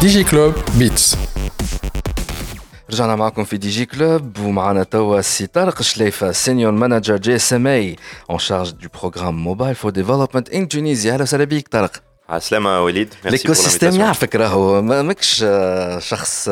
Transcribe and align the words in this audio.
ديجي 0.00 0.24
كلوب 0.24 0.54
بيتس 0.78 1.16
رجعنا 2.90 3.16
معكم 3.16 3.44
في 3.44 3.56
دي 3.56 3.70
جي 3.70 3.84
كلوب 3.86 4.38
ومعنا 4.38 4.82
توا 4.82 5.20
سي 5.20 5.46
طارق 5.46 5.82
شليفه 5.82 6.32
سينيور 6.32 6.72
مانجر 6.72 7.16
جي 7.16 7.34
اس 7.36 7.52
ام 7.52 7.66
اي 7.66 7.96
اون 8.30 8.38
شارج 8.38 8.70
دو 8.70 8.88
بروغرام 9.00 9.34
موبايل 9.44 9.74
فور 9.74 9.90
ديفلوبمنت 9.90 10.48
ان 10.50 10.68
تونيزيا 10.68 11.12
أهلا 11.12 11.22
وسهلا 11.22 11.44
بك 11.44 11.68
طارق. 11.68 11.92
عسلامة 12.28 12.80
وليد. 12.82 13.14
ليكو 13.24 13.52
سيستيم 13.54 14.00
يعرفك 14.00 14.36
راهو 14.36 14.82
ماكش 14.82 15.44
شخص 15.98 16.48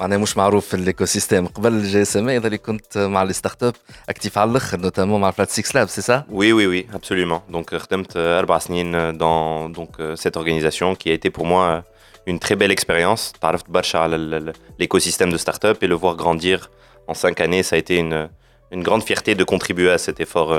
معناها 0.00 0.18
مش 0.18 0.36
معروف 0.36 0.66
في 0.68 0.74
الايكو 0.74 1.04
سيستيم 1.04 1.46
قبل 1.46 1.72
الجي 1.72 2.02
اس 2.02 2.16
ام 2.16 2.28
اي 2.28 2.36
اللي 2.36 2.58
كنت 2.58 2.98
مع 2.98 3.22
لي 3.22 3.32
ستارت 3.32 3.62
اب 3.62 3.74
اكتيف 4.08 4.38
على 4.38 4.50
الاخر 4.50 4.80
نوتامون 4.80 5.20
مع 5.20 5.30
فلات 5.30 5.50
6 5.50 5.78
لاب 5.78 5.88
سي 5.88 6.02
سا 6.02 6.24
Oui, 6.30 6.52
oui, 6.52 6.66
oui, 6.72 6.96
absolument. 6.96 7.54
Donc, 7.54 7.74
خدمت 7.76 8.16
أربع 8.16 8.58
سنين 8.58 9.18
dans 9.18 9.68
donc, 9.78 10.16
cette 10.22 10.36
organisation 10.36 10.94
qui 10.94 11.10
a 11.10 11.12
été 11.12 11.30
pour 11.30 11.46
moi 11.46 11.82
une 12.26 12.38
très 12.38 12.56
belle 12.56 12.72
expérience. 12.78 13.32
تعرفت 13.40 13.70
برشا 13.70 13.98
على 13.98 14.52
l'écosystème 14.80 15.32
de 15.32 15.36
start-up 15.38 15.82
et 15.82 15.86
le 15.86 15.94
voir 15.94 16.16
grandir 16.16 16.70
en 17.08 17.14
cinq 17.14 17.40
années, 17.40 17.62
ça 17.62 17.76
a 17.76 17.78
été 17.78 17.96
une, 17.96 18.28
une 18.72 18.82
grande 18.82 19.02
fierté 19.02 19.34
de 19.34 19.44
contribuer 19.44 19.90
à 19.90 19.98
cet 19.98 20.20
effort 20.20 20.50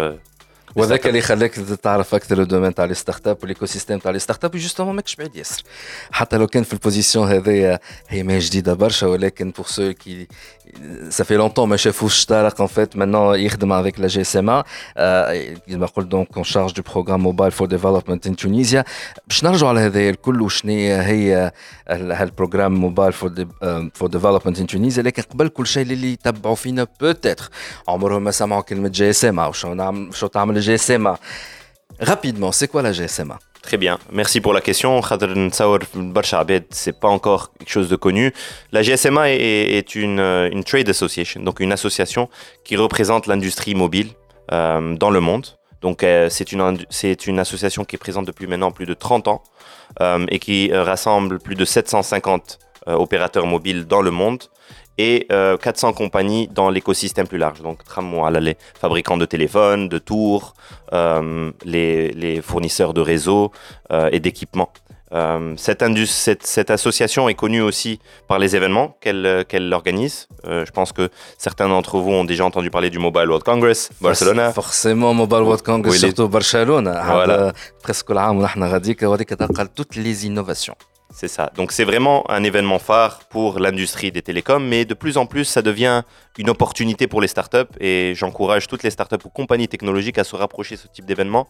وهذاك 0.86 1.06
اللي 1.06 1.20
خلاك 1.20 1.54
تعرف 1.54 2.14
أكثر 2.14 2.42
الدومين 2.42 2.74
تاع 2.74 2.84
لي 2.84 2.94
ستارت 2.94 3.26
اب 3.26 3.38
والايكو 3.40 3.66
سيستيم 3.66 3.98
تاع 3.98 4.10
لي 4.10 4.18
ستارت 4.18 4.44
اب 4.44 4.56
جوستومون 4.56 4.94
ماكش 4.94 5.16
بعيد 5.16 5.36
ياسر. 5.36 5.62
حتى 6.10 6.36
لو 6.36 6.46
كان 6.46 6.62
في 6.62 6.72
البوزيسيون 6.72 7.28
هذايا 7.28 7.78
هي 8.08 8.22
ما 8.22 8.38
جديدة 8.38 8.74
برشا 8.74 9.06
ولكن 9.06 9.50
بور 9.50 9.66
سو 9.66 9.92
كي 9.92 10.28
سافي 11.09 11.35
لونتون 11.35 11.69
ما 11.69 11.77
شافوش 11.77 12.25
طارق 12.25 12.61
ان 12.61 12.67
فيت 12.67 12.97
مانون 12.97 13.39
يخدم 13.39 13.73
افيك 13.73 13.99
لا 13.99 14.07
جي 14.07 14.21
اس 14.21 14.37
ام 14.37 14.63
كيما 15.67 15.85
قلت 15.85 16.07
دونك 16.07 16.35
اون 16.35 16.43
شارج 16.43 16.73
دو 16.73 16.81
بروغرام 16.81 17.19
موبايل 17.19 17.51
فور 17.51 17.67
ديفلوبمنت 17.67 18.27
ان 18.27 18.35
تونيزيا 18.35 18.85
باش 19.27 19.43
نرجعوا 19.43 19.69
على 19.69 19.79
هذايا 19.79 20.09
الكل 20.09 20.41
وشنو 20.41 20.71
هي 21.01 21.51
هالبروغرام 21.89 22.73
موبايل 22.73 23.13
فور 23.13 23.47
فور 23.93 24.09
ديفلوبمنت 24.09 24.59
ان 24.59 24.67
تونيزيا 24.67 25.03
لكن 25.03 25.21
قبل 25.21 25.47
كل 25.47 25.67
شيء 25.67 25.83
اللي 25.83 26.13
يتبعوا 26.13 26.55
فينا 26.55 26.87
بوتيتر 27.01 27.49
عمرهم 27.87 28.23
ما 28.23 28.31
سمعوا 28.31 28.61
كلمه 28.61 28.89
جي 28.89 29.09
اس 29.09 29.25
ام 29.25 30.11
شو 30.11 30.27
تعمل 30.27 30.61
GSMA. 30.63 31.17
Rapidement, 32.11 32.51
c'est 32.51 32.67
quoi 32.67 32.81
la 32.81 32.91
GSMA 32.91 33.37
Très 33.66 33.78
bien, 33.78 33.98
merci 34.12 34.40
pour 34.40 34.52
la 34.52 34.60
question. 34.60 35.02
C'est 36.70 37.00
pas 37.00 37.08
encore 37.08 37.52
quelque 37.58 37.68
chose 37.68 37.88
de 37.88 37.96
connu. 37.96 38.32
La 38.70 38.82
GSMA 38.82 39.32
est, 39.32 39.96
une, 39.96 40.20
une, 40.20 40.62
trade 40.62 40.88
association, 40.88 41.42
donc 41.42 41.58
une 41.58 41.72
association 41.72 42.28
qui 42.62 42.76
représente 42.76 43.26
l'industrie 43.26 43.74
mobile 43.74 44.10
euh, 44.52 44.94
dans 44.94 45.10
le 45.10 45.18
monde. 45.18 45.46
Donc 45.82 46.04
euh, 46.04 46.28
c'est 46.30 46.52
une, 46.52 46.78
une 47.26 47.38
association 47.40 47.84
qui 47.84 47.96
est 47.96 47.98
présente 47.98 48.24
depuis 48.24 48.46
maintenant 48.46 48.70
plus 48.70 48.86
de 48.86 48.94
30 48.94 49.26
ans 49.26 49.42
euh, 50.00 50.24
et 50.28 50.38
qui 50.38 50.72
rassemble 50.72 51.40
plus 51.40 51.56
de 51.56 51.64
750 51.64 52.60
euh, 52.86 52.94
opérateurs 52.94 53.46
mobiles 53.46 53.84
dans 53.84 54.00
le 54.00 54.12
monde 54.12 54.44
et 54.98 55.26
400 55.28 55.88
euh, 55.88 55.92
compagnies 55.92 56.48
dans 56.48 56.70
l'écosystème 56.70 57.26
plus 57.26 57.38
large. 57.38 57.62
Donc, 57.62 57.80
les 58.40 58.56
fabricants 58.78 59.16
de 59.16 59.24
téléphones, 59.24 59.88
de 59.88 59.98
tours, 59.98 60.54
euh, 60.92 61.50
les, 61.64 62.10
les, 62.12 62.40
fournisseurs 62.40 62.94
de 62.94 63.00
réseaux 63.00 63.52
euh, 63.92 64.08
et 64.12 64.20
d'équipements. 64.20 64.70
Cette, 65.56 65.82
cette, 66.08 66.44
cette, 66.44 66.70
association 66.70 67.28
est 67.30 67.34
connue 67.34 67.62
aussi 67.62 68.00
par 68.28 68.38
les 68.38 68.54
événements 68.54 68.98
qu'elle 69.00 69.72
organise. 69.72 70.28
je 70.44 70.70
pense 70.72 70.92
que 70.92 71.08
certains 71.38 71.68
d'entre 71.68 71.98
vous 71.98 72.10
ont 72.10 72.24
déjà 72.24 72.44
entendu 72.44 72.70
parler 72.70 72.90
du 72.90 72.98
Mobile 72.98 73.28
World 73.28 73.44
Congress, 73.44 73.88
Barcelona. 74.00 74.52
Forcément, 74.52 75.14
Mobile 75.14 75.42
World 75.42 75.62
Congress, 75.62 75.94
oui, 75.94 76.00
surtout 76.00 76.28
Barcelone. 76.28 76.92
Voilà. 77.06 77.54
Presque 77.82 78.12
toutes 79.74 79.96
les 79.96 80.26
innovations. 80.26 80.74
C'est 81.10 81.28
ça. 81.28 81.50
Donc 81.54 81.72
c'est 81.72 81.84
vraiment 81.84 82.28
un 82.30 82.42
événement 82.42 82.78
phare 82.78 83.20
pour 83.30 83.58
l'industrie 83.58 84.10
des 84.12 84.22
télécoms, 84.22 84.60
mais 84.60 84.84
de 84.84 84.92
plus 84.92 85.16
en 85.16 85.26
plus, 85.26 85.44
ça 85.44 85.62
devient 85.62 86.02
une 86.36 86.50
opportunité 86.50 87.06
pour 87.06 87.20
les 87.20 87.28
startups 87.28 87.72
et 87.80 88.12
j'encourage 88.14 88.66
toutes 88.66 88.82
les 88.82 88.90
startups 88.90 89.24
ou 89.24 89.30
compagnies 89.30 89.68
technologiques 89.68 90.18
à 90.18 90.24
se 90.24 90.36
rapprocher 90.36 90.74
de 90.74 90.80
ce 90.80 90.88
type 90.88 91.06
d'événement. 91.06 91.48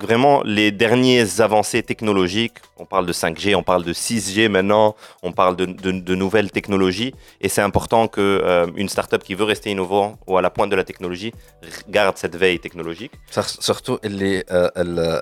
Vraiment, 0.00 0.42
les 0.42 0.70
dernières 0.72 1.40
avancées 1.40 1.82
technologiques, 1.82 2.58
on 2.78 2.86
parle 2.86 3.06
de 3.06 3.12
5G, 3.12 3.54
on 3.54 3.62
parle 3.62 3.84
de 3.84 3.92
6G 3.92 4.48
maintenant, 4.48 4.96
on 5.22 5.32
parle 5.32 5.54
de, 5.56 5.66
de, 5.66 5.92
de 5.92 6.14
nouvelles 6.14 6.50
technologies 6.50 7.14
et 7.40 7.48
c'est 7.48 7.60
important 7.60 8.08
qu'une 8.08 8.24
euh, 8.24 8.66
une 8.82 8.88
startup 8.88 9.22
qui 9.22 9.34
veut 9.34 9.44
rester 9.44 9.70
innovant 9.70 10.18
ou 10.26 10.38
à 10.38 10.42
la 10.42 10.50
pointe 10.50 10.70
de 10.70 10.76
la 10.76 10.84
technologie 10.84 11.32
garde 11.88 12.16
cette 12.16 12.36
veille 12.36 12.58
technologique. 12.58 13.12
Surtout, 13.68 13.98
les 14.02 14.44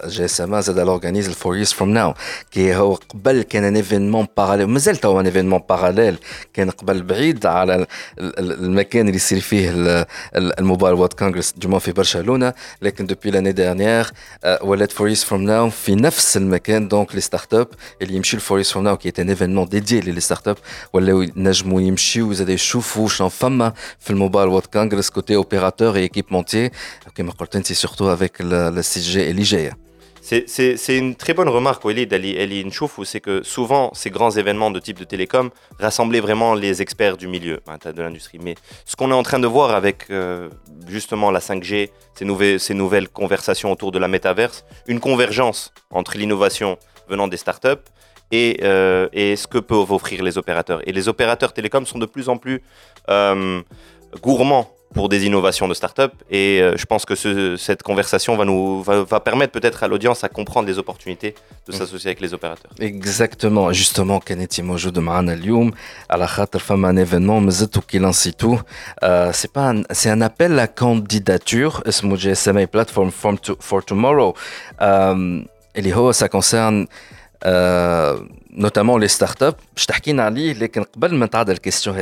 GSMA 0.09 0.61
organise 0.87 1.29
le 1.29 1.35
4 1.35 1.57
Years 1.57 1.75
From 1.75 1.91
Now, 1.93 2.15
qui 2.51 2.69
est 2.69 2.75
un 2.75 3.75
événement 3.75 4.25
parallèle, 4.25 4.69
mais 4.69 4.81
c'est 4.81 5.05
un 5.05 5.25
événement 5.25 5.61
parallèle, 5.61 6.17
qui 6.55 6.61
est 6.61 6.83
بعيد 6.83 7.47
على 7.47 7.87
المكان 8.19 9.07
اللي 9.07 9.17
يصير 9.17 9.41
فيه 9.41 10.07
الموبايل 10.37 10.95
وورد 10.95 11.13
كونغرس 11.13 11.55
du 11.65 11.77
في 11.77 11.93
برشلونه 11.93 12.55
لكن 12.83 13.07
depuis 13.07 13.31
l'année 13.31 13.53
dernière 13.53 14.06
ولات 14.63 14.93
فور 14.93 15.07
ييرز 15.09 15.23
فروم 15.23 15.43
ناو 15.43 15.71
في 15.71 15.95
نفس 15.95 16.37
المكان 16.37 16.89
دونك 16.89 17.15
لي 17.15 17.21
ستارت 17.21 17.55
اب 17.55 17.69
اللي 18.03 18.15
يمشيو 18.15 18.39
لفور 18.39 18.59
ييرز 18.59 18.71
فروم 18.71 18.85
ناو 18.85 18.97
كي 18.97 19.13
ان 19.23 19.29
ايفينمون 19.29 19.69
ديدي 19.69 20.01
لي 20.01 20.21
ستارت 20.21 20.49
اب 20.49 20.57
ولاو 20.93 21.23
ينجموا 21.23 21.81
يمشيو 21.81 22.33
زاد 22.33 22.49
يشوفوا 22.49 23.09
شنو 23.09 23.29
فما 23.29 23.73
في 23.99 24.11
الموبايل 24.11 24.49
وورد 24.49 24.67
كونغرس 24.67 25.11
كوتي 25.11 25.37
اوبيراتور 25.37 25.95
اي 25.95 26.01
ايكيبمونتي 26.01 26.71
كيما 27.15 27.33
قلت 27.33 27.57
انت 27.57 27.73
سورتو 27.73 28.13
افيك 28.13 28.41
السي 28.41 29.01
جي 29.01 29.31
اللي 29.31 29.43
جايه 29.43 29.86
c'est 30.28 30.98
une 30.98 31.16
très 31.16 31.34
bonne 31.34 31.48
remarque, 31.48 31.86
Walid 31.86 32.14
Ali 32.14 32.66
Nchouf, 32.66 33.00
c'est 33.06 33.22
que 33.22 33.44
souvent, 33.44 33.92
ces 33.94 34.10
grands 34.10 34.32
événements 34.32 34.72
de 34.72 34.80
type 34.80 35.00
de 35.00 35.06
télécom 35.06 35.52
rassemblaient 35.80 36.20
vraiment 36.20 36.54
les 36.54 36.82
experts 36.82 37.16
du 37.16 37.30
milieu 37.30 37.62
hein, 37.66 37.78
de 37.90 38.02
l'industrie. 38.02 38.38
Mais 38.44 38.56
ce 38.84 38.98
qu'on 38.98 39.10
est 39.12 39.14
en 39.14 39.24
train 39.24 39.40
de 39.40 39.48
voir 39.48 39.72
avec 39.72 40.08
euh, 40.10 40.50
justement 40.86 41.32
la 41.32 41.40
5G, 41.40 41.92
ces 42.14 42.26
nouvelles, 42.26 42.60
ces 42.60 42.74
nouvelles 42.74 43.08
conversations 43.08 43.72
autour 43.72 43.94
de 43.94 44.00
la 44.00 44.10
métaverse, 44.10 44.66
une 44.86 45.00
convergence 45.00 45.72
entre 45.92 46.18
l'innovation 46.18 46.78
venant 47.08 47.30
des 47.30 47.38
startups 47.38 47.82
et, 48.34 48.60
euh, 48.64 49.08
et 49.14 49.38
ce 49.38 49.48
que 49.48 49.60
peuvent 49.60 49.94
offrir 49.94 50.24
les 50.24 50.38
opérateurs. 50.38 50.82
Et 50.86 50.92
les 50.92 51.08
opérateurs 51.08 51.54
télécoms 51.54 51.86
sont 51.86 52.00
de 52.00 52.06
plus 52.06 52.28
en 52.28 52.36
plus 52.36 52.62
euh, 53.10 53.62
gourmands 54.22 54.70
pour 54.94 55.10
des 55.10 55.26
innovations 55.26 55.68
de 55.68 55.74
start-up. 55.74 56.14
Et 56.30 56.62
euh, 56.62 56.78
je 56.78 56.86
pense 56.86 57.06
que 57.06 57.16
cette 57.58 57.84
conversation 57.84 58.36
va, 58.36 58.46
nous, 58.46 58.82
va, 58.84 59.20
permettre 59.20 59.52
peut-être 59.52 59.84
à 59.84 59.88
l'audience 59.88 60.24
à 60.24 60.30
comprendre 60.30 60.68
les 60.68 60.80
opportunités 60.80 61.36
de 61.68 61.74
mm. 61.74 61.78
s'associer 61.78 62.10
avec 62.10 62.22
les 62.22 62.34
opérateurs. 62.34 62.72
Exactement. 62.80 63.72
Justement, 63.74 64.20
Kanetti 64.20 64.64
Mojo 64.64 64.92
de 64.92 65.00
Marana 65.00 65.36
Lyoum, 65.36 65.72
à 66.10 66.18
la 66.18 66.28
Khater 66.28 66.60
femme 66.60 66.86
un 66.86 66.96
événement, 66.96 67.42
Mzetou 67.42 67.82
Kilansitou. 67.82 68.60
Euh, 69.04 69.32
c'est 69.34 69.52
pas 69.52 69.74
c'est 69.92 70.10
un 70.10 70.22
appel 70.22 70.58
à 70.60 70.68
candidature, 70.68 71.84
Smouje 71.90 72.34
Platform 72.72 73.12
for 73.12 73.86
Tomorrow. 73.86 74.36
Euh, 74.82 75.42
et 75.76 75.94
ça 76.14 76.30
concerne. 76.30 76.88
Euh, 77.46 78.18
notamment 78.50 78.98
les 78.98 79.08
startups. 79.08 79.60
Je 79.76 79.86
t'ai 79.86 79.94
dit, 80.02 80.14
mais 80.14 80.72
avant 81.00 81.44
de 81.44 81.52
la 81.52 81.58
question, 81.60 81.94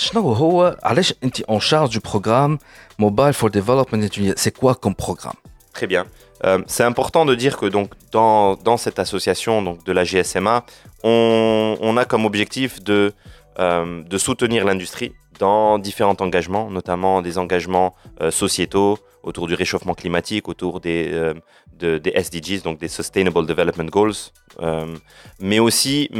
شنو 0.00 0.32
هو 0.32 0.76
علاش 0.82 1.14
انت 1.24 1.40
اون 1.40 1.60
شارج 1.60 1.94
دو 1.94 2.00
بروغرام 2.10 2.58
موبايل 2.98 3.34
فور 3.34 3.50
ديفلوبمنت 3.50 4.38
سي 4.38 4.50
كوا 4.50 4.72
كوم 4.72 4.94
بروغرام 4.98 5.34
Très 5.78 5.86
bien. 5.86 6.06
Euh, 6.44 6.62
c'est 6.66 6.84
important 6.84 7.24
de 7.26 7.34
dire 7.34 7.54
que 7.58 7.66
donc 7.66 7.88
dans, 8.10 8.54
dans 8.68 8.78
cette 8.78 8.98
association 8.98 9.54
donc 9.62 9.84
de 9.84 9.92
la 9.92 10.04
GSMA, 10.04 10.64
on, 11.04 11.76
on 11.88 11.96
a 11.98 12.04
comme 12.06 12.24
objectif 12.24 12.82
de, 12.82 13.12
euh, 13.58 14.02
de 14.12 14.18
soutenir 14.18 14.64
l'industrie 14.64 15.12
dans 15.38 15.78
différents 15.78 16.16
engagements, 16.20 16.70
notamment 16.70 17.22
des 17.22 17.38
engagements 17.38 17.94
euh, 18.20 18.30
sociétaux 18.30 18.98
autour 19.22 19.46
du 19.46 19.54
réchauffement 19.54 19.94
climatique, 19.94 20.48
autour 20.48 20.80
des, 20.80 21.10
euh, 21.12 21.34
de, 21.78 21.98
des 21.98 22.12
SDGs, 22.14 22.62
donc 22.62 22.78
des 22.78 22.88
Sustainable 22.88 23.44
Development 23.46 23.90
Goals, 23.90 24.14
euh, 24.60 24.96
mais 25.40 25.58
aussi 25.58 26.10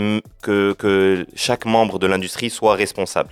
que, 0.42 0.72
que 0.72 1.26
chaque 1.34 1.64
membre 1.64 1.98
de 1.98 2.06
l'industrie 2.06 2.50
soit 2.50 2.74
responsable. 2.74 3.30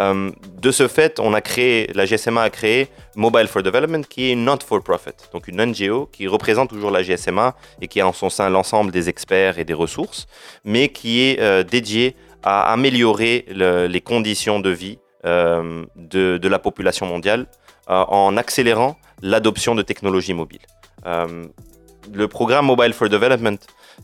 Euh, 0.00 0.30
de 0.60 0.70
ce 0.70 0.88
fait, 0.88 1.20
on 1.20 1.34
a 1.34 1.40
créé, 1.40 1.90
la 1.94 2.04
GSMA 2.04 2.42
a 2.42 2.50
créé 2.50 2.88
Mobile 3.14 3.46
for 3.46 3.62
Development, 3.62 4.02
qui 4.02 4.24
est 4.24 4.32
une 4.32 4.44
not-for-profit, 4.44 5.12
donc 5.32 5.46
une 5.46 5.64
NGO 5.64 6.08
qui 6.12 6.26
représente 6.26 6.70
toujours 6.70 6.90
la 6.90 7.02
GSMA 7.02 7.54
et 7.80 7.86
qui 7.86 8.00
a 8.00 8.08
en 8.08 8.12
son 8.12 8.28
sein 8.28 8.50
l'ensemble 8.50 8.90
des 8.90 9.08
experts 9.08 9.58
et 9.58 9.64
des 9.64 9.74
ressources, 9.74 10.26
mais 10.64 10.88
qui 10.88 11.22
est 11.22 11.40
euh, 11.40 11.62
dédiée 11.62 12.16
à 12.42 12.72
améliorer 12.72 13.44
le, 13.48 13.86
les 13.86 14.00
conditions 14.00 14.60
de 14.60 14.70
vie 14.70 14.98
euh, 15.24 15.84
de, 15.96 16.48
la 16.48 16.58
population 16.58 17.06
mondiale 17.06 17.46
en 17.86 18.36
accélérant 18.38 18.96
l'adoption 19.20 19.74
de 19.74 19.82
technologies 19.82 20.32
mobiles. 20.32 20.66
Le 21.04 22.28
programme 22.28 22.66
Mobile 22.66 22.92
for 22.92 23.08
Development 23.08 23.58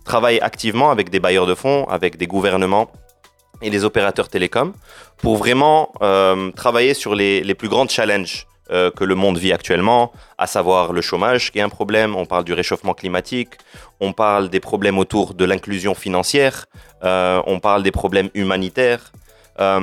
travaille 0.04 0.38
activement 0.40 0.90
avec 0.90 1.10
des 1.10 1.20
bailleurs 1.20 1.46
de 1.46 1.54
fonds, 1.54 1.86
avec 1.88 2.16
des 2.16 2.26
gouvernements 2.26 2.90
et 3.62 3.70
les 3.70 3.84
opérateurs 3.84 4.28
télécoms 4.28 4.72
pour 5.18 5.36
vraiment 5.36 5.92
euh, 6.02 6.50
travailler 6.52 6.94
sur 6.94 7.14
les, 7.14 7.54
plus 7.54 7.68
grands 7.68 7.88
challenges 7.88 8.46
euh, 8.70 8.90
que 8.90 9.04
le 9.04 9.14
monde 9.14 9.38
vit 9.38 9.52
actuellement, 9.52 10.12
à 10.38 10.46
savoir 10.46 10.92
le 10.92 11.00
chômage 11.00 11.50
qui 11.50 11.58
est 11.58 11.62
un 11.62 11.68
problème, 11.68 12.14
on 12.16 12.26
parle 12.26 12.44
du 12.44 12.52
réchauffement 12.52 12.94
climatique, 12.94 13.54
on 14.00 14.12
parle 14.12 14.48
des 14.48 14.60
problèmes 14.60 14.98
autour 14.98 15.34
de 15.34 15.44
l'inclusion 15.44 15.94
financière, 15.94 16.66
euh, 17.04 17.42
on 17.46 17.60
parle 17.60 17.82
des 17.82 17.90
problèmes 17.90 18.30
humanitaires. 18.34 19.12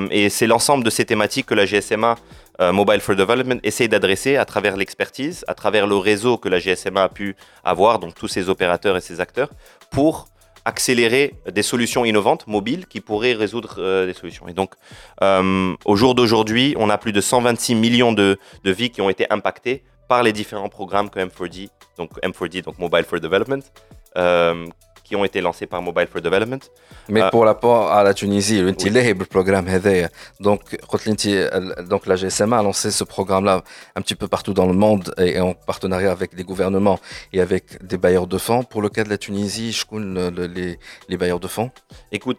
Et 0.10 0.30
c'est 0.30 0.48
l'ensemble 0.48 0.84
de 0.84 0.90
ces 0.90 1.06
thématiques 1.06 1.46
que 1.46 1.54
la 1.54 1.66
GSMA 1.68 2.16
Mobile 2.60 3.00
for 3.00 3.16
Development 3.16 3.60
essaie 3.62 3.88
d'adresser 3.88 4.36
à 4.36 4.44
travers 4.44 4.76
l'expertise, 4.76 5.46
à 5.48 5.54
travers 5.54 5.86
le 5.86 5.98
réseau 5.98 6.40
que 6.40 6.50
la 6.50 6.58
GSMA 6.58 7.04
a 7.04 7.10
pu 7.10 7.36
avoir, 7.64 8.00
donc 8.00 8.16
tous 8.16 8.28
ces 8.28 8.50
opérateurs 8.50 8.98
et 8.98 9.02
ces 9.02 9.22
acteurs, 9.22 9.50
pour 9.92 10.26
accélérer 10.68 11.34
des 11.50 11.64
solutions 11.64 12.04
innovantes 12.04 12.46
mobiles 12.46 12.88
qui 12.88 13.00
pourraient 13.00 13.34
résoudre 13.34 13.76
euh, 13.80 14.06
des 14.06 14.14
solutions. 14.14 14.50
Et 14.50 14.54
donc, 14.54 14.74
euh, 15.24 15.74
au 15.86 15.96
jour 15.96 16.14
d'aujourd'hui, 16.14 16.76
on 16.78 16.90
a 16.90 16.98
plus 16.98 17.14
de 17.14 17.22
126 17.22 17.74
millions 17.76 18.12
de, 18.12 18.38
de, 18.66 18.72
vies 18.72 18.90
qui 18.90 19.00
ont 19.02 19.10
été 19.10 19.26
impactées 19.30 19.84
par 20.10 20.24
les 20.24 20.34
différents 20.34 20.68
programmes 20.68 21.10
que 21.10 21.20
M4D, 21.20 21.70
donc 21.98 22.12
M4D, 22.22 22.64
donc 22.64 22.78
Mobile 22.80 23.06
for 23.06 23.20
Development, 23.22 23.64
euh, 24.18 24.66
qui 25.08 25.16
ont 25.16 25.24
été 25.24 25.42
lancés 25.42 25.68
par 25.68 25.82
Mobile 25.82 26.08
for 26.12 26.22
Development. 26.22 26.60
Mais 27.10 27.22
pour 27.32 27.46
rapport 27.46 27.92
à 27.92 28.04
la 28.04 28.14
Tunisie, 28.14 28.62
le 28.62 28.74
programme 29.26 29.68
donc, 30.40 30.78
donc 31.90 32.06
la 32.08 32.16
GSMA 32.16 32.60
a 32.60 32.64
lancé 32.64 32.92
ce 32.92 33.04
programme-là 33.04 33.64
un 33.96 34.02
petit 34.02 34.16
peu 34.16 34.28
partout 34.28 34.54
dans 34.54 34.68
le 34.68 34.74
monde 34.74 35.14
et 35.18 35.40
en 35.40 35.54
partenariat 35.54 36.12
avec 36.12 36.36
des 36.36 36.44
gouvernements 36.44 37.00
et 37.34 37.42
avec 37.42 37.86
des 37.86 37.98
bailleurs 37.98 38.28
de 38.28 38.38
fonds. 38.38 38.64
Pour 38.64 38.82
le 38.82 38.90
cas 38.90 39.04
de 39.04 39.10
la 39.10 39.18
Tunisie, 39.18 39.72
je 39.72 39.86
connais 39.86 40.32
les, 40.32 40.80
les 41.08 41.18
bailleurs 41.18 41.40
de 41.40 41.48
fonds 41.48 41.72
Écoute, 42.12 42.38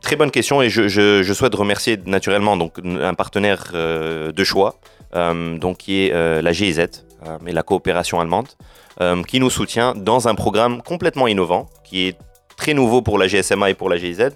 très 0.00 0.16
bonne 0.16 0.30
question 0.30 0.62
et 0.62 0.68
je, 0.70 0.88
je, 0.88 1.32
souhaite 1.32 1.54
remercier 1.54 1.98
naturellement 2.06 2.56
donc, 2.56 2.78
un 2.84 3.14
partenaire 3.14 3.72
euh, 3.74 4.32
de 4.32 4.44
choix, 4.44 4.80
euh, 5.14 5.58
donc, 5.58 5.78
qui 5.78 6.04
est 6.04 6.12
euh, 6.12 6.40
la 6.40 6.52
GIZ, 6.52 7.05
et 7.46 7.52
la 7.52 7.62
coopération 7.62 8.20
allemande. 8.20 8.48
Euh, 9.02 9.22
qui 9.22 9.40
nous 9.40 9.50
soutient 9.50 9.94
dans 9.94 10.26
un 10.26 10.34
programme 10.34 10.80
complètement 10.80 11.26
innovant, 11.26 11.66
qui 11.84 12.08
est 12.08 12.18
très 12.56 12.72
nouveau 12.72 13.02
pour 13.02 13.18
la 13.18 13.26
GSMA 13.26 13.68
et 13.68 13.74
pour 13.74 13.90
la 13.90 13.98
GIZ, 13.98 14.30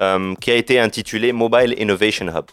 euh, 0.00 0.36
qui 0.36 0.52
a 0.52 0.54
été 0.54 0.78
intitulé 0.78 1.32
Mobile 1.32 1.74
Innovation 1.78 2.26
Hub. 2.28 2.44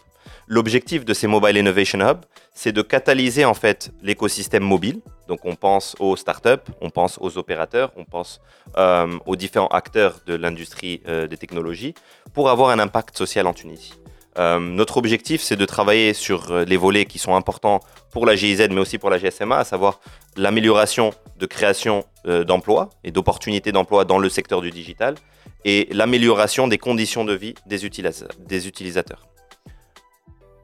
L'objectif 0.48 1.04
de 1.04 1.14
ces 1.14 1.28
Mobile 1.28 1.56
Innovation 1.56 2.00
Hub, 2.00 2.18
c'est 2.52 2.72
de 2.72 2.82
catalyser 2.82 3.44
en 3.44 3.54
fait 3.54 3.92
l'écosystème 4.02 4.64
mobile. 4.64 5.00
Donc 5.28 5.44
on 5.44 5.54
pense 5.54 5.94
aux 6.00 6.16
startups, 6.16 6.68
on 6.80 6.90
pense 6.90 7.16
aux 7.20 7.38
opérateurs, 7.38 7.92
on 7.96 8.04
pense 8.04 8.40
euh, 8.76 9.16
aux 9.24 9.36
différents 9.36 9.68
acteurs 9.68 10.18
de 10.26 10.34
l'industrie 10.34 11.00
des 11.30 11.36
technologies 11.36 11.94
pour 12.34 12.50
avoir 12.50 12.70
un 12.70 12.80
impact 12.80 13.16
social 13.16 13.46
en 13.46 13.52
Tunisie. 13.52 14.01
Euh, 14.38 14.58
notre 14.58 14.96
objectif, 14.96 15.42
c'est 15.42 15.56
de 15.56 15.64
travailler 15.64 16.14
sur 16.14 16.50
euh, 16.50 16.64
les 16.64 16.76
volets 16.76 17.04
qui 17.04 17.18
sont 17.18 17.34
importants 17.34 17.80
pour 18.10 18.24
la 18.24 18.34
GIZ, 18.34 18.68
mais 18.70 18.80
aussi 18.80 18.98
pour 18.98 19.10
la 19.10 19.18
GSMA, 19.18 19.58
à 19.58 19.64
savoir 19.64 20.00
l'amélioration 20.36 21.10
de 21.38 21.46
création 21.46 22.04
euh, 22.26 22.44
d'emplois 22.44 22.88
et 23.04 23.10
d'opportunités 23.10 23.72
d'emploi 23.72 24.04
dans 24.04 24.18
le 24.18 24.28
secteur 24.28 24.62
du 24.62 24.70
digital 24.70 25.16
et 25.64 25.88
l'amélioration 25.90 26.66
des 26.66 26.78
conditions 26.78 27.24
de 27.24 27.34
vie 27.34 27.54
des, 27.66 27.84
utilisateurs. 27.84 29.28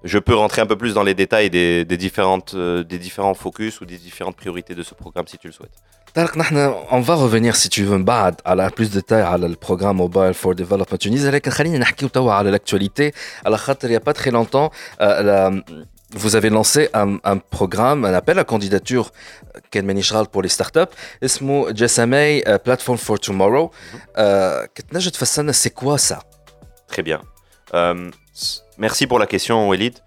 Je 0.03 0.19
peux 0.19 0.35
rentrer 0.35 0.63
un 0.63 0.67
peu 0.67 0.77
plus 0.77 0.95
dans 0.95 1.03
les 1.03 1.15
détails 1.15 1.51
des, 1.51 1.85
différentes, 1.85 2.57
des 2.57 2.99
différents 2.99 3.35
focus 3.35 3.81
ou 3.81 3.85
des 3.85 3.99
différentes 3.99 4.37
priorités 4.37 4.75
de 4.75 4.83
ce 4.83 4.95
programme 4.95 5.27
si 5.27 5.39
tu 5.39 5.49
le 5.49 5.53
souhaites 5.53 5.77
on 6.91 7.01
va 7.01 7.15
revenir 7.15 7.55
si 7.57 7.69
tu 7.69 7.85
veux 7.85 8.03
à 8.45 8.55
la 8.55 8.71
plus 8.71 8.91
de 8.91 8.95
détails 8.95 9.23
à 9.23 9.39
le 9.39 9.55
programme 9.55 9.99
Mobile 9.99 10.35
for 10.35 10.55
Development 10.55 10.99
Tunis. 10.99 11.25
Khalid, 11.51 11.83
à 12.31 12.43
l'actualité. 12.43 13.15
À 13.45 13.51
la 13.51 13.59
il 13.83 13.89
n'y 13.91 13.97
a 13.97 14.01
pas 14.01 14.15
très 14.15 14.31
longtemps, 14.31 14.71
vous 16.15 16.37
avez 16.37 16.49
lancé 16.49 16.89
un, 16.95 17.37
programme, 17.39 18.05
un 18.05 18.15
appel 18.15 18.39
à 18.39 18.45
candidature 18.45 19.13
Ken 19.71 19.87
pour 20.33 20.43
les 20.43 20.49
startups, 20.49 20.95
ismo 21.21 21.69
Jessamay 21.75 22.43
euh, 22.47 22.59
Platform 22.59 22.97
for 22.97 23.21
Tomorrow. 23.21 23.71
Mhm. 23.71 24.01
Euh, 24.17 24.67
Qu'est-ce 24.75 25.11
que 25.11 25.53
c'est 25.53 25.71
quoi 25.71 25.99
ça? 25.99 26.21
Très 26.87 27.03
bien. 27.03 27.21
Euh, 27.75 28.11
merci 28.79 29.07
pour 29.07 29.19
la 29.19 29.27
question, 29.27 29.69
Walid 29.69 29.99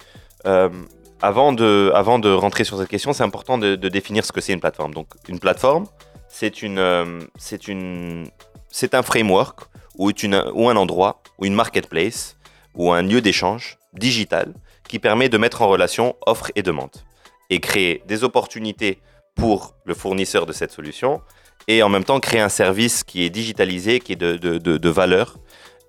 avant 1.22 1.54
de, 1.54 1.92
avant 1.94 2.20
de 2.20 2.30
rentrer 2.32 2.64
sur 2.64 2.78
cette 2.78 2.90
question, 2.90 3.14
c'est 3.14 3.24
important 3.24 3.58
de, 3.58 3.76
définir 3.76 4.26
ce 4.26 4.32
que 4.32 4.42
c'est 4.42 4.54
une 4.54 4.60
plateforme. 4.60 4.94
Donc, 4.94 5.08
une 5.28 5.40
plateforme, 5.40 5.86
c'est 6.28 6.62
une, 6.62 6.80
euh, 6.80 7.20
c'est 7.38 7.68
une, 7.68 8.30
c'est 8.70 8.96
un 8.96 9.04
framework 9.04 9.62
ou, 9.98 10.12
une, 10.12 10.44
ou 10.54 10.70
un 10.70 10.76
endroit 10.76 11.22
ou 11.38 11.46
une 11.46 11.54
marketplace 11.54 12.38
ou 12.76 12.92
un 12.92 13.02
lieu 13.02 13.22
d'échange 13.22 13.78
digital 13.94 14.54
qui 14.88 15.00
permet 15.00 15.30
de 15.30 15.38
mettre 15.38 15.62
en 15.62 15.68
relation 15.68 16.16
offre 16.26 16.52
et 16.56 16.64
demande 16.64 16.92
et 17.50 17.60
créer 17.60 18.02
des 18.08 18.24
opportunités 18.24 19.00
pour 19.36 19.76
le 19.86 19.94
fournisseur 19.94 20.46
de 20.46 20.54
cette 20.54 20.72
solution 20.72 21.22
et 21.68 21.84
en 21.84 21.90
même 21.90 22.04
temps 22.04 22.20
créer 22.20 22.40
un 22.40 22.50
service 22.50 23.04
qui 23.04 23.24
est 23.24 23.30
digitalisé, 23.30 24.00
qui 24.00 24.14
est 24.14 24.16
de, 24.16 24.38
de, 24.38 24.58
de, 24.58 24.90
valeur. 24.90 25.38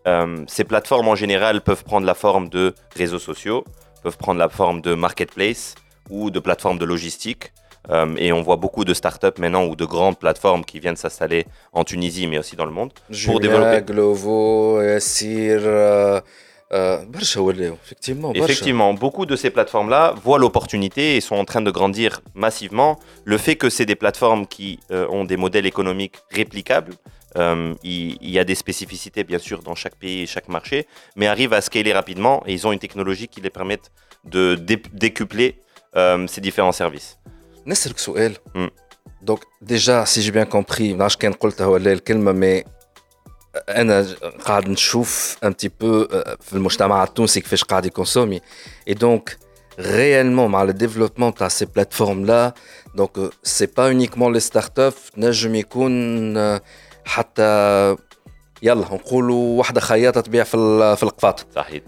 Euh, 0.07 0.45
ces 0.47 0.65
plateformes 0.65 1.09
en 1.09 1.15
général 1.15 1.63
peuvent 1.63 1.85
prendre 1.85 2.07
la 2.07 2.15
forme 2.15 2.49
de 2.49 2.75
réseaux 2.97 3.19
sociaux, 3.19 3.65
peuvent 4.03 4.19
prendre 4.19 4.39
la 4.39 4.49
forme 4.49 4.81
de 4.81 4.95
marketplace 4.95 5.75
ou 6.11 6.31
de 6.31 6.41
plateforme 6.41 6.79
de 6.79 6.85
logistique. 6.85 7.53
Euh, 7.91 8.15
et 8.17 8.33
on 8.33 8.43
voit 8.43 8.57
beaucoup 8.57 8.85
de 8.85 8.95
startups 8.95 9.39
maintenant 9.39 9.65
ou 9.65 9.75
de 9.75 9.85
grandes 9.85 10.19
plateformes 10.19 10.65
qui 10.65 10.79
viennent 10.79 10.97
s'installer 10.97 11.47
en 11.73 11.85
Tunisie, 11.85 12.27
mais 12.27 12.39
aussi 12.39 12.55
dans 12.55 12.65
le 12.65 12.71
monde. 12.71 12.93
pour 13.25 13.41
développer. 13.41 13.83
Glovo, 13.83 14.81
Yassir, 14.81 15.63
euh, 15.65 16.21
euh, 16.73 16.99
effectivement. 17.83 18.33
Effectivement, 18.35 18.95
beaucoup 18.95 19.27
de 19.27 19.35
ces 19.37 19.51
plateformes-là 19.51 20.15
voient 20.23 20.39
l'opportunité 20.39 21.17
et 21.17 21.21
sont 21.21 21.35
en 21.35 21.45
train 21.45 21.61
de 21.61 21.71
grandir 21.71 22.21
massivement. 22.35 23.01
Le 23.25 23.37
fait 23.37 23.57
que 23.57 23.69
c'est 23.69 23.85
des 23.85 23.97
plateformes 23.97 24.47
qui 24.47 24.79
ont 24.91 25.25
des 25.25 25.37
modèles 25.37 25.67
économiques 25.67 26.17
réplicables, 26.31 26.95
euh, 27.38 27.74
il, 27.84 28.30
y 28.30 28.40
a 28.40 28.44
des 28.44 28.56
spécificités, 28.56 29.24
bien 29.24 29.40
sûr, 29.40 29.62
dans 29.62 29.76
chaque 29.76 29.96
pays 29.96 30.22
et 30.24 30.26
chaque 30.26 30.48
marché, 30.48 30.88
mais 31.16 31.28
arrivent 31.28 31.54
à 31.54 31.62
scaler 31.62 31.94
rapidement 31.94 32.44
et 32.46 32.54
ils 32.54 32.66
ont 32.66 32.72
une 32.72 32.80
technologie 32.80 33.28
qui 33.28 33.42
les 33.42 33.50
permet 33.50 33.80
de 34.26 34.56
décupler 34.94 35.62
euh, 35.96 36.26
ces 36.28 36.42
différents 36.42 36.72
services. 36.72 37.18
Hmm. 37.66 38.68
Donc, 39.22 39.42
déjà, 39.62 40.06
si 40.06 40.22
j'ai 40.22 40.32
bien 40.32 40.46
compris, 40.46 40.96
je 41.10 41.18
كان 41.18 41.34
قلتها 41.34 41.68
ولا 41.68 41.94
الكلمة 41.94 42.34
mais 42.34 42.68
انا 43.70 44.06
قاعد 44.46 44.70
نشوف 44.70 45.38
un 45.46 45.50
petit 45.50 45.70
peu 45.70 46.08
في 46.42 46.54
المجتمع 46.54 47.04
التونسي 47.04 47.42
كيفاش 47.42 47.64
قاعد 47.64 47.86
يكونسومي 47.86 48.42
et 48.90 48.94
donc 48.94 49.38
réellement 49.80 50.48
مع 50.48 50.66
le 50.66 50.74
développement 50.74 51.32
de 51.32 51.50
ces 51.50 51.66
plateformes 51.66 52.26
là 52.26 52.54
donc 52.96 53.12
c'est 53.44 53.74
pas 53.76 53.92
uniquement 53.92 54.30
les 54.30 54.40
startups 54.40 55.18
نجم 55.18 55.56
يكون 55.56 56.60
حتى 57.05 57.97
يلا 58.63 58.85
نقولوا 58.95 59.59
واحدة 59.59 59.81
خياطه 59.81 60.21
تبيع 60.21 60.45
في 60.45 60.97
في 60.97 61.03
القفاط. 61.03 61.47
صحيح 61.55 61.83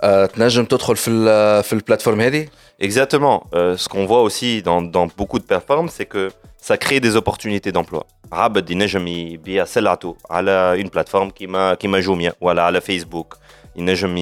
أه 0.00 0.26
تنجم 0.26 0.64
تدخل 0.64 0.96
في 0.96 1.62
في 1.62 1.72
البلاتفورم 1.72 2.20
هذه؟ 2.20 2.48
Exactement. 2.82 3.44
Euh, 3.52 3.76
ce 3.76 3.88
qu'on 3.90 4.06
voit 4.06 4.22
aussi 4.22 4.62
dans, 4.62 4.80
dans 4.80 5.06
beaucoup 5.18 5.38
de 5.38 5.44
plateformes, 5.44 5.90
c'est 5.96 6.06
que 6.06 6.30
ça 6.68 6.76
crée 6.78 6.98
des 7.00 7.14
opportunités 7.16 7.72
d'emploi. 7.72 8.06
عبد 8.32 8.70
ينجم 8.70 9.06
يبيع 9.06 9.64
سلعته 9.64 10.16
على 10.30 10.84
une 10.84 10.88
plateforme 10.88 11.30
كيما 11.30 11.74
كيما 11.74 12.00
جوميا 12.00 12.32
ولا 12.40 12.62
على 12.62 12.80
فيسبوك 12.80 13.38
ينجم 13.76 14.18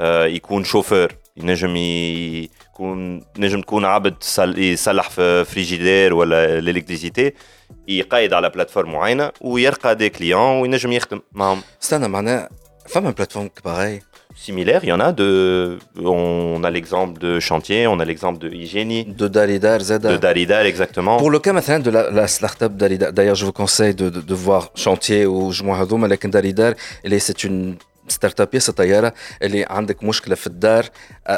يكون 0.00 0.64
شوفور 0.64 1.12
ينجم 1.36 1.76
يكون 2.75 3.23
نجم 3.37 3.61
تكون 3.61 3.85
عبد 3.85 4.15
يصلح 4.57 5.09
في 5.09 5.45
فريجيدير 5.45 6.13
ولا 6.13 6.57
الالكتريسيتي 6.57 7.33
يقايد 7.87 8.33
على 8.33 8.49
بلاتفورم 8.49 8.91
معينه 8.91 9.31
ويرقى 9.41 9.95
دي 9.95 10.09
كليون 10.09 10.61
وينجم 10.61 10.91
يخدم 10.91 11.21
معهم 11.31 11.61
استنى 11.83 12.07
معناها 12.07 12.49
فما 12.87 13.11
بلاتفورم 13.11 13.49
باغي 13.65 14.01
similaires. 14.35 14.83
Il 14.83 14.89
y 14.89 14.91
en 14.91 14.99
a 14.99 15.11
de. 15.11 15.77
On 16.03 16.63
a 16.63 16.69
l'exemple 16.69 17.19
de 17.19 17.39
Chantier, 17.39 17.87
on 17.87 17.99
a 17.99 18.05
l'exemple 18.05 18.39
de 18.39 18.49
Hygiénie. 18.49 19.05
De 19.05 19.27
Daridar, 19.27 19.79
Zeda. 19.81 20.09
De 20.13 20.17
Daridar, 20.17 20.65
exactement. 20.65 21.17
Pour 21.17 21.31
le 21.31 21.39
cas 21.39 21.53
maintenant 21.53 21.79
de 21.79 21.91
la, 21.91 22.09
la 22.11 22.27
start-up 22.27 22.73
Daridar, 22.73 23.11
d'ailleurs, 23.13 23.35
je 23.35 23.45
vous 23.45 23.51
conseille 23.63 23.93
de, 23.93 24.09
de, 24.09 24.21
de 24.21 24.33
voir 24.33 24.71
Chantier 24.75 25.25
ou 25.25 25.51
Jmoua 25.51 25.79
Hadoum, 25.79 26.07
mais 26.07 26.17
Daridar, 26.37 26.73
c'est 27.19 27.43
une 27.43 27.77
ستارت 28.07 28.41
اب 28.41 28.49
ياسر 28.53 28.73
طياره 28.73 29.13
اللي 29.43 29.65
عندك 29.69 30.03
مشكله 30.03 30.35
في 30.35 30.47
الدار 30.47 30.85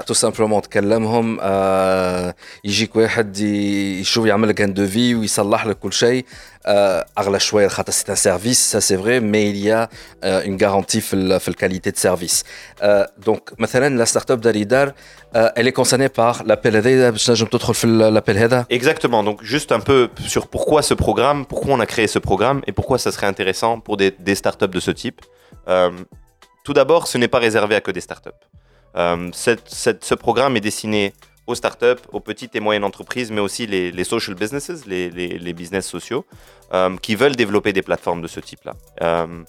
تو 0.05 0.13
سامبلومون 0.13 0.61
تكلمهم 0.61 1.37
آه 1.41 2.35
يجيك 2.63 2.95
واحد 2.95 3.37
يشوف 3.37 4.25
يعمل 4.25 4.49
لك 4.49 4.61
ان 4.61 4.73
دوفي 4.73 5.15
ويصلح 5.15 5.65
لك 5.65 5.79
كل 5.79 5.93
شيء 5.93 6.25
آه 6.65 7.05
اغلى 7.17 7.39
شويه 7.39 7.67
خاطر 7.67 7.91
سي 7.91 8.11
ان 8.11 8.15
سيرفيس 8.15 8.71
سا 8.71 8.79
سي 8.79 8.97
فري 8.97 9.19
مي 9.19 9.49
اليا 9.49 9.89
اون 10.23 10.57
غارونتي 10.61 11.01
في 11.01 11.39
في 11.39 11.47
الكاليتي 11.47 11.91
دو 11.91 11.97
سيرفيس 11.97 12.43
دونك 13.17 13.53
مثلا 13.59 13.97
لا 13.97 14.05
ستارت 14.05 14.31
اب 14.31 14.41
داريدار 14.41 14.93
elle 15.35 15.67
est 15.67 15.81
concernée 15.81 16.09
par 16.09 16.43
l'appel 16.43 16.75
هذا 16.75 17.09
باش 17.09 17.25
تنجم 17.25 17.45
تدخل 17.45 17.73
في 17.73 17.87
l'appel 18.21 18.37
هذا 18.37 18.65
Exactement. 18.69 19.23
Donc 19.23 19.43
juste 19.43 19.71
un 19.71 19.79
peu 19.79 20.09
sur 20.27 20.47
pourquoi 20.47 20.81
ce 20.81 20.93
programme, 20.93 21.45
pourquoi 21.45 21.73
on 21.75 21.79
a 21.79 21.85
créé 21.85 22.07
ce 22.07 22.19
programme 22.19 22.61
et 22.67 22.71
pourquoi 22.71 22.97
ça 22.97 23.11
serait 23.11 23.27
intéressant 23.27 23.79
pour 23.79 23.97
des, 23.97 24.11
des 24.27 24.35
startups 24.35 24.73
de 24.77 24.79
ce 24.79 24.91
type. 24.91 25.21
Euh, 25.67 25.91
tout 26.68 26.74
d'abord, 26.74 27.06
ce 27.06 27.16
n'est 27.16 27.28
pas 27.28 27.38
réservé 27.38 27.76
à 27.76 27.80
que 27.80 27.90
des 27.90 28.02
startups. 28.02 28.28
Euh, 28.94 29.30
ce 29.32 30.14
programme 30.14 30.54
est 30.58 30.60
destiné 30.60 31.14
aux 31.46 31.54
startups, 31.54 32.04
aux 32.12 32.20
petites 32.20 32.54
et 32.56 32.60
moyennes 32.60 32.84
entreprises, 32.84 33.30
mais 33.30 33.40
aussi 33.40 33.66
les, 33.66 34.04
social 34.04 34.36
businesses, 34.36 34.84
les, 34.84 35.52
business 35.54 35.86
sociaux, 35.86 36.26
euh, 36.74 36.94
qui 36.98 37.14
veulent 37.14 37.36
développer 37.36 37.72
des 37.72 37.80
plateformes 37.80 38.20
de 38.20 38.28
ce 38.28 38.40
type-là. 38.40 38.74
Euh, 39.00 39.44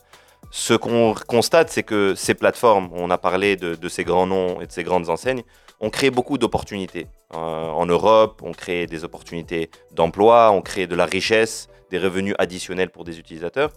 ce 0.49 0.73
qu'on 0.73 1.13
constate, 1.27 1.69
c'est 1.69 1.83
que 1.83 2.15
ces 2.15 2.35
plateformes, 2.35 2.89
on 2.93 3.09
a 3.09 3.17
parlé 3.17 3.57
de, 3.57 3.89
ces 3.89 4.05
grands 4.05 4.25
noms 4.25 4.61
et 4.61 4.67
de 4.67 4.71
ces 4.71 4.85
grandes 4.85 5.09
enseignes, 5.09 5.43
ont 5.81 5.89
créé 5.89 6.11
beaucoup 6.11 6.37
d'opportunités. 6.37 7.07
en 7.31 7.85
Europe, 7.85 8.41
on 8.45 8.53
crée 8.53 8.85
des 8.85 9.03
opportunités 9.03 9.69
d'emploi, 9.91 10.51
on 10.51 10.61
crée 10.61 10.87
de 10.87 10.95
la 10.95 11.05
richesse, 11.05 11.67
des 11.91 11.97
revenus 11.97 12.35
additionnels 12.39 12.91
pour 12.91 13.03
des 13.03 13.19
utilisateurs, 13.19 13.71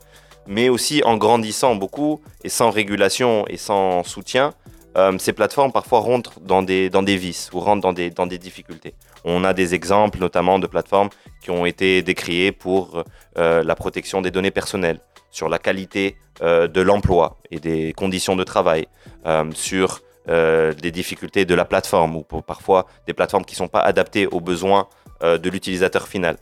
mais 0.46 0.68
aussi 0.68 1.02
en 1.04 1.16
grandissant 1.16 1.74
beaucoup 1.74 2.20
et 2.44 2.48
sans 2.48 2.70
régulation 2.70 3.44
et 3.48 3.56
sans 3.56 4.02
soutien, 4.04 4.54
euh, 4.96 5.16
ces 5.18 5.32
plateformes 5.32 5.72
parfois 5.72 6.00
rentrent 6.00 6.38
dans 6.40 6.62
des, 6.62 6.90
dans 6.90 7.02
des 7.02 7.16
vices 7.16 7.50
ou 7.52 7.60
rentrent 7.60 7.80
dans 7.80 7.92
des, 7.92 8.10
dans 8.10 8.26
des 8.26 8.38
difficultés. 8.38 8.94
On 9.24 9.44
a 9.44 9.54
des 9.54 9.74
exemples 9.74 10.18
notamment 10.18 10.58
de 10.58 10.66
plateformes 10.66 11.08
qui 11.42 11.50
ont 11.50 11.64
été 11.64 12.02
décriées 12.02 12.52
pour 12.52 13.02
euh, 13.38 13.62
la 13.62 13.74
protection 13.74 14.20
des 14.20 14.30
données 14.30 14.50
personnelles, 14.50 15.00
sur 15.30 15.48
la 15.48 15.58
qualité 15.58 16.16
euh, 16.42 16.68
de 16.68 16.80
l'emploi 16.80 17.38
et 17.50 17.58
des 17.58 17.92
conditions 17.94 18.36
de 18.36 18.44
travail, 18.44 18.86
sur 19.54 20.00
des 20.26 20.90
difficultés 20.92 21.44
de 21.44 21.54
la 21.54 21.64
plateforme 21.64 22.14
ou 22.16 22.22
pour, 22.22 22.44
parfois 22.44 22.86
des 23.08 23.12
plateformes 23.12 23.44
qui 23.44 23.54
ne 23.54 23.58
sont 23.58 23.68
pas 23.68 23.80
adaptées 23.80 24.26
aux 24.28 24.40
besoins 24.40 24.88
de 25.20 25.50
l'utilisateur 25.50 26.06
final. 26.06 26.36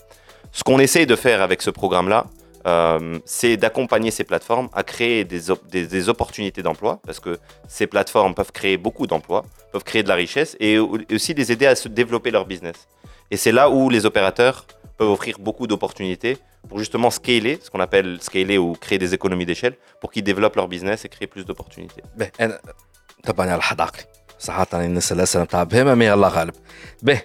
Ce 0.52 0.62
qu'on 0.64 0.78
essaye 0.78 1.06
de 1.06 1.16
faire 1.16 1.40
avec 1.40 1.62
ce 1.62 1.70
programme-là, 1.70 2.26
euh, 2.65 3.19
c'est 3.25 3.57
d'accompagner 3.57 4.11
ces 4.11 4.23
plateformes 4.23 4.69
à 4.73 4.83
créer 4.83 5.23
des, 5.23 5.41
des, 5.69 6.09
opportunités 6.09 6.63
d'emploi, 6.63 6.99
parce 7.05 7.19
que 7.19 7.37
ces 7.67 7.85
plateformes 7.85 8.33
peuvent 8.33 8.51
créer 8.51 8.77
beaucoup 8.77 9.05
d'emplois, 9.05 9.43
peuvent 9.71 9.83
créer 9.83 10.01
de 10.01 10.07
la 10.07 10.15
richesse 10.15 10.57
et 10.59 10.79
aussi 10.79 11.33
les 11.35 11.51
aider 11.51 11.67
à 11.67 11.75
se 11.75 11.87
développer 11.87 12.31
leur 12.31 12.45
business. 12.45 12.87
Et 13.29 13.37
c'est 13.37 13.51
là 13.51 13.69
où 13.69 13.89
les 13.89 14.05
opérateurs 14.07 14.65
peuvent 14.97 15.09
offrir 15.09 15.37
beaucoup 15.39 15.67
d'opportunités 15.67 16.37
pour 16.67 16.79
justement 16.79 17.11
scaler, 17.11 17.59
ce 17.61 17.69
qu'on 17.69 17.79
appelle 17.79 18.17
scaler 18.21 18.57
ou 18.57 18.73
créer 18.73 18.97
des 18.97 19.13
économies 19.13 19.45
d'échelle, 19.45 19.75
pour 20.01 20.11
qu'ils 20.11 20.23
développent 20.23 20.55
leur 20.55 20.67
business 20.67 21.05
et 21.05 21.09
créent 21.09 21.27
plus 21.27 21.45
d'opportunités. 21.45 22.01
طبعا 23.25 23.51
على 23.51 23.61
حد 23.61 23.81
عقلي 23.81 24.03
صراحة 24.39 24.67
الناس 24.73 25.11
الأسئلة 25.11 25.43
نتاع 25.43 25.63
بهيمة 25.63 25.95
مي 25.95 26.13
الله 26.13 26.27
غالب 26.27 26.53
به 27.01 27.21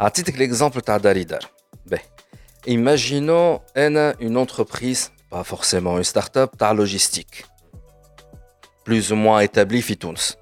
عطيتك 0.00 0.34
l'exemple 0.34 0.80
تاع 0.80 0.96
داريدار 0.96 1.40
به 1.40 1.44
Imaginons 2.65 3.61
une 3.75 4.37
entreprise, 4.37 5.11
pas 5.29 5.43
forcément 5.43 5.97
une 5.97 6.03
start-up, 6.03 6.51
ta 6.57 6.73
logistique, 6.73 7.45
plus 8.83 9.11
ou 9.11 9.15
moins 9.15 9.39
établie 9.39 9.81
Fitouns. 9.81 10.35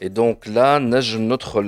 Et 0.00 0.08
donc 0.08 0.46
là, 0.46 0.80
notre 0.80 1.62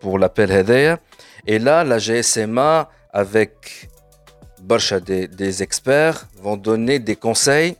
pour 0.00 0.18
l'appel 0.18 0.50
Hedaya, 0.50 0.98
et 1.46 1.58
là, 1.58 1.84
la 1.84 1.98
GSMA, 1.98 2.90
avec 3.12 3.88
des, 5.06 5.28
des 5.28 5.62
experts, 5.62 6.28
vont 6.42 6.58
donner 6.58 6.98
des 6.98 7.16
conseils 7.16 7.76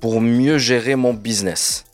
pour 0.00 0.20
mieux 0.20 0.58
gérer 0.58 0.94
mon 0.94 1.14
business 1.14 1.85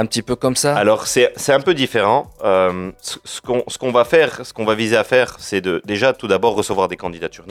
un 0.00 0.06
petit 0.06 0.22
peu 0.22 0.34
comme 0.34 0.56
ça 0.56 0.76
Alors, 0.76 1.06
c'est 1.06 1.52
un 1.52 1.60
peu 1.60 1.74
différent. 1.74 2.30
Euh, 2.42 2.90
ce 3.02 3.78
qu'on 3.78 3.92
va 3.92 4.04
faire, 4.04 4.46
ce 4.46 4.52
qu'on 4.54 4.64
va 4.64 4.74
viser 4.74 4.96
à 4.96 5.04
faire, 5.04 5.36
c'est 5.38 5.60
de 5.60 5.82
déjà 5.84 6.14
tout 6.14 6.26
d'abord 6.26 6.54
recevoir 6.54 6.88
des 6.88 6.96
candidatures. 6.96 7.44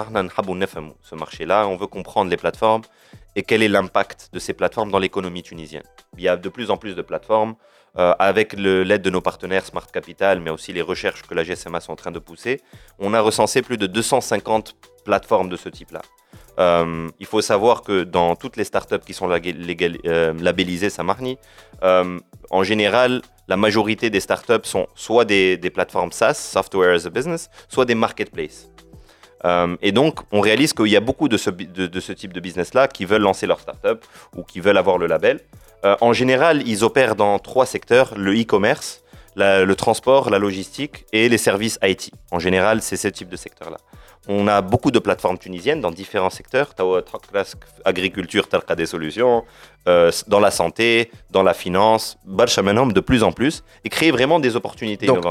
Ce 1.03 1.15
marché-là, 1.15 1.67
on 1.67 1.77
veut 1.77 1.87
comprendre 1.87 2.31
les 2.31 2.37
plateformes 2.37 2.81
et 3.35 3.43
quel 3.43 3.61
est 3.61 3.67
l'impact 3.67 4.29
de 4.33 4.39
ces 4.39 4.53
plateformes 4.53 4.89
dans 4.89 4.97
l'économie 4.97 5.43
tunisienne. 5.43 5.83
Il 6.17 6.23
y 6.23 6.27
a 6.27 6.37
de 6.37 6.49
plus 6.49 6.71
en 6.71 6.77
plus 6.77 6.95
de 6.95 7.01
plateformes. 7.01 7.55
Euh, 7.97 8.13
avec 8.19 8.53
l'aide 8.53 9.01
de 9.01 9.09
nos 9.09 9.19
partenaires 9.19 9.65
Smart 9.65 9.87
Capital, 9.91 10.39
mais 10.39 10.51
aussi 10.51 10.71
les 10.71 10.83
recherches 10.83 11.23
que 11.23 11.33
la 11.33 11.43
GSMA 11.43 11.79
sont 11.79 11.93
en 11.93 11.95
train 11.95 12.11
de 12.11 12.19
pousser, 12.19 12.61
on 12.99 13.15
a 13.15 13.19
recensé 13.19 13.63
plus 13.63 13.77
de 13.77 13.87
250 13.87 14.75
plateformes 15.05 15.49
de 15.49 15.57
ce 15.57 15.69
type-là. 15.69 16.03
Euh, 16.59 17.09
il 17.19 17.25
faut 17.25 17.41
savoir 17.41 17.83
que 17.83 18.03
dans 18.03 18.35
toutes 18.35 18.57
les 18.57 18.63
startups 18.65 18.99
qui 19.05 19.13
sont 19.13 19.29
euh, 19.31 20.33
labellisées 20.41 20.89
Samarni, 20.89 21.37
euh, 21.83 22.19
en 22.49 22.63
général, 22.63 23.21
la 23.47 23.55
majorité 23.55 24.09
des 24.09 24.19
startups 24.19 24.63
sont 24.63 24.87
soit 24.95 25.25
des, 25.25 25.57
plateformes 25.73 26.11
SaaS, 26.11 26.33
Software 26.33 26.95
as 26.95 27.05
a 27.05 27.09
Business, 27.09 27.49
soit 27.69 27.85
des 27.85 27.95
marketplaces. 27.95 28.69
et 29.81 29.91
donc, 29.93 30.19
on 30.31 30.41
réalise 30.41 30.73
qu'il 30.73 30.87
y 30.87 30.97
a 30.97 30.99
beaucoup 30.99 31.29
de 31.29 31.37
ce, 31.37 31.49
type 32.11 32.33
de 32.33 32.39
business-là 32.41 32.87
qui 32.87 33.05
veulent 33.05 33.21
lancer 33.21 33.47
leur 33.47 33.59
startup 33.61 34.05
ou 34.35 34.43
qui 34.43 34.59
veulent 34.59 34.77
avoir 34.77 34.97
le 34.97 35.07
label. 35.07 35.39
en 35.83 36.13
général, 36.13 36.67
ils 36.67 36.83
opèrent 36.83 37.15
dans 37.15 37.39
trois 37.39 37.65
secteurs, 37.65 38.13
le 38.17 38.33
e-commerce, 38.39 39.01
le 39.35 39.73
transport, 39.73 40.29
la 40.29 40.39
logistique 40.39 41.05
et 41.13 41.29
les 41.29 41.37
services 41.37 41.79
IT. 41.81 42.11
En 42.31 42.39
général, 42.39 42.81
c'est 42.81 42.97
ce 42.97 43.07
type 43.07 43.29
de 43.29 43.37
secteur-là. 43.37 43.77
On 44.27 44.47
a 44.47 44.61
beaucoup 44.61 44.91
de 44.91 44.99
plateformes 44.99 45.37
tunisiennes 45.37 45.81
dans 45.81 45.91
différents 45.91 46.29
secteurs. 46.29 46.73
Agriculture, 47.85 48.47
as 48.67 48.75
des 48.75 48.85
solutions. 48.85 49.43
Euh, 49.87 50.11
dans 50.27 50.39
la 50.39 50.51
santé, 50.51 51.09
dans 51.31 51.41
la 51.43 51.53
finance. 51.53 52.17
de 52.93 52.99
plus 52.99 53.23
en 53.23 53.31
plus. 53.31 53.63
Et 53.85 53.89
créer 53.89 54.11
vraiment 54.11 54.39
des 54.39 54.55
opportunités 54.55 55.05
Donc, 55.07 55.25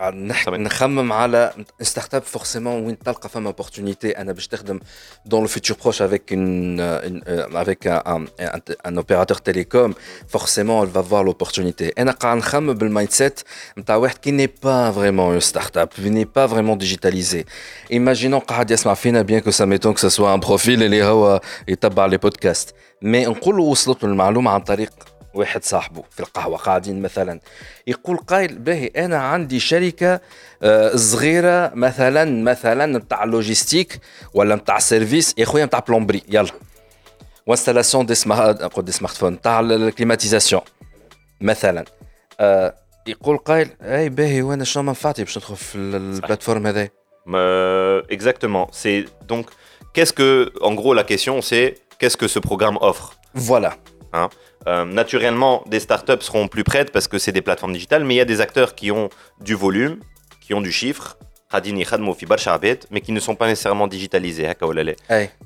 نخمم 0.00 1.12
على 1.12 1.52
ستارت 1.82 2.14
اب 2.14 2.22
فورسيمون 2.22 2.86
وين 2.86 2.98
تلقى 2.98 3.28
فما 3.28 3.52
opportunité 3.52 4.18
انا 4.18 4.32
باش 4.32 4.48
تخدم 4.48 4.80
dans 5.28 5.40
le 5.40 5.48
futur 5.48 5.76
proche 5.76 6.00
avec 6.00 6.30
une, 6.30 6.80
une 7.06 7.22
avec 7.54 7.86
un, 7.86 8.02
un, 8.06 8.60
un 8.84 8.96
opérateur 8.96 9.40
télécom 9.40 9.94
forcément 10.28 10.84
elle 10.84 10.90
va 10.90 11.00
voir 11.00 11.24
l'opportunité 11.24 11.92
انا 11.98 12.12
قاعد 12.12 12.36
نخمم 12.36 12.72
بالمايند 12.72 13.10
سيت 13.10 13.40
نتاع 13.78 13.96
واحد 13.96 14.16
كي 14.16 14.30
ني 14.30 14.46
با 14.62 14.90
فريمون 14.90 15.40
une 15.40 15.44
start 15.44 15.76
up 15.76 15.94
qui 15.94 16.10
n'est 16.10 16.32
pas 16.38 16.46
vraiment 16.46 16.76
digitalisé 16.76 17.44
imaginons 17.90 18.38
قاعد 18.48 18.70
يسمع 18.70 18.94
فينا 18.94 19.22
bien 19.22 19.40
que 19.40 19.52
ça 19.52 19.66
m'étonne 19.66 19.94
que 19.94 20.00
ce 20.00 20.08
soit 20.08 20.32
un 20.32 20.40
profil 20.40 20.82
اللي 20.82 21.04
هو 21.04 21.40
يتبع 21.68 22.06
لي 22.06 22.16
بودكاست 22.16 22.74
مي 23.02 23.26
نقول 23.26 23.60
وصلت 23.60 24.04
له 24.04 24.10
المعلومه 24.10 24.50
عن 24.50 24.60
طريق 24.60 24.92
واحد 25.37 25.63
صاحبه 25.63 26.03
في 26.11 26.19
القهوة 26.19 26.57
قاعدين 26.57 27.01
مثلا 27.01 27.39
يقول 27.87 28.17
قايل 28.17 28.57
باهي 28.57 28.87
أنا 28.87 29.17
عندي 29.17 29.59
شركة 29.59 30.21
آه، 30.63 30.95
صغيرة 30.95 31.71
مثلا 31.75 32.43
مثلا 32.43 32.97
نتاع 32.97 33.23
لوجيستيك 33.23 33.99
ولا 34.33 34.55
نتاع 34.55 34.79
سيرفيس 34.79 35.35
يا 35.37 35.45
خويا 35.45 35.65
نتاع 35.65 35.79
بلومبري 35.79 36.23
يلا 36.29 36.51
وانستالاسيون 37.47 38.05
دي 38.05 38.15
سمارت 38.15 38.79
دي 38.79 38.91
سمارت 38.91 39.15
فون 39.15 39.41
تاع 39.41 39.59
الكليماتيزاسيون 39.59 40.61
مثلا 41.41 41.85
آه، 42.39 42.75
يقول 43.07 43.37
قايل 43.37 43.69
أي 43.81 44.09
باهي 44.09 44.41
وأنا 44.41 44.63
شنو 44.63 44.83
منفعتي 44.83 45.23
باش 45.23 45.37
ندخل 45.37 45.55
في 45.55 45.75
البلاتفورم 45.77 46.67
هذا 46.67 46.89
Exactement. 48.09 48.67
C'est 48.71 49.05
donc 49.27 49.47
qu'est-ce 49.93 50.13
que, 50.13 50.51
en 50.61 50.73
gros, 50.73 50.93
la 50.93 51.03
question 51.03 51.41
c'est 51.41 51.75
qu'est-ce 51.99 52.17
que 52.17 52.27
ce 52.27 52.39
programme 52.39 52.77
offre. 52.81 53.07
Voilà. 53.33 53.75
Hein 54.13 54.29
euh, 54.67 54.85
naturellement, 54.85 55.63
des 55.67 55.79
startups 55.79 56.21
seront 56.21 56.47
plus 56.47 56.63
prêtes 56.63 56.91
parce 56.91 57.07
que 57.07 57.17
c'est 57.17 57.31
des 57.31 57.41
plateformes 57.41 57.73
digitales, 57.73 58.03
mais 58.03 58.15
il 58.15 58.17
y 58.17 58.21
a 58.21 58.25
des 58.25 58.41
acteurs 58.41 58.75
qui 58.75 58.91
ont 58.91 59.09
du 59.41 59.55
volume, 59.55 59.99
qui 60.41 60.53
ont 60.53 60.61
du 60.61 60.71
chiffre, 60.71 61.17
mais 62.91 62.99
qui 62.99 63.13
ne 63.13 63.19
sont 63.21 63.35
pas 63.35 63.47
nécessairement 63.47 63.87
digitalisés. 63.87 64.47
Hein, 64.47 64.53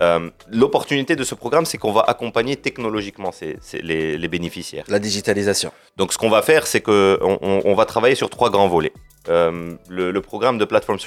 euh, 0.02 0.30
l'opportunité 0.52 1.16
de 1.16 1.24
ce 1.24 1.36
programme, 1.36 1.66
c'est 1.66 1.78
qu'on 1.78 1.92
va 1.92 2.02
accompagner 2.02 2.56
technologiquement 2.56 3.30
les, 3.74 4.28
bénéficiaires. 4.28 4.86
La 4.88 4.98
digitalisation. 4.98 5.72
Donc 5.98 6.12
ce 6.12 6.18
qu'on 6.18 6.30
va 6.30 6.42
faire, 6.42 6.66
c'est 6.66 6.82
qu'on 6.82 7.38
on 7.42 7.76
va 7.76 7.86
travailler 7.86 8.16
sur 8.16 8.32
trois 8.32 8.50
grands 8.50 8.68
volets. 8.68 8.94
Euh, 9.30 9.76
le, 9.88 10.20
programme 10.22 10.58
de 10.58 10.66
plateforme 10.66 10.98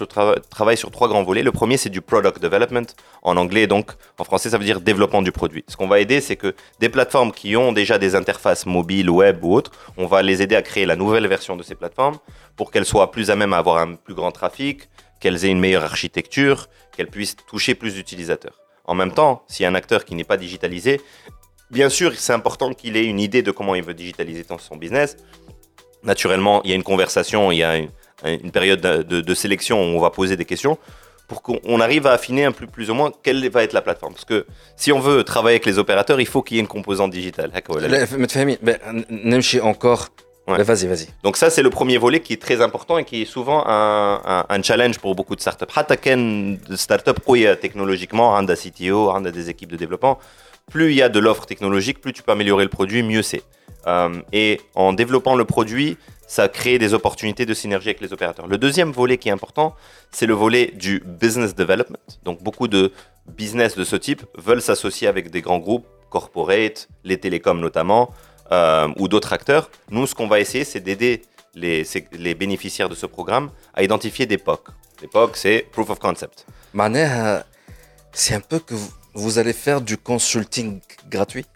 travaille 0.49 0.77
sur 0.77 0.91
trois 0.91 1.09
grands 1.09 1.25
volets. 1.25 1.43
Le 1.43 1.51
premier, 1.51 1.77
c'est 1.77 1.91
du 1.91 2.01
product 2.01 2.41
development 2.41 2.87
en 3.23 3.37
anglais, 3.37 3.67
donc 3.67 3.91
en 4.19 4.25
français, 4.25 4.51
ça 4.51 4.59
veut 4.59 4.65
dire 4.65 4.81
développement 4.81 5.23
du 5.23 5.33
produit. 5.33 5.65
Ce 5.67 5.77
qu'on 5.77 5.89
va 5.89 5.99
aider, 5.99 6.21
c'est 6.21 6.37
que 6.37 6.55
des 6.79 6.89
plateformes 6.89 7.33
qui 7.33 7.57
ont 7.57 7.73
déjà 7.73 7.99
des 7.99 8.15
interfaces 8.15 8.67
mobiles, 8.67 9.11
web 9.11 9.43
ou 9.43 9.55
autres, 9.55 9.73
on 9.97 10.07
va 10.07 10.23
les 10.23 10.43
aider 10.43 10.55
à 10.55 10.63
créer 10.63 10.87
la 10.87 10.95
nouvelle 10.95 11.27
version 11.27 11.57
de 11.57 11.63
ces 11.63 11.75
plateformes 11.75 12.19
pour 12.57 12.71
qu'elles 12.71 12.85
soient 12.85 13.11
plus 13.11 13.31
à 13.31 13.37
même 13.37 13.53
à 13.53 13.59
avoir 13.59 13.79
un 13.79 13.95
plus 13.95 14.15
grand 14.15 14.31
trafic, 14.31 14.89
qu'elles 15.19 15.45
aient 15.45 15.51
une 15.51 15.61
meilleure 15.61 15.85
architecture, 15.85 16.69
qu'elles 16.97 17.09
puissent 17.09 17.37
toucher 17.49 17.75
plus 17.75 17.95
d'utilisateurs. 17.95 18.61
En 18.85 18.95
même 18.95 19.13
temps, 19.13 19.43
s'il 19.49 19.65
y 19.65 19.67
a 19.67 19.71
un 19.71 19.75
acteur 19.75 20.05
qui 20.05 20.15
n'est 20.15 20.25
pas 20.25 20.37
digitalisé, 20.37 21.01
bien 21.71 21.89
sûr, 21.89 22.13
c'est 22.17 22.33
important 22.33 22.73
qu'il 22.75 22.97
ait 22.97 23.07
une 23.07 23.19
idée 23.19 23.43
de 23.43 23.51
comment 23.51 23.75
il 23.75 23.83
veut 23.83 23.95
digitaliser 23.95 24.45
son 24.59 24.77
business. 24.77 25.17
Naturellement, 26.05 26.63
il 26.65 26.71
y 26.71 26.73
a 26.75 26.77
une 26.77 26.83
conversation, 26.83 27.51
il 27.51 27.57
y 27.57 27.63
a 27.63 27.79
une, 27.79 27.89
une 28.25 28.51
période 28.51 28.81
de, 28.81 29.35
sélection 29.35 29.81
où 29.81 29.97
on 29.97 30.01
va 30.01 30.11
poser 30.11 30.37
des 30.37 30.45
questions 30.45 30.79
pour 31.29 31.43
qu'on 31.43 31.81
arrive 31.81 32.07
à 32.07 32.13
affiner 32.13 32.45
un 32.45 32.53
peu 32.53 32.67
plus 32.67 32.91
ou 32.91 32.95
moins 32.95 33.11
quelle 33.23 33.49
va 33.49 33.63
être 33.63 33.73
la 33.73 33.83
plateforme. 33.83 34.13
Parce 34.13 34.27
que 34.27 34.47
si 34.77 34.93
on 34.93 35.01
veut 35.01 35.25
travailler 35.25 35.57
avec 35.57 35.67
les 35.67 35.79
opérateurs, 35.79 36.21
il 36.21 36.27
faut 36.27 36.43
qu'il 36.43 36.57
y 36.57 36.61
ait 36.61 36.63
une 36.63 36.69
composante 36.69 37.11
digitale. 37.11 37.51
encore. 39.61 40.09
Vas-y, 40.47 40.87
vas-y. 40.87 41.07
Donc 41.23 41.39
ça, 41.39 41.49
c'est 41.49 41.63
le 41.63 41.71
premier 41.71 41.97
volet 41.97 42.21
qui 42.21 42.35
est 42.35 42.43
très 42.43 42.61
important 42.61 42.99
et 42.99 43.05
qui 43.05 43.23
est 43.23 43.25
souvent 43.25 43.65
un, 43.67 44.63
challenge 44.63 44.99
pour 44.99 45.15
beaucoup 45.15 45.35
de 45.35 45.41
startups. 45.41 45.65
Hataken 45.75 46.59
startup 46.75 47.19
technologiquement, 47.61 48.37
un 48.37 48.45
CTO, 48.45 49.11
un 49.11 49.23
des 49.23 49.49
équipes 49.49 49.73
de 49.73 49.77
développement, 49.77 50.19
plus 50.71 50.91
il 50.91 50.97
y 50.97 51.03
a 51.03 51.09
de 51.09 51.19
l'offre 51.19 51.47
technologique, 51.47 52.01
plus 52.01 52.13
tu 52.13 52.23
peux 52.23 52.33
améliorer 52.33 52.65
le 52.65 52.71
produit, 52.71 53.03
mieux 53.03 53.23
c'est. 53.23 53.43
Euh, 53.87 54.21
et 54.33 54.61
en 54.75 54.93
développant 54.93 55.35
le 55.35 55.45
produit, 55.45 55.97
ça 56.35 56.49
crée 56.49 56.79
des 56.81 56.95
opportunités 56.95 57.47
de 57.47 57.55
synergie 57.55 57.91
avec 57.91 58.01
les 58.01 58.13
opérateurs. 58.13 58.49
Le 58.49 58.59
deuxième 58.59 58.91
volet 58.91 59.19
qui 59.19 59.29
est 59.29 59.33
important, 59.33 59.77
c'est 60.11 60.27
le 60.27 60.35
volet 60.35 60.73
du 60.75 61.01
business 61.07 61.55
development. 61.55 62.09
Donc 62.25 62.43
beaucoup 62.43 62.67
de 62.67 62.91
business 63.29 63.77
de 63.77 63.85
ce 63.85 63.95
type 63.95 64.23
veulent 64.37 64.61
s'associer 64.61 65.07
avec 65.07 65.31
des 65.31 65.43
grands 65.43 65.61
groupes, 65.61 65.87
corporate, 66.11 66.89
les 67.05 67.19
télécoms 67.19 67.61
notamment, 67.61 68.11
euh, 68.51 68.89
ou 68.97 69.07
d'autres 69.07 69.33
acteurs. 69.33 69.71
Nous, 69.91 70.09
ce 70.09 70.17
qu'on 70.17 70.27
va 70.27 70.41
essayer, 70.41 70.65
c'est 70.65 70.81
d'aider 70.81 71.23
les, 71.55 72.35
bénéficiaires 72.35 72.89
de 72.89 72.97
ce 72.97 73.07
programme 73.07 73.51
à 73.73 73.85
identifier 73.85 74.27
des 74.27 74.39
POC. 74.39 74.71
Les 75.03 75.09
POC, 75.09 75.37
c'est 75.37 75.67
Proof 75.71 75.89
of 75.91 76.01
Concept. 76.01 76.47
c'est 78.13 78.35
un 78.35 78.41
peu 78.41 78.59
que 78.59 78.75
vous 79.15 79.39
allez 79.39 79.53
faire 79.53 79.81
du 79.81 79.97
consulting 79.97 80.81
gratuit? 81.09 81.47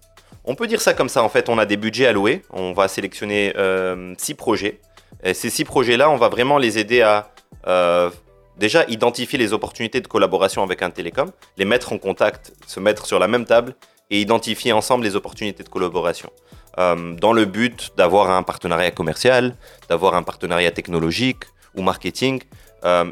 On 0.48 0.54
peut 0.54 0.66
dire 0.66 0.80
ça 0.80 0.94
comme 0.94 1.10
ça, 1.10 1.22
en 1.22 1.28
fait, 1.28 1.50
on 1.50 1.58
a 1.58 1.66
des 1.66 1.76
budgets 1.76 2.06
alloués, 2.06 2.42
on 2.50 2.72
va 2.72 2.88
sélectionner 2.88 3.52
euh, 3.56 4.14
six 4.16 4.32
projets. 4.32 4.80
Et 5.22 5.34
ces 5.34 5.50
six 5.50 5.64
projets-là, 5.64 6.10
on 6.10 6.16
va 6.16 6.30
vraiment 6.30 6.56
les 6.56 6.78
aider 6.78 7.02
à 7.02 7.30
euh, 7.66 8.10
déjà 8.56 8.84
identifier 8.88 9.38
les 9.38 9.52
opportunités 9.52 10.00
de 10.00 10.08
collaboration 10.08 10.62
avec 10.62 10.80
un 10.80 10.88
télécom, 10.88 11.30
les 11.58 11.66
mettre 11.66 11.92
en 11.92 11.98
contact, 11.98 12.52
se 12.66 12.80
mettre 12.80 13.04
sur 13.04 13.18
la 13.18 13.28
même 13.28 13.44
table 13.44 13.74
et 14.10 14.22
identifier 14.22 14.72
ensemble 14.72 15.04
les 15.04 15.16
opportunités 15.16 15.62
de 15.62 15.68
collaboration. 15.68 16.30
Euh, 16.78 17.14
dans 17.14 17.34
le 17.34 17.44
but 17.44 17.92
d'avoir 17.98 18.30
un 18.30 18.42
partenariat 18.42 18.90
commercial, 18.90 19.54
d'avoir 19.90 20.14
un 20.14 20.22
partenariat 20.22 20.70
technologique 20.70 21.44
ou 21.76 21.82
marketing, 21.82 22.40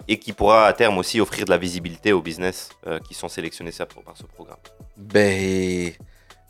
et 0.07 0.19
qui 0.21 0.33
pourra 0.33 0.67
à 0.67 0.73
terme 0.73 0.97
aussi 0.97 1.21
offrir 1.21 1.45
de 1.45 1.51
la 1.51 1.59
visibilité 1.59 2.13
aux 2.13 2.23
business 2.23 2.69
qui 3.09 3.15
sont 3.15 3.29
sélectionnés 3.29 3.73
par 4.05 4.17
ce 4.17 4.23
programme. 4.23 4.61
Ben, 4.97 5.93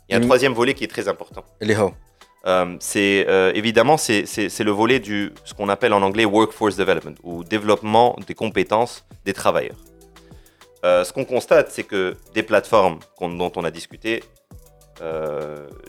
il 0.09 0.13
y 0.13 0.15
a 0.15 0.19
un 0.19 0.21
troisième 0.21 0.53
volet 0.53 0.73
qui 0.73 0.83
est 0.83 0.87
très 0.87 1.07
important. 1.07 1.43
Euh, 2.45 2.77
c'est 2.79 3.25
euh, 3.27 3.51
évidemment 3.55 3.97
c'est 3.97 4.23
le 4.59 4.71
volet 4.71 4.99
du 4.99 5.33
ce 5.43 5.53
qu'on 5.53 5.67
appelle 5.67 5.91
en 5.91 6.01
anglais 6.01 6.23
workforce 6.23 6.77
development 6.77 7.15
ou 7.23 7.43
développement 7.43 8.15
des 8.25 8.35
compétences 8.35 9.05
des 9.25 9.33
travailleurs. 9.33 9.75
Euh, 10.85 11.03
ce 11.03 11.11
qu'on 11.11 11.25
constate, 11.25 11.71
c'est 11.71 11.83
que 11.83 12.15
des 12.33 12.43
plateformes 12.43 12.99
dont 13.19 13.51
on 13.55 13.63
a 13.63 13.71
discuté, 13.71 14.23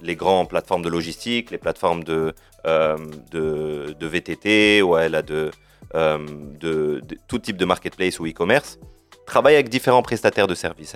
les 0.02 0.16
grandes 0.16 0.48
plateformes 0.48 0.82
de 0.82 0.88
logistique, 0.88 1.50
les 1.50 1.58
plateformes 1.58 2.04
de, 2.04 2.34
de, 2.64 3.94
de, 3.98 4.06
VTT 4.06 4.82
ou 4.82 4.98
elle 4.98 5.14
a 5.14 5.22
de, 5.22 5.50
de, 5.94 7.00
tout 7.26 7.38
type 7.38 7.56
de 7.56 7.64
marketplace 7.64 8.20
ou 8.20 8.26
e-commerce, 8.26 8.78
travaillent 9.26 9.54
avec 9.54 9.70
différents 9.70 10.02
prestataires 10.02 10.46
de 10.46 10.54
services. 10.54 10.94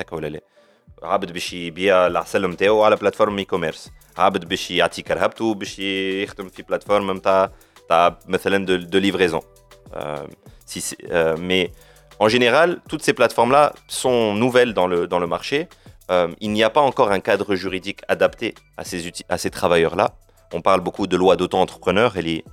عبد 1.04 1.32
باش 1.32 1.54
يبيع 1.54 2.08
العسل 2.08 2.50
نتاعو 2.50 2.84
على 2.84 2.96
بلاتفورم 2.96 3.38
اي 3.38 3.46
كوميرس 3.46 3.92
عبد 4.18 4.46
باش 4.46 4.72
يعطي 4.72 5.02
كرهبته 5.02 5.54
باش 5.54 5.80
يخدم 5.80 6.50
في 6.50 6.64
بلاتفورم 6.64 7.12
نتاع 7.12 7.52
تاع 7.90 8.20
مثلا 8.28 8.66
دو, 8.66 9.00
de 9.00 9.02
livraison 9.04 9.42
euh, 9.96 10.28
si 10.66 10.80
euh, 11.12 11.36
mais 11.40 11.72
en 12.20 12.28
général 12.28 12.70
toutes 12.90 13.04
ces 13.04 13.14
plateformes 13.14 13.52
là 13.52 13.74
sont 13.88 14.34
nouvelles 14.34 14.74
dans 14.74 14.88
le, 14.88 15.08
dans 15.08 15.20
le 15.20 15.28
marché 15.28 15.70
euh, 16.12 16.28
il 16.42 16.52
n'y 16.52 16.64
a 16.64 16.70
pas 16.70 16.82
encore 16.82 17.12
un 17.12 17.20
cadre 17.20 17.56
juridique 17.56 18.02
adapté 18.08 18.56
à 18.78 18.84
ces, 18.84 19.12
à 19.30 19.38
ces 19.38 19.50
travailleurs 19.50 19.96
là 19.96 20.08
on 20.54 20.62
parle 20.62 20.82
beaucoup 20.82 21.08
de 21.08 21.18
loi 21.18 21.36
d'auto-entrepreneur 21.36 22.10
elle 22.18 22.28
est 22.28 22.44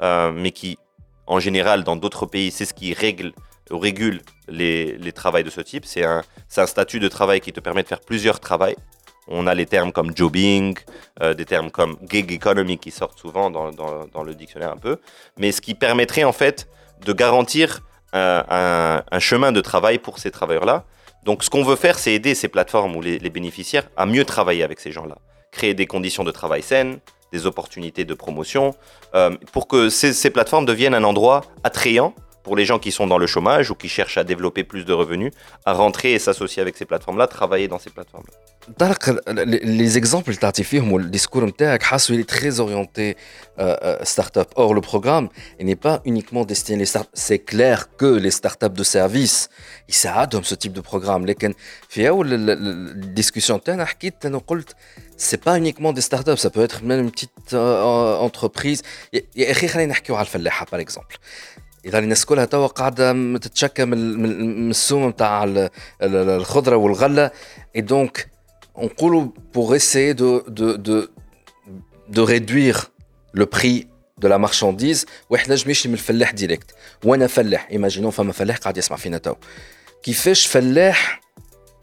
euh, 0.00 0.32
mais 0.32 0.52
qui 0.52 0.78
en 1.26 1.40
général 1.40 1.84
dans 1.84 1.96
d'autres 1.96 2.26
pays 2.26 2.50
c'est 2.50 2.64
ce 2.64 2.74
qui 2.74 2.94
règle 2.94 3.32
régule 3.71 4.21
les, 4.47 4.97
les 4.97 5.11
travails 5.11 5.43
de 5.43 5.49
ce 5.49 5.61
type. 5.61 5.85
C'est 5.85 6.03
un, 6.03 6.23
un, 6.57 6.65
statut 6.65 6.99
de 6.99 7.07
travail 7.07 7.41
qui 7.41 7.51
te 7.51 7.59
permet 7.59 7.83
de 7.83 7.87
faire 7.87 8.01
plusieurs 8.01 8.39
travails. 8.39 8.75
On 9.27 9.47
a 9.47 9.53
les 9.53 9.65
termes 9.65 9.91
comme 9.91 10.15
jobbing, 10.15 10.77
euh, 11.21 11.33
des 11.33 11.45
termes 11.45 11.71
comme 11.71 11.97
gig 12.09 12.31
economy 12.31 12.77
qui 12.77 12.91
sortent 12.91 13.19
souvent 13.19 13.49
dans, 13.49 13.71
dans, 13.71 14.23
le 14.23 14.35
dictionnaire 14.35 14.71
un 14.71 14.77
peu, 14.77 14.97
mais 15.37 15.53
ce 15.53 15.61
qui 15.61 15.75
permettrait 15.75 16.25
en 16.25 16.33
fait 16.33 16.67
de 17.05 17.13
garantir 17.13 17.81
un, 18.11 19.01
un, 19.09 19.19
chemin 19.19 19.51
de 19.51 19.61
travail 19.61 19.97
pour 19.97 20.19
ces 20.19 20.29
travailleurs-là. 20.29 20.85
Donc 21.23 21.43
ce 21.43 21.49
qu'on 21.49 21.63
veut 21.63 21.77
faire, 21.77 21.97
c'est 21.97 22.13
aider 22.13 22.35
ces 22.35 22.47
plateformes 22.47 22.95
ou 22.95 23.01
les, 23.01 23.17
les, 23.17 23.29
bénéficiaires 23.29 23.89
à 23.95 24.05
mieux 24.05 24.25
travailler 24.25 24.61
avec 24.61 24.79
ces 24.79 24.91
gens-là, 24.91 25.17
créer 25.51 25.73
des 25.73 25.87
conditions 25.87 26.23
de 26.23 26.31
travail 26.31 26.61
saines, 26.61 26.99
des 27.31 27.47
opportunités 27.47 28.05
de 28.05 28.13
promotion, 28.13 28.75
euh, 29.15 29.35
pour 29.51 29.67
que 29.67 29.89
ces, 29.89 30.13
ces 30.13 30.29
plateformes 30.29 30.65
deviennent 30.65 30.93
un 30.93 31.03
endroit 31.03 31.41
attrayant 31.63 32.13
pour 32.43 32.55
les 32.55 32.65
gens 32.65 32.79
qui 32.79 32.91
sont 32.91 33.07
dans 33.07 33.17
le 33.17 33.27
chômage 33.27 33.71
ou 33.71 33.75
qui 33.75 33.89
cherchent 33.89 34.17
à 34.17 34.23
développer 34.23 34.63
plus 34.63 34.85
de 34.85 34.93
revenus, 34.93 35.31
à 35.65 35.73
rentrer 35.73 36.13
et 36.13 36.19
s'associer 36.19 36.61
avec 36.61 36.77
ces 36.77 36.85
plateformes-là, 36.85 37.27
travailler 37.27 37.67
dans 37.67 37.79
ces 37.79 37.89
plateformes-là. 37.89 38.33
Les 39.63 39.97
exemples 39.97 40.33
que 40.33 40.97
le 40.97 41.09
discours 41.09 41.43
il 42.13 42.19
est 42.21 42.29
très 42.29 42.59
orienté 42.61 43.17
euh, 43.59 43.75
euh, 43.83 43.97
start-up. 44.03 44.49
Or, 44.55 44.73
le 44.73 44.81
programme 44.81 45.27
n'est 45.59 45.75
pas 45.75 46.01
uniquement 46.05 46.45
destiné 46.45 46.83
aux 46.83 46.85
start 46.85 47.09
C'est 47.13 47.39
clair 47.39 47.95
que 47.97 48.05
les 48.05 48.31
start-up 48.31 48.73
de 48.73 48.83
service, 48.83 49.49
ils 49.89 49.93
s'adonnent 49.93 50.43
ce 50.43 50.55
type 50.55 50.73
de 50.73 50.81
programme. 50.81 51.25
Mais 51.25 51.35
la 51.95 52.55
discussion 52.95 53.59
c'est 55.17 55.43
pas 55.43 55.57
uniquement 55.57 55.93
des 55.93 56.01
start-up, 56.01 56.37
ça 56.37 56.49
peut 56.49 56.63
être 56.63 56.83
même 56.83 57.01
une 57.01 57.11
petite 57.11 57.53
euh, 57.53 58.17
entreprise. 58.17 58.81
Par 60.69 60.79
exemple. 60.79 61.17
اذا 61.84 61.98
الناس 61.98 62.24
كلها 62.24 62.44
توا 62.44 62.66
قاعده 62.66 63.38
تتشكى 63.38 63.84
من 63.84 64.70
السوم 64.70 65.08
نتاع 65.08 65.46
الخضره 66.02 66.76
والغله 66.76 67.30
اي 67.76 67.80
دونك 67.80 68.30
نقولوا 68.78 69.26
pour 69.52 69.74
essayer 69.74 70.14
de 70.14 70.44
de 70.48 70.76
de 70.76 71.10
de 72.08 72.20
réduire 72.20 72.90
le 73.32 73.46
prix 73.46 73.86
de 74.18 74.28
la 74.28 74.38
marchandise 74.38 75.06
واحد 75.30 75.52
نجم 75.52 75.70
يشري 75.70 75.88
من 75.88 75.94
الفلاح 75.94 76.30
ديريكت 76.32 76.70
وانا 77.04 77.26
فلاح 77.26 77.68
ايماجينون 77.70 78.10
فما 78.10 78.32
فلاح 78.32 78.56
قاعد 78.56 78.76
يسمع 78.76 78.96
فينا 78.96 79.18
تو 79.18 79.34
كيفاش 80.02 80.46
فلاح 80.46 81.20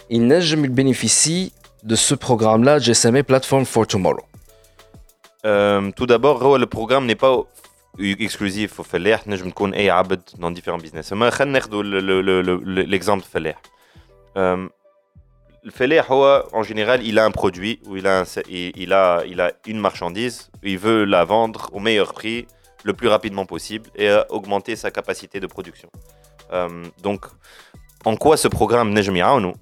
ينجم 0.10 0.65
يبينيفيسي 0.65 1.52
de 1.86 1.96
ce 1.96 2.15
programme 2.15 2.63
là 2.63 2.80
GSMA 2.80 3.22
Platform 3.24 3.63
for 3.65 3.86
Tomorrow 3.86 4.26
euh, 5.46 5.91
Tout 5.96 6.08
d'abord, 6.08 6.58
le 6.58 6.65
programme 6.65 7.06
n'est 7.06 7.15
pas 7.15 7.36
اكسكلوزيف 8.00 8.80
وفلاح 8.80 9.28
نجم 9.28 9.50
تكون 9.50 9.74
اي 9.74 9.89
عبد 9.89 10.30
dans 10.30 10.60
différents 10.60 10.84
business 10.86 11.12
اما 11.12 11.30
خلينا 11.30 11.54
ناخذ 11.54 11.72
l'exemple 12.91 13.24
فلاح 13.24 13.62
الفلاح 15.65 16.12
هو 16.12 16.50
en 16.54 16.63
général 16.63 17.02
il 17.04 17.20
a 17.20 17.26
un 17.26 17.32
produit 17.32 17.80
ou 17.88 17.98
il 17.98 18.08
a 18.08 18.22
un, 18.22 18.26
il 18.48 18.94
a 18.94 19.24
il 19.26 19.41
a 19.41 19.52
une 19.65 19.80
marchandise 19.80 20.52
il 20.63 20.78
veut 20.78 21.06
la 21.06 21.24
vendre 21.24 21.70
au 21.74 21.80
meilleur 21.80 22.13
prix 22.13 22.48
le 22.84 22.94
plus 22.94 23.08
rapidement 23.08 23.46
possible 23.46 23.89
et 23.96 24.10
augmenter 24.30 24.76
sa 24.76 24.91
capacité 24.91 25.39
de 25.39 25.48
production 25.48 25.89
donc 27.02 27.22
en 28.06 28.15
quoi 28.15 28.38
ce 28.38 28.48
programme 28.48 28.89
نجم 28.94 29.15
يعاونو 29.15 29.54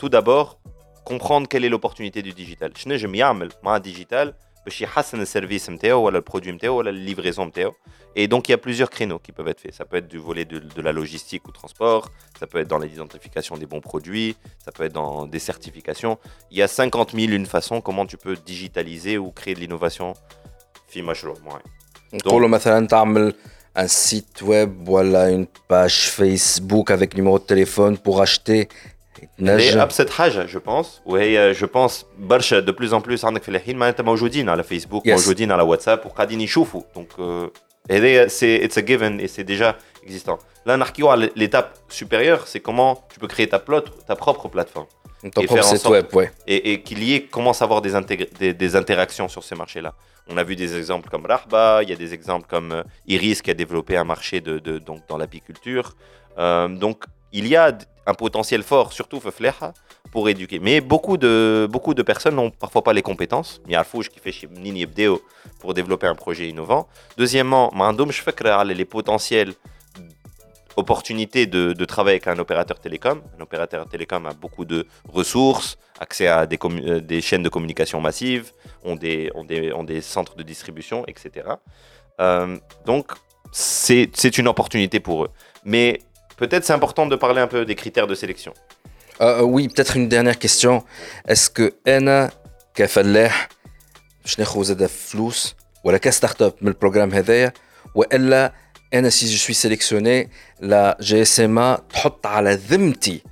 tout 0.00 0.08
d'abord 0.08 0.58
comprendre 1.04 1.48
quelle 1.48 1.64
est 1.64 1.72
l'opportunité 1.74 2.22
du 2.22 2.32
digital 2.32 2.76
شنو 2.76 2.94
نجم 2.94 3.14
يعمل 3.14 3.48
مع 3.62 3.78
digital 3.78 4.34
باش 4.64 4.80
يحسن 4.80 5.20
السيرفيس 5.20 5.70
نتاعو 5.70 6.02
ولا 6.02 6.18
البرودوي 6.18 6.52
نتاعو 6.52 6.76
ولا 6.76 6.90
الليفريزون 6.90 7.46
نتاعو 7.46 7.72
et 8.18 8.28
donc 8.28 8.48
il 8.48 8.52
y 8.52 8.54
a 8.54 8.58
plusieurs 8.58 8.90
créneaux 8.96 9.20
qui 9.24 9.32
peuvent 9.36 9.48
être 9.48 9.60
faits 9.60 9.74
ça 9.74 9.84
peut 9.84 9.98
être 10.00 10.08
du 10.08 10.18
volet 10.18 10.44
de, 10.52 10.58
de 10.58 10.82
la 10.82 10.92
logistique 10.92 11.46
ou 11.48 11.52
transport 11.60 12.02
ça 12.40 12.46
peut 12.46 12.58
être 12.62 12.68
dans 12.68 12.78
l'identification 12.78 13.54
des 13.62 13.66
bons 13.72 13.84
produits 13.90 14.36
ça 14.64 14.70
peut 14.74 14.84
être 14.88 14.96
dans 15.02 15.26
des 15.34 15.42
certifications 15.50 16.14
il 16.50 16.56
y 16.58 16.62
a 16.62 16.68
50 16.68 17.12
000 17.12 17.32
une 17.32 17.46
façon 17.46 17.80
comment 17.80 18.06
tu 18.06 18.16
peux 18.16 18.36
digitaliser 18.52 19.18
ou 19.18 19.30
créer 19.32 19.54
de 19.54 19.60
l'innovation 19.60 20.14
في 20.88 21.02
مشروع 21.02 21.36
معين 21.44 21.62
نقولوا 22.12 22.48
مثلا 22.48 22.86
تعمل 22.86 23.34
un 23.78 23.88
site 23.88 24.42
web 24.42 24.88
ولا 24.88 25.36
une 25.36 25.46
page 25.68 26.10
Facebook 26.10 26.90
avec 26.90 27.14
numéro 27.14 27.38
de 27.38 27.44
téléphone 27.44 27.98
pour 27.98 28.22
acheter 28.22 28.68
هي 29.40 29.82
ابسط 29.82 30.10
حاجه 30.10 30.44
جو 30.44 30.60
بونس 30.60 31.00
وهي 31.06 31.52
جو 31.52 31.66
بونس 31.66 32.06
برشا 32.18 32.60
دو 32.60 32.72
بلوز 32.72 32.94
ان 32.94 33.00
بلوس 33.00 33.24
عندك 33.24 33.42
في 33.42 33.48
الحين 33.48 33.76
معناتها 33.76 34.04
موجودين 34.04 34.48
على 34.48 34.62
فيسبوك 34.62 35.08
yes. 35.08 35.10
موجودين 35.10 35.52
على 35.52 35.62
واتساب 35.62 36.06
وقاعدين 36.06 36.40
يشوفوا 36.40 36.82
دونك 36.94 37.50
هذايا 37.90 38.28
سي 38.28 38.64
اتس 38.64 38.78
ا 38.78 38.80
جيفن 38.80 39.18
اي 39.18 39.26
سي 39.26 39.42
ديجا 39.42 39.74
اكزيستون 40.02 40.38
لا 40.66 40.76
نحكيو 40.76 41.08
على 41.08 41.30
ليتاب 41.36 41.72
سوبيريور 41.88 42.38
سي 42.38 42.58
كومون 42.58 42.94
tu 42.94 43.20
peux 43.20 43.28
créer 43.28 43.48
ta 43.48 43.58
plot 43.58 43.84
ta 44.08 44.16
propre 44.16 44.48
plateforme 44.48 44.86
ton 45.34 45.42
propre 45.42 45.64
site 45.64 45.86
web 45.86 46.06
ouais 46.12 46.30
et, 46.46 46.72
et 46.72 46.82
qu'il 46.82 47.02
y 47.04 47.14
ait 47.14 47.22
commence 47.36 47.62
à 47.62 47.64
avoir 47.64 47.80
des, 47.82 47.92
des, 48.40 48.54
des 48.54 48.76
interactions 48.76 49.28
sur 49.28 49.42
ces 49.44 49.54
marchés 49.54 49.80
là 49.80 49.92
on 50.28 50.36
a 50.36 50.42
vu 50.42 50.56
des 50.56 50.76
exemples 50.76 51.08
comme 51.08 51.24
Rahba, 51.26 51.82
il 51.82 51.90
y 51.90 51.92
a 51.92 51.96
des 51.96 52.12
exemples 52.12 52.46
comme 52.48 52.72
euh, 52.72 52.82
Iris 53.06 53.42
qui 53.42 53.50
a 53.50 53.54
développé 53.54 53.96
un 53.96 54.04
marché 54.04 54.40
de, 54.40 54.58
de 54.58 54.78
donc 54.78 55.00
dans 55.08 55.18
l'apiculture. 55.18 55.94
Euh, 56.38 56.68
donc 56.68 57.04
il 57.32 57.46
y 57.46 57.56
a 57.56 57.76
un 58.05 58.13
potentiel 58.13 58.63
fort, 58.63 58.93
surtout 58.93 59.19
Fefleha, 59.19 59.73
pour 60.11 60.27
éduquer. 60.29 60.59
Mais 60.59 60.81
beaucoup 60.81 61.17
de, 61.17 61.67
beaucoup 61.69 61.93
de 61.93 62.01
personnes 62.01 62.35
n'ont 62.35 62.51
parfois 62.51 62.83
pas 62.83 62.93
les 62.93 63.01
compétences. 63.01 63.61
Il 63.65 63.71
y 63.71 63.75
a 63.75 63.83
Fouch 63.83 64.09
qui 64.09 64.19
fait 64.19 64.31
chez 64.31 64.47
Nini 64.47 64.83
Ebdeo 64.83 65.21
pour 65.59 65.73
développer 65.73 66.07
un 66.07 66.15
projet 66.15 66.47
innovant. 66.49 66.87
Deuxièmement, 67.17 67.71
les 68.65 68.85
potentiels 68.85 69.53
opportunités 70.77 71.45
de, 71.45 71.73
de, 71.73 71.85
travailler 71.85 72.15
avec 72.15 72.27
un 72.27 72.39
opérateur 72.39 72.79
télécom. 72.79 73.21
Un 73.37 73.41
opérateur 73.41 73.87
télécom 73.87 74.25
a 74.25 74.33
beaucoup 74.33 74.65
de 74.65 74.87
ressources, 75.09 75.77
accès 75.99 76.27
à 76.27 76.45
des, 76.45 76.57
des 77.01 77.21
chaînes 77.21 77.43
de 77.43 77.49
communication 77.49 77.99
massives, 77.99 78.51
ont 78.83 78.95
des, 78.95 79.31
ont 79.35 79.43
des, 79.43 79.73
ont 79.73 79.83
des 79.83 80.01
centres 80.01 80.35
de 80.35 80.43
distribution, 80.43 81.03
etc. 81.07 81.47
donc, 82.85 83.11
c'est 83.51 84.37
une 84.37 84.47
opportunité 84.47 84.99
pour 84.99 85.25
eux. 85.25 85.29
Mais 85.65 85.99
peut-être 86.40 86.64
c'est 86.66 86.76
important 86.80 87.06
de 87.06 87.16
parler 87.16 87.40
un 87.40 87.50
peu 87.54 87.64
des 87.64 87.74
critères 87.82 88.06
de 88.06 88.16
sélection. 88.22 88.52
oui, 89.54 89.62
peut-être 89.72 89.96
une 90.00 90.08
dernière 90.16 90.38
question. 90.38 90.74
Est-ce 91.30 91.48
que 91.56 91.66
Anna, 91.86 92.30
كفلاح 92.76 93.48
باش 94.22 94.38
ناخذ 94.38 94.62
زاد 94.62 94.86
فلوس 94.86 95.54
ولا 95.84 95.98
كستارت 95.98 96.42
اب 96.42 96.54
من 96.60 96.68
البروجرام 96.68 97.14
هذايا 97.14 97.52
والا 97.94 98.52
انا 98.94 99.10
سي 99.10 99.26
جو 99.26 99.36
سوي 99.36 99.54
سيليكسيوني 99.54 100.30
لا 100.60 100.98
جي 101.00 101.22
اس 101.22 101.40
ام 101.40 101.58
ا 101.58 101.78
تحط 101.92 102.26
على 102.26 102.54
ذمتي 102.54 103.22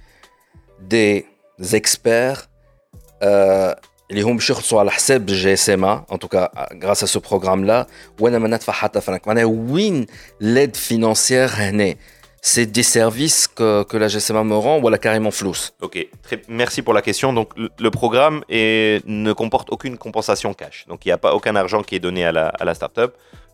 دي 0.80 1.26
زيكسبير 1.58 2.36
اللي 4.10 4.22
هم 4.22 4.36
باش 4.36 4.50
يخلصوا 4.50 4.80
على 4.80 4.90
حساب 4.90 5.28
الجي 5.28 5.52
اس 5.52 5.70
ام 5.70 5.84
ا 5.84 6.06
ان 6.12 6.18
توكا 6.18 6.68
غراس 6.82 7.02
ا 7.02 7.06
سو 7.06 7.20
بروغرام 7.20 7.64
لا 7.64 7.86
وانا 8.20 8.38
ما 8.38 8.48
ندفع 8.48 8.72
حتى 8.72 9.00
فرنك 9.00 9.28
معناها 9.28 9.44
وين 9.44 10.06
ليد 10.40 10.76
فينانسيير 10.76 11.48
هنا 11.48 11.94
c'est 12.41 12.65
des 12.65 12.83
services 12.83 13.47
que, 13.47 13.85
la 13.97 14.07
GSMA 14.07 14.43
me 14.43 14.55
rend 14.55 14.79
ou 14.79 14.87
a 14.87 14.97
carrément 14.97 15.31
flousse 15.31 15.73
Ok, 15.81 16.07
merci 16.47 16.81
pour 16.81 16.93
la 16.93 17.01
question. 17.01 17.33
Donc 17.33 17.51
le, 17.55 17.91
programme 17.91 18.43
ne 18.49 19.33
comporte 19.33 19.69
aucune 19.71 19.97
compensation 19.97 20.53
cash. 20.53 20.85
Donc 20.87 21.05
il 21.05 21.09
n'y 21.09 21.13
a 21.13 21.17
pas 21.17 21.33
aucun 21.33 21.55
argent 21.55 21.81
qui 21.83 21.95
est 21.95 21.99
donné 21.99 22.25
à 22.25 22.31
la, 22.31 22.47
à 22.47 22.65
la 22.65 22.73
startup. 22.73 23.13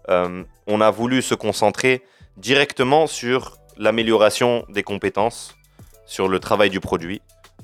Euh, 0.10 0.44
on 0.68 0.82
a 0.82 0.92
voulu 0.92 1.22
se 1.22 1.36
concentrer 1.36 2.04
directement 2.38 3.08
sur 3.08 3.58
l'amélioration 3.78 4.66
des 4.70 4.84
compétences, 4.84 5.56
sur 6.06 6.28
le 6.28 6.40
travail 6.40 6.70
du 6.70 6.80
produit 6.80 7.22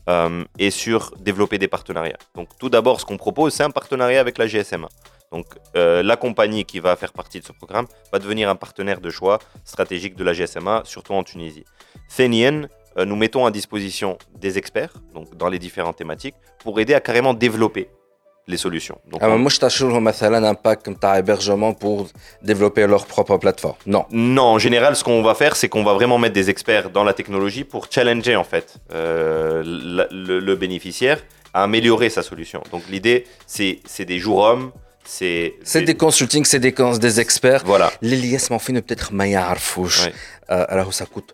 euh, 0.09 0.43
et 0.57 0.71
sur 0.71 1.13
développer 1.19 1.57
des 1.57 1.67
partenariats. 1.67 2.17
Donc 2.35 2.49
tout 2.59 2.69
d'abord, 2.69 2.99
ce 2.99 3.05
qu'on 3.05 3.17
propose, 3.17 3.53
c'est 3.53 3.63
un 3.63 3.69
partenariat 3.69 4.19
avec 4.19 4.37
la 4.37 4.47
GSMA. 4.47 4.89
Donc 5.31 5.45
euh, 5.75 6.03
la 6.03 6.17
compagnie 6.17 6.65
qui 6.65 6.79
va 6.79 6.95
faire 6.95 7.13
partie 7.13 7.39
de 7.39 7.45
ce 7.45 7.53
programme 7.53 7.85
va 8.11 8.19
devenir 8.19 8.49
un 8.49 8.55
partenaire 8.55 8.99
de 8.99 9.09
choix 9.09 9.39
stratégique 9.63 10.15
de 10.15 10.23
la 10.23 10.33
GSMA, 10.33 10.81
surtout 10.85 11.13
en 11.13 11.23
Tunisie. 11.23 11.65
Thénien, 12.15 12.67
euh, 12.97 13.05
nous 13.05 13.15
mettons 13.15 13.45
à 13.45 13.51
disposition 13.51 14.17
des 14.37 14.57
experts 14.57 14.93
donc 15.13 15.35
dans 15.37 15.47
les 15.47 15.59
différentes 15.59 15.95
thématiques 15.95 16.35
pour 16.59 16.79
aider 16.79 16.93
à 16.93 16.99
carrément 16.99 17.33
développer 17.33 17.87
les 18.47 18.57
solutions. 18.57 18.99
Donc, 19.07 19.21
ah, 19.23 19.29
on... 19.29 19.37
Moi, 19.37 19.51
je 19.51 20.45
un 20.45 20.55
pack 20.55 20.79
hébergement 21.17 21.73
pour 21.73 22.07
développer 22.41 22.85
leur 22.87 23.05
propre 23.05 23.37
plateforme. 23.37 23.77
Non. 23.85 24.05
Non, 24.09 24.43
en 24.43 24.59
général, 24.59 24.95
ce 24.95 25.03
qu'on 25.03 25.21
va 25.21 25.35
faire, 25.35 25.55
c'est 25.55 25.69
qu'on 25.69 25.83
va 25.83 25.93
vraiment 25.93 26.17
mettre 26.17 26.33
des 26.33 26.49
experts 26.49 26.89
dans 26.89 27.03
la 27.03 27.13
technologie 27.13 27.63
pour 27.63 27.87
challenger 27.89 28.35
en 28.35 28.43
fait 28.43 28.79
euh, 28.93 29.63
le, 29.63 30.39
le, 30.39 30.55
bénéficiaire 30.55 31.21
à 31.53 31.63
améliorer 31.63 32.09
sa 32.09 32.23
solution. 32.23 32.61
Donc 32.71 32.83
l'idée, 32.89 33.25
c'est 33.45 34.05
des 34.05 34.19
jours 34.19 34.39
hommes 34.39 34.71
c'est 35.03 35.81
des 35.83 35.95
consultings, 35.95 36.45
c'est 36.45 36.59
des, 36.59 36.73
des 36.99 37.19
experts. 37.19 37.63
Voilà. 37.65 37.91
L'Elias 38.01 38.47
m'en 38.49 38.59
fait 38.59 38.73
peut-être 38.73 39.13
Maya 39.13 39.47
Arfouche. 39.47 40.09
Alors 40.47 40.93
ça 40.93 41.05
coûte 41.05 41.33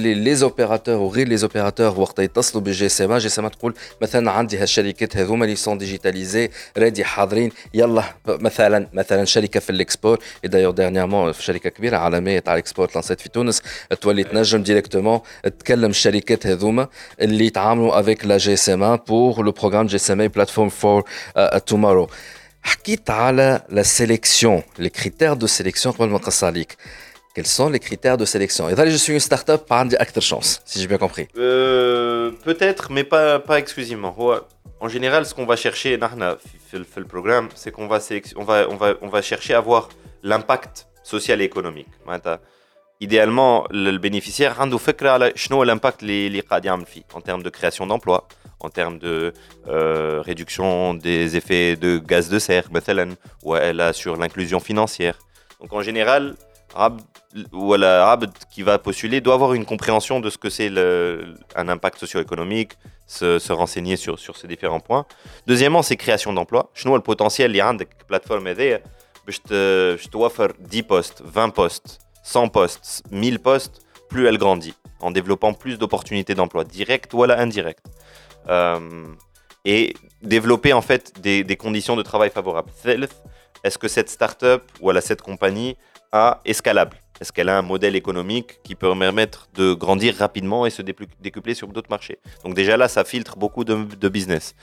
لي 0.01 0.35
زوبيراتور 0.35 0.95
وغير 0.95 1.27
لي 1.27 1.37
زوبيراتور 1.37 1.99
وقت 1.99 2.19
يتصلوا 2.19 2.63
بالجي 2.63 2.85
إس 2.85 3.01
إم 3.01 3.17
جي 3.17 3.27
إس 3.27 3.39
إم 3.39 3.47
تقول 3.47 3.73
مثلا 4.01 4.31
عندي 4.31 4.63
الشركات 4.63 5.17
هذوما 5.17 5.45
اللي 5.45 5.55
سون 5.55 5.77
ديجيتاليزي 5.77 6.49
رادي 6.77 7.03
حاضرين 7.03 7.51
يلا 7.73 8.03
مثلا 8.27 8.87
مثلا 8.93 9.25
شركة 9.25 9.59
في 9.59 9.69
الاكسبور 9.69 10.19
دايوغ 10.43 10.73
ديرنييرمون 10.73 11.31
في 11.31 11.43
شركة 11.43 11.69
كبيرة 11.69 11.97
عالمية 11.97 12.39
تاع 12.39 12.53
الاكسبور 12.53 12.91
لانسيت 12.95 13.21
في 13.21 13.29
تونس 13.29 13.61
تولي 14.01 14.23
تنجم 14.23 14.63
ديريكتومون 14.63 15.19
تكلم 15.59 15.89
الشركات 15.89 16.47
هذوما 16.47 16.87
اللي 17.21 17.45
يتعاملوا 17.45 17.99
افيك 17.99 18.25
لا 18.25 18.37
جي 18.37 18.73
إم 18.73 18.95
بور 18.95 19.43
لو 19.43 19.51
بروغرام 19.51 19.85
جي 19.87 19.97
اي 20.09 20.27
بلاتفورم 20.27 20.69
فور 20.69 21.03
تومورو 21.65 22.09
حكيت 22.63 23.09
على 23.09 23.61
لا 23.69 23.83
سيليكسيون 23.83 24.61
لي 24.79 24.89
كريتير 24.89 25.33
دو 25.33 25.47
سيليكسيون 25.47 25.95
قبل 25.95 26.09
ما 26.09 26.13
نقص 26.17 26.43
عليك. 26.43 26.77
Quels 27.33 27.47
sont 27.47 27.69
les 27.69 27.79
critères 27.79 28.17
de 28.17 28.25
sélection? 28.25 28.67
Et 28.67 28.75
là, 28.75 28.89
je 28.89 28.95
suis 28.95 29.13
une 29.13 29.19
start-up, 29.19 29.65
par 29.65 29.85
acteur 29.99 30.21
chance, 30.21 30.61
si 30.65 30.81
j'ai 30.81 30.87
bien 30.87 30.97
compris. 30.97 31.27
Euh, 31.37 32.31
Peut-être, 32.43 32.91
mais 32.91 33.05
pas, 33.05 33.41
exclusivement. 33.57 34.15
En 34.79 34.89
général, 34.89 35.25
ce 35.25 35.33
qu'on 35.33 35.45
va 35.45 35.55
chercher, 35.55 35.97
le 35.97 37.05
programme, 37.05 37.47
c'est 37.55 37.71
qu'on 37.71 37.87
va, 37.87 39.21
chercher 39.21 39.53
à 39.53 39.61
voir 39.61 39.89
l'impact 40.23 40.87
social 41.03 41.41
et 41.41 41.45
économique. 41.45 41.87
Idéalement, 42.99 43.65
le 43.71 43.97
bénéficiaire 43.97 44.59
a 44.59 44.65
l'impact 45.63 46.03
en 47.13 47.21
termes 47.21 47.43
de 47.43 47.49
création 47.49 47.87
d'emplois, 47.87 48.27
en 48.59 48.69
termes 48.69 48.99
de 48.99 49.33
euh, 49.67 50.21
réduction 50.21 50.93
des 50.93 51.37
effets 51.37 51.75
de 51.77 51.97
gaz 51.97 52.29
de 52.29 52.39
serre, 52.39 52.69
ou 53.43 53.55
sur 53.93 54.17
l'inclusion 54.17 54.59
financière. 54.59 55.17
Donc 55.61 55.73
en 55.73 55.81
général, 55.81 56.35
ou 57.51 57.73
l'arabe 57.75 58.25
qui 58.51 58.63
va 58.63 58.77
postuler 58.77 59.21
doit 59.21 59.35
avoir 59.35 59.53
une 59.53 59.65
compréhension 59.65 60.19
de 60.19 60.29
ce 60.29 60.37
que 60.37 60.49
c'est 60.49 60.69
un 61.55 61.69
impact 61.69 61.99
socio-économique, 61.99 62.73
se, 63.07 63.51
renseigner 63.51 63.95
sur, 63.95 64.19
sur 64.19 64.37
ces 64.37 64.47
différents 64.47 64.79
points. 64.79 65.05
Deuxièmement, 65.47 65.81
c'est 65.81 65.97
création 65.97 66.33
d'emplois. 66.33 66.69
Je 66.73 66.87
le 66.95 67.01
potentiel, 67.01 67.51
il 67.51 67.57
y 67.57 67.61
a 67.61 67.67
une 67.67 67.79
plateforme 68.07 68.47
je 69.97 70.07
te 70.07 70.17
offre 70.17 70.49
10 70.59 70.83
postes, 70.83 71.21
20 71.23 71.49
postes, 71.49 71.99
100 72.23 72.49
postes, 72.49 73.03
1000 73.11 73.39
postes, 73.39 73.81
plus 74.09 74.27
elle 74.27 74.37
grandit, 74.37 74.73
en 74.99 75.11
développant 75.11 75.53
plus 75.53 75.77
d'opportunités 75.77 76.35
d'emploi, 76.35 76.63
directes 76.63 77.13
ou 77.13 77.23
indirectes. 77.23 77.85
Euh, 78.49 79.05
et 79.63 79.93
développer 80.23 80.73
en 80.73 80.81
fait 80.81 81.19
des, 81.21 81.43
des 81.43 81.55
conditions 81.55 81.95
de 81.95 82.01
travail 82.01 82.31
favorables. 82.31 82.71
Est-ce 83.63 83.77
que 83.77 83.87
cette 83.87 84.09
startup 84.09 84.63
ou 84.79 84.89
cette 85.01 85.21
compagnie 85.21 85.77
a 86.11 86.41
escalable? 86.45 87.00
Est-ce 87.21 87.31
qu'elle 87.31 87.49
a 87.49 87.57
un 87.57 87.61
modèle 87.61 87.95
économique 87.95 88.59
qui 88.63 88.73
peut 88.73 88.91
permettre 88.97 89.47
de 89.53 89.73
grandir 89.73 90.15
rapidement 90.15 90.65
et 90.65 90.71
se 90.71 90.81
décupler 90.81 91.53
sur 91.53 91.67
d'autres 91.67 91.91
marchés? 91.91 92.17
Donc 92.43 92.55
déjà 92.55 92.77
là, 92.77 92.87
ça 92.87 93.03
filtre 93.03 93.37
beaucoup 93.37 93.63
de, 93.63 93.75
de 93.75 94.09
business. 94.09 94.55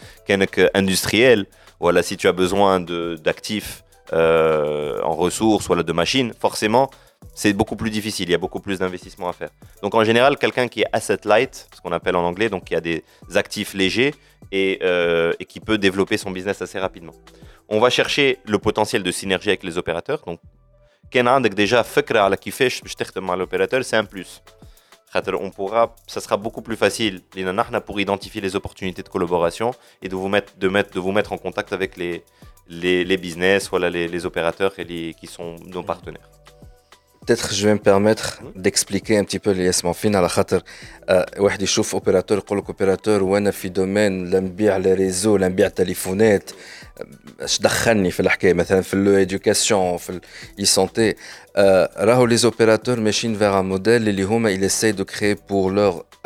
industriel, 0.74 1.46
voilà, 1.78 2.02
si 2.02 2.16
tu 2.16 2.26
as 2.26 2.32
besoin 2.32 2.80
d'actifs 2.80 3.84
euh, 4.12 5.00
en 5.02 5.14
ressources 5.14 5.68
ou 5.68 5.74
de 5.76 5.92
machines, 5.92 6.32
forcément, 6.40 6.90
c'est 7.32 7.52
beaucoup 7.52 7.76
plus 7.76 7.90
difficile, 7.90 8.28
il 8.28 8.32
y 8.32 8.34
a 8.34 8.38
beaucoup 8.38 8.58
plus 8.58 8.80
d'investissements 8.80 9.28
à 9.28 9.32
faire. 9.32 9.50
Donc 9.82 9.94
en 9.94 10.02
général, 10.02 10.36
quelqu'un 10.36 10.66
qui 10.66 10.80
est 10.80 10.86
asset 10.92 11.20
light, 11.24 11.68
ce 11.72 11.80
qu'on 11.80 11.92
appelle 11.92 12.16
en 12.16 12.24
anglais, 12.24 12.48
donc 12.48 12.64
qui 12.64 12.74
a 12.74 12.80
des 12.80 13.04
actifs 13.36 13.72
légers 13.74 14.14
et, 14.50 14.80
euh, 14.82 15.32
et, 15.38 15.44
qui 15.44 15.60
peut 15.60 15.78
développer 15.78 16.16
son 16.16 16.32
business 16.32 16.60
assez 16.60 16.80
rapidement. 16.80 17.14
On 17.68 17.78
va 17.78 17.90
chercher 17.90 18.38
le 18.46 18.58
potentiel 18.58 19.04
de 19.04 19.12
synergie 19.12 19.50
avec 19.50 19.62
les 19.62 19.78
opérateurs. 19.78 20.22
Donc 20.26 20.40
كان 21.11 21.27
عندك 21.27 21.51
déjà 21.53 21.81
فكره 21.81 22.19
على 22.19 22.37
كيفاش 22.37 22.81
باش 22.81 22.95
تخدم 22.95 23.23
مع 23.23 23.35
l'opérateur 23.35 23.83
c'est 23.83 23.97
un 23.97 24.15
plus 24.15 24.41
خاطر 25.09 25.37
on 25.37 25.51
pourra 25.51 25.95
ça 26.07 26.19
sera 26.19 26.37
beaucoup 26.37 26.61
plus 26.61 26.75
facile 26.75 27.21
لينا 27.35 27.51
نحنا 27.51 27.79
pour 27.79 27.99
identifier 27.99 28.41
les 28.41 28.55
opportunités 28.55 29.03
de 29.03 29.09
collaboration 29.09 29.71
et 30.01 30.09
de 30.09 30.15
vous 30.15 30.27
mettre 30.27 30.53
de 30.57 30.67
mettre 30.67 30.91
de 30.93 30.99
vous 30.99 31.11
mettre 31.11 31.33
en 31.33 31.37
contact 31.37 31.73
avec 31.73 31.97
les 31.97 32.23
les, 32.67 33.03
les 33.03 33.17
business 33.17 33.69
voilà 33.69 33.89
les, 33.89 34.07
les 34.07 34.25
opérateurs 34.25 34.73
et 34.79 34.83
les, 34.83 35.13
qui 35.19 35.27
sont 35.27 35.55
nos 35.75 35.83
partenaires 35.83 36.29
peut-être 37.25 37.53
je 37.53 37.67
vais 37.67 37.73
me 37.73 37.79
permettre 37.79 38.41
d'expliquer 38.55 39.17
un 39.17 39.23
petit 39.23 39.39
peu 39.39 39.51
les 39.51 39.69
اسمافين 39.69 40.15
على 40.15 40.29
خاطر 40.29 40.61
واحد 41.39 41.61
يشوف 41.61 41.95
اوبيراتور 41.95 42.37
يقول 42.37 42.57
لك 42.57 42.67
اوبيراتور 42.67 43.23
وانا 43.23 43.51
في 43.51 43.69
دومين 43.69 44.29
لا 44.29 44.39
نبيع 44.39 44.77
لي 44.77 44.93
ريزو 44.93 45.37
لا 45.37 45.47
نبيع 45.47 45.67
تليفونات 45.67 46.51
اش 47.40 47.60
دخلني 47.60 48.10
في 48.10 48.20
الحكاية؟ 48.20 48.52
مثلا 48.52 48.80
في 48.80 48.96
لو 48.96 49.16
ايدوكاسيون 49.16 49.96
في 49.96 50.10
الاي 50.10 50.64
سونتي 50.64 51.14
euh, 51.58 52.26
les 52.26 52.44
opérateurs 52.44 52.98
machinent 52.98 53.36
vers 53.36 53.54
un 53.56 53.62
modèle 53.62 54.08
ils 54.08 54.64
essayent 54.64 54.92
de 54.92 55.02
créer 55.02 55.34
pour, 55.34 55.70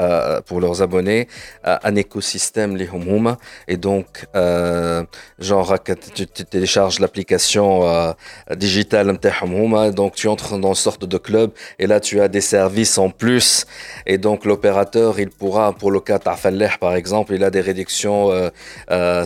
euh, 0.01 0.41
pour 0.41 0.61
leurs 0.61 0.83
abonnés 0.83 1.29
euh, 1.67 1.77
un 1.85 1.95
écosystème 1.97 2.77
les. 2.77 2.89
Hum. 2.89 3.37
Et 3.69 3.77
donc, 3.77 4.27
euh, 4.35 5.03
genre, 5.39 5.77
tu, 6.15 6.27
tu 6.27 6.45
télécharges 6.45 6.99
l'application 6.99 8.15
digitale 8.57 9.11
hum. 9.11 9.91
donc 9.91 10.15
tu 10.15 10.29
entres 10.29 10.59
dans 10.59 10.71
une 10.71 10.75
sorte 10.75 11.05
de 11.05 11.19
club 11.19 11.51
et 11.79 11.87
là 11.87 12.01
tu 12.01 12.21
as 12.21 12.29
des 12.29 12.41
services 12.41 12.99
en 12.99 13.11
plus. 13.11 13.67
Et 14.07 14.19
donc, 14.19 14.45
l'opérateur, 14.45 15.21
il 15.21 15.31
pourra, 15.31 15.73
pour 15.73 15.91
le 15.91 16.01
cas 16.01 16.19
Tafalleh 16.19 16.71
par 16.81 16.95
exemple, 16.95 17.35
il 17.35 17.45
a 17.45 17.51
des 17.51 17.61
réductions 17.61 18.31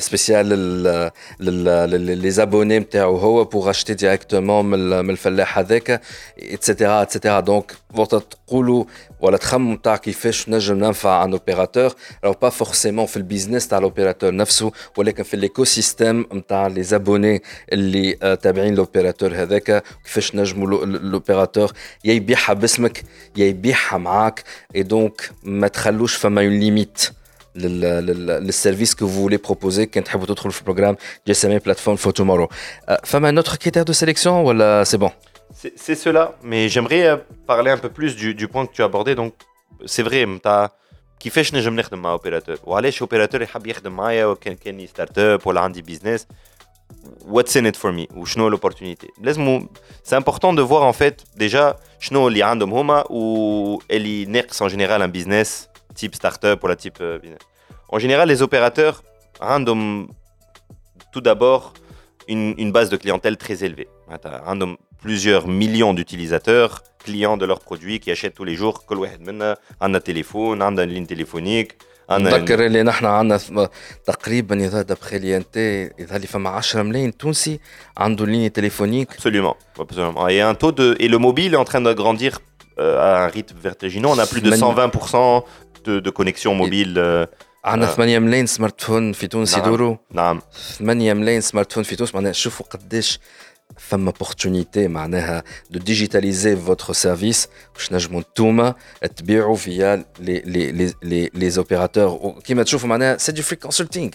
spéciales 0.01 1.13
les 1.41 2.41
abonnés 2.41 2.87
hum 2.95 3.49
pour 3.49 3.69
acheter 3.69 3.95
directement 3.95 4.63
le 4.63 5.17
Fallah 5.17 5.47
avec 5.55 5.91
هذاك 5.96 6.02
etc 6.40 7.06
etc 7.06 7.42
donc 7.48 7.98
votre 7.98 8.22
تقولوا 8.52 8.84
ولا 9.22 9.38
تخموا 9.38 9.76
نتاع 9.76 9.98
كيفاش 9.98 10.50
نجم 10.50 10.76
ننفع 10.78 11.24
ان 11.24 11.32
اوبيراتور 11.32 11.90
alors 12.26 12.36
pas 12.46 12.52
forcément 12.64 13.06
في 13.06 13.18
البيزنس 13.18 13.68
تاع 13.68 13.78
الاوبيراتور 13.78 14.36
نفسه 14.36 14.72
ولكن 14.98 15.24
في 15.24 15.34
الايكو 15.34 15.64
سيستيم 15.64 16.26
نتاع 16.34 16.68
لي 16.68 16.84
زابوني 16.84 17.42
اللي 17.72 18.38
تابعين 18.42 18.74
الاوبيراتور 18.74 19.36
هذاك 19.36 19.84
كيفاش 20.04 20.36
نجموا 20.36 20.86
الاوبيراتور 20.86 21.72
يا 22.06 22.14
يبيعها 22.14 22.54
باسمك 22.54 23.04
يا 23.38 23.46
يبيعها 23.46 23.98
معاك 23.98 24.44
اي 24.76 24.84
دونك 24.84 25.32
ما 25.44 25.68
تخلوش 25.68 26.16
فما 26.16 26.42
اون 26.42 26.60
ليميت 26.60 27.12
le 27.56 28.52
service 28.52 28.96
que 28.96 29.04
vous 29.04 29.22
voulez 29.22 29.38
proposer 29.38 29.88
quand 29.88 30.04
vous 30.18 30.26
trouvez 30.26 30.56
le 30.58 30.64
programme 30.64 30.96
GSM 31.28 31.60
Platform 31.60 31.98
for 31.98 32.14
Tomorrow. 32.14 32.48
Euh, 32.90 32.98
Femme, 33.04 33.26
un 33.26 33.38
autre 33.38 33.58
critère 33.58 33.86
de 33.86 33.94
sélection 33.94 34.46
ou 34.46 34.54
c'est 34.86 34.98
bon 34.98 35.12
C'est 35.56 35.96
cela, 35.96 36.36
mais 36.44 36.70
j'aimerais 36.70 37.06
euh, 37.08 37.18
parler 37.46 37.72
un 37.72 37.78
peu 37.78 37.90
plus 37.90 38.16
du, 38.16 38.34
du 38.34 38.48
point 38.48 38.66
que 38.66 38.74
tu 38.74 38.82
as 38.82 38.86
abordé. 38.86 39.16
Donc, 39.16 39.34
c'est 39.86 40.04
vrai, 40.04 40.26
كيفاش 41.22 41.54
نجم 41.54 41.76
نخدم 41.76 42.02
مع 42.02 42.12
اوبيراتور 42.12 42.58
وعلاش 42.64 43.02
اوبيراتور 43.02 43.42
يحب 43.42 43.68
يخدم 43.68 43.92
معايا 43.92 44.26
وكان 44.26 44.56
كاني 44.56 44.88
ستارت 44.88 45.20
اب 45.20 45.48
ولا 45.48 45.62
عندي 45.62 45.82
بيزنس 45.82 46.28
واتس 47.26 47.58
ان 47.58 47.66
ات 47.66 47.76
فور 47.76 47.92
مي 47.92 48.08
وشنو 48.16 48.50
لوبورتونيتي 48.50 49.08
لازم 49.22 49.68
سي 50.04 50.18
امبورطون 50.18 50.56
دو 50.56 50.68
فوار 50.68 50.88
ان 50.88 50.92
فيت 50.92 51.22
ديجا 51.36 51.76
شنو 52.00 52.28
اللي 52.28 52.44
عندهم 52.44 52.74
هما 52.74 53.12
واللي 53.12 54.26
ناقص 54.26 54.62
ان 54.62 54.68
جينيرال 54.68 55.02
ان 55.02 55.12
بيزنس 55.12 55.68
type 55.94 56.16
startup 56.16 56.64
ou 56.64 56.68
la 56.68 56.76
type 56.76 57.00
euh, 57.02 57.20
business. 57.20 57.44
En 57.90 58.00
général, 58.00 58.28
les 58.28 58.42
opérateurs 58.42 59.04
ont 59.42 60.08
tout 61.12 61.22
d'abord 61.22 61.74
une, 62.28 62.56
une, 62.58 62.72
base 62.72 62.90
de 62.90 62.98
clientèle 62.98 63.38
très 63.38 63.64
élevée. 63.64 63.90
ont 64.10 64.78
plusieurs 65.02 65.48
millions 65.48 65.94
d'utilisateurs, 65.94 66.84
clients 67.04 67.38
de 67.38 67.46
leurs 67.46 67.62
produits 67.62 68.00
qui 68.00 68.12
achètent 68.12 68.36
tous 68.36 68.44
les 68.44 68.56
jours. 68.56 68.84
un 69.82 70.00
téléphone, 70.00 70.62
une 70.62 70.82
ligne 70.82 71.06
téléphonique. 71.06 71.74
نذكر 72.20 72.66
اللي 72.66 72.84
نحن 72.84 73.06
عندنا 73.06 73.70
تقريبا 74.06 74.66
اذا 74.66 74.82
دابخي 74.82 75.20
لي 75.20 75.38
انت 75.38 75.58
اذا 76.00 76.16
اللي 76.16 76.28
فما 76.28 76.50
10 76.50 76.84
ملايين 76.84 77.18
تونسي 77.18 77.60
عنده 77.98 78.26
ليني 78.26 78.50
تليفونيك 78.50 79.12
absolument 79.12 79.56
absolument 79.80 80.28
et 80.28 80.42
un 80.42 80.56
taux 80.56 80.72
de 80.72 80.96
et 81.00 81.08
le 81.08 81.18
mobile 81.18 81.54
est 81.54 81.58
en 81.58 81.66
train 81.66 81.82
de 81.82 81.94
grandir 81.94 82.40
euh, 82.80 83.00
à 83.00 83.26
un 83.26 83.28
rythme 83.28 83.58
vertigineux 83.64 84.08
on 84.08 84.20
a 84.20 84.26
plus 84.26 84.42
de 84.42 84.52
120% 84.52 85.44
de, 85.86 86.00
de 86.00 86.10
connexion 86.10 86.54
mobile 86.56 87.28
عندنا 87.66 87.96
8 87.98 88.20
ملايين 88.20 88.46
سمارت 88.46 88.82
فون 88.82 89.14
في 89.14 89.28
تونس 89.28 89.58
يدوروا 89.58 89.96
نعم 90.12 90.42
8 90.78 91.14
ملايين 91.14 91.42
سمارت 91.42 91.74
فون 91.74 91.84
في 91.84 91.96
تونس 91.96 92.16
معناها 92.16 92.32
شوفوا 92.32 92.66
قداش 92.66 93.20
فما 93.78 94.12
opportunité 94.12 94.78
معناها 94.78 95.44
دو 95.70 95.80
ديجيتاليزي 95.80 96.56
فوتر 96.56 96.94
سيرفيس 96.94 97.48
باش 97.74 97.94
نجموا 97.94 98.20
انتوما 98.20 98.76
تبيعوا 99.18 99.56
فيا 99.56 100.06
لي 100.20 100.40
لي 100.40 100.94
لي 101.04 101.30
لي 101.34 101.58
اوبيراتور 101.58 102.08
وكيما 102.08 102.64
تشوفوا 102.64 102.90
معناها 102.90 103.18
سي 103.18 103.32
دو 103.32 103.42
فري 103.42 103.56
كونسلتينغ 103.56 104.12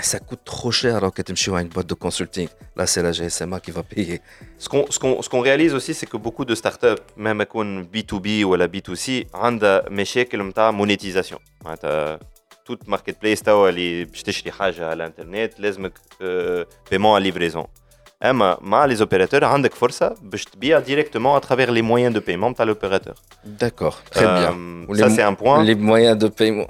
ça 0.00 0.18
coûte 0.18 0.44
trop 0.44 0.70
cher 0.70 0.96
alors 0.96 1.12
que 1.12 1.20
tu 1.20 1.32
es 1.32 1.60
une 1.60 1.68
boîte 1.68 1.86
de 1.86 1.94
consulting. 1.94 2.48
Là, 2.76 2.86
c'est 2.86 3.02
la 3.02 3.12
GSMA 3.12 3.60
qui 3.60 3.70
va 3.70 3.82
payer. 3.82 4.22
Ce 4.58 4.68
qu'on 4.68 4.90
ce 4.90 4.98
qu'on, 4.98 5.20
ce 5.20 5.28
qu'on 5.28 5.40
réalise 5.40 5.74
aussi, 5.74 5.92
c'est 5.92 6.06
que 6.06 6.16
beaucoup 6.16 6.46
de 6.46 6.54
startups, 6.54 7.02
même 7.16 7.42
B2B 7.42 8.44
ou 8.44 8.54
la 8.54 8.68
B2C, 8.68 9.26
ont 9.34 9.52
des 9.52 10.72
monétisation. 10.72 11.38
Toute 12.64 12.86
marketplace, 12.86 13.42
tu 13.42 13.50
as 13.50 14.90
à 14.92 14.94
l'internet, 14.94 15.50
les 15.58 15.72
paiement 16.88 17.14
à 17.14 17.20
livraison. 17.20 17.66
Mais 18.22 18.86
les 18.86 19.02
opérateurs 19.02 19.42
ont 19.52 19.58
des 19.58 19.70
forces 19.70 20.02
directement 20.86 21.34
à 21.34 21.40
travers 21.40 21.72
les 21.72 21.82
moyens 21.82 22.14
de 22.14 22.20
paiement 22.20 22.52
de 22.52 22.62
l'opérateur. 22.62 23.16
D'accord, 23.44 23.96
très 24.10 24.26
bien. 24.38 24.54
Ça, 24.94 25.10
c'est 25.10 25.22
un 25.22 25.34
point. 25.34 25.64
Les 25.64 25.74
moyens 25.74 26.16
de 26.16 26.28
paiement. 26.28 26.66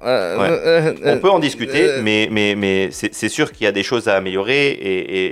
On 1.13 1.19
peut 1.19 1.31
en 1.31 1.39
discuter, 1.39 1.85
mais, 2.01 2.29
mais, 2.31 2.55
mais 2.57 2.91
c'est 2.91 3.29
sûr 3.29 3.53
qu'il 3.53 3.65
y 3.65 3.67
a 3.67 3.73
des 3.73 3.83
choses 3.83 4.09
à 4.09 4.15
améliorer 4.17 4.63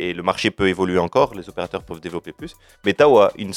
et, 0.09 0.13
le 0.13 0.23
marché 0.23 0.51
peut 0.51 0.69
évoluer 0.69 0.99
encore. 0.99 1.35
Les 1.35 1.49
opérateurs 1.49 1.83
peuvent 1.83 2.01
développer 2.01 2.33
plus. 2.33 2.55
Mais 2.85 2.93
tu 2.93 3.05
as 3.05 3.31
une. 3.39 3.53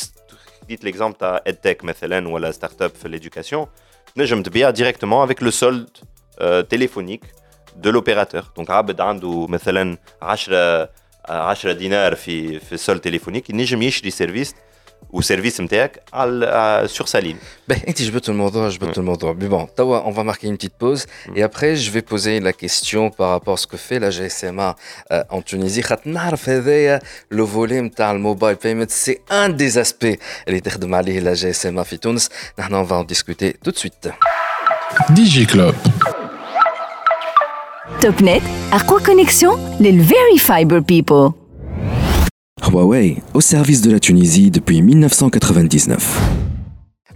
Dites 0.69 0.83
l'exemple, 0.83 1.17
tu 1.19 1.25
as 1.25 1.41
EdTech, 1.45 1.83
ou 1.83 2.37
la 2.37 2.53
startup 2.53 2.93
l'éducation. 3.05 3.67
Je 4.15 4.35
me 4.35 4.43
bien 4.57 4.71
directement 4.71 5.21
avec 5.21 5.41
le 5.41 5.51
solde 5.51 5.89
téléphonique 6.69 7.25
de 7.75 7.89
l'opérateur. 7.89 8.53
Donc, 8.55 8.69
عبد 8.69 9.01
عنده 9.01 9.47
مثلا 9.47 9.97
10 10.21 10.49
10 11.29 11.71
دينار 11.71 12.15
في 12.15 12.59
في 12.59 12.73
السول 12.73 12.99
تليفونيك 12.99 13.49
ينجم 13.49 13.81
يشري 13.81 14.11
سيرفيس 14.11 14.55
وسيرفيس 15.09 15.61
نتاعك 15.61 16.03
على 16.13 16.87
sur 16.87 17.07
sa 17.07 17.19
ligne. 17.21 17.71
Ben, 17.71 17.87
انت 17.87 18.01
جبت 18.01 18.29
الموضوع 18.29 18.69
جبت 18.69 18.97
الموضوع. 18.97 19.33
Mais 19.39 19.49
bon, 19.51 19.67
توا 19.75 20.03
on 20.05 20.11
va 20.11 20.23
marquer 20.23 20.47
une 20.47 20.57
petite 20.57 20.77
pause 20.77 21.05
et 21.35 21.43
après 21.43 21.75
je 21.75 21.91
vais 21.91 22.01
poser 22.01 22.39
la 22.39 22.53
question 22.53 23.09
par 23.09 23.29
rapport 23.29 23.53
à 23.53 23.57
ce 23.57 23.67
que 23.67 23.77
fait 23.77 23.99
la 23.99 24.09
GSMA 24.09 24.75
euh, 25.11 25.23
en 25.29 25.41
Tunisie. 25.41 25.81
خاطر 25.81 26.09
نعرف 26.09 26.49
هذايا 26.49 26.99
لو 27.31 27.47
فولي 27.47 27.81
نتاع 27.81 28.11
الموبايل 28.11 28.55
بايمنت 28.55 28.91
سي 28.91 29.19
ان 29.31 29.55
دي 29.55 29.67
اسبي 29.67 30.19
اللي 30.47 30.59
تخدم 30.59 30.95
عليه 30.95 31.19
la 31.19 31.37
GSMA 31.39 31.81
في 31.81 31.97
تونس. 31.97 32.29
نحن 32.59 32.85
on 32.85 32.87
va 32.87 32.95
en 32.95 33.03
discuter 33.03 33.53
tout 33.65 33.71
de 33.71 33.77
suite. 33.77 34.09
DJ 35.17 35.45
Club. 35.47 35.75
TopNet, 38.00 38.42
quoi 38.78 39.00
Connexion, 39.00 39.50
les 39.80 39.92
Very 39.92 40.38
Fiber 40.38 40.80
People. 40.82 41.30
Huawei, 42.70 43.16
au 43.34 43.40
service 43.40 43.80
de 43.80 43.90
la 43.90 43.98
Tunisie 43.98 44.50
depuis 44.50 44.82
1999. 44.82 46.20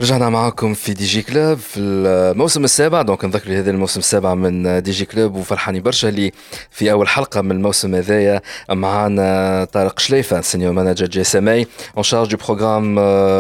رجعنا 0.03 0.29
معكم 0.29 0.75
في 0.75 0.93
دي 0.95 1.05
جي 1.05 1.23
كلوب 1.23 1.59
في 1.59 1.81
الموسم 1.81 2.65
السابع. 2.65 3.03
دونك 3.03 3.25
نذكر 3.25 3.59
هذا 3.59 3.71
الموسم 3.71 4.01
السابع 4.01 4.35
من 4.35 4.83
دي 4.83 4.91
جي 4.91 5.05
كلوب 5.05 5.35
وفرحاني 5.35 5.81
برشا 5.81 6.09
اللي 6.09 6.33
في 6.71 6.93
أول 6.93 7.09
حلقة 7.09 7.41
من 7.41 7.51
الموسم 7.51 7.95
هذايا 7.95 8.43
معانا 8.71 9.65
طارق 9.73 9.99
شليفة 9.99 10.41
سينيور 10.41 10.73
مانجر 10.73 11.07
جي 11.07 11.21
اس 11.21 11.37
ام 11.37 11.49
اي 11.49 11.67
اون 11.97 12.03
شارج 12.03 12.31
دو 12.31 12.37
بروغرام 12.37 12.95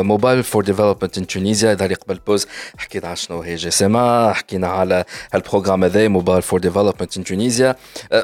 موبايل 0.06 0.42
فور 0.42 0.64
ديفلوبمنت 0.64 1.18
ان 1.18 1.26
تونيزيا 1.26 1.72
هذا 1.72 1.84
اللي 1.84 1.94
قبل 1.94 2.20
بوز 2.26 2.46
حكينا 2.76 3.06
على 3.06 3.16
شنو 3.16 3.40
هي 3.40 3.54
جي 3.54 3.68
اس 3.68 3.82
ام 3.82 3.96
حكينا 4.32 4.68
على 4.68 5.04
البروغرام 5.34 5.84
هذا 5.84 6.08
موبايل 6.08 6.42
فور 6.42 6.60
ديفلوبمنت 6.60 7.16
ان 7.16 7.24
تونيزيا 7.24 7.76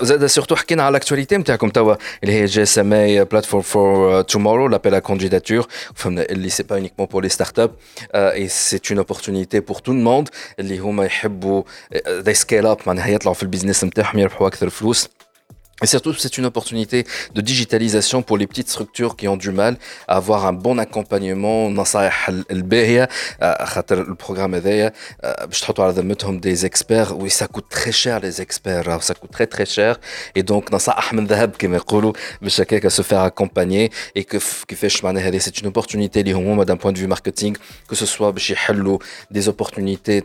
وزاد 0.02 0.26
سورتو 0.26 0.56
حكينا 0.56 0.82
على 0.82 0.90
الاكتواليتي 0.90 1.36
نتاعكم 1.36 1.68
توا 1.68 1.94
اللي 2.22 2.34
هي 2.34 2.44
جي 2.44 2.62
اس 2.62 2.78
ام 2.78 2.92
اي 2.92 3.24
بلاتفورم 3.24 3.62
فور 3.62 4.22
تومورو 4.22 4.68
لابيل 4.68 4.94
ا 4.94 4.98
كونديداتور 4.98 5.66
فهمنا 5.94 6.22
اللي 6.22 6.48
سي 6.48 6.62
با 6.62 6.76
اونيكمون 6.76 7.08
بور 7.08 7.22
لي 7.22 7.28
ستارت 7.28 7.58
اب 7.58 7.70
c'est 8.48 8.90
une 8.90 8.98
opportunité 8.98 9.60
pour 9.60 9.82
tout 9.82 9.92
le 9.92 10.02
monde. 10.02 10.28
اللي 10.58 10.78
هما 10.78 11.04
يحبوا 11.04 11.62
they 12.22 12.34
scale 12.34 12.66
up 12.66 12.86
معناها 12.86 13.08
يطلعوا 13.08 13.34
في 13.34 13.42
البيزنس 13.42 13.84
نتاعهم 13.84 14.18
يربحوا 14.18 14.46
أكثر 14.46 14.68
فلوس 14.70 15.08
Et 15.82 15.86
surtout, 15.86 16.12
c'est 16.12 16.38
une 16.38 16.46
opportunité 16.46 17.06
de 17.34 17.40
digitalisation 17.40 18.22
pour 18.22 18.36
les 18.36 18.48
petites 18.48 18.68
structures 18.68 19.14
qui 19.16 19.28
ont 19.28 19.36
du 19.36 19.52
mal 19.52 19.76
à 20.08 20.16
avoir 20.16 20.44
un 20.46 20.52
bon 20.52 20.76
accompagnement. 20.78 21.70
Le 21.70 21.84
programme 24.14 24.60
des 26.40 26.66
experts. 26.66 27.16
Oui, 27.16 27.30
ça 27.30 27.46
coûte 27.46 27.66
très 27.70 27.92
cher, 27.92 28.18
les 28.18 28.40
experts. 28.40 29.00
Ça 29.02 29.14
coûte 29.14 29.30
très, 29.30 29.46
très 29.46 29.66
cher. 29.66 30.00
Et 30.34 30.42
donc, 30.42 30.70
dans 30.70 30.80
ça, 30.80 30.96
se 32.88 33.02
faire 33.02 33.20
accompagner 33.20 33.92
et 34.14 34.24
que 34.24 34.38
c'est 34.40 35.60
une 35.60 35.66
opportunité 35.68 36.24
d'un 36.24 36.76
point 36.76 36.92
de 36.92 36.98
vue 36.98 37.06
marketing, 37.06 37.54
que 37.86 37.94
ce 37.94 38.06
soit 38.06 38.34
des 39.30 39.48
opportunités, 39.48 40.24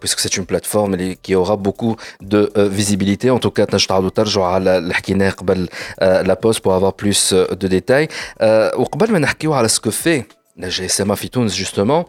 puisque 0.00 0.20
c'est 0.20 0.36
une 0.36 0.46
plateforme 0.46 0.96
qui 1.22 1.34
aura 1.34 1.56
beaucoup 1.56 1.96
de 2.22 2.37
de 2.37 2.51
visibilité. 2.55 3.29
En 3.29 3.39
tout 3.39 3.51
cas, 3.51 3.65
نجم 3.73 4.09
ترجعوا 4.09 4.45
على 4.45 4.77
اللي 4.77 4.93
حكيناه 4.93 5.29
قبل 5.29 5.69
la 6.01 6.35
pause 6.35 6.59
pour 6.59 6.73
avoir 6.73 6.93
plus 6.93 7.33
de 7.33 7.67
détails. 7.67 8.07
وقبل 8.75 9.11
ما 9.11 9.19
نحكيو 9.19 9.53
على 9.53 9.69
ce 9.69 9.79
que 9.79 9.91
fait 9.91 10.25
la 10.59 10.69
GSMA 10.69 11.13
في 11.13 11.27
تونس 11.27 11.61
justement 11.61 12.05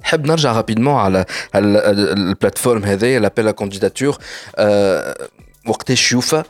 نحب 0.00 0.26
نرجع 0.26 0.52
رابيدمون 0.52 0.94
على 0.94 1.24
البلاتفورم 1.54 2.84
هذايا 2.84 3.20
لابيل 3.20 3.50
كانديداتور 3.50 4.18
وقتاش 5.66 6.12
يوفى 6.12 6.42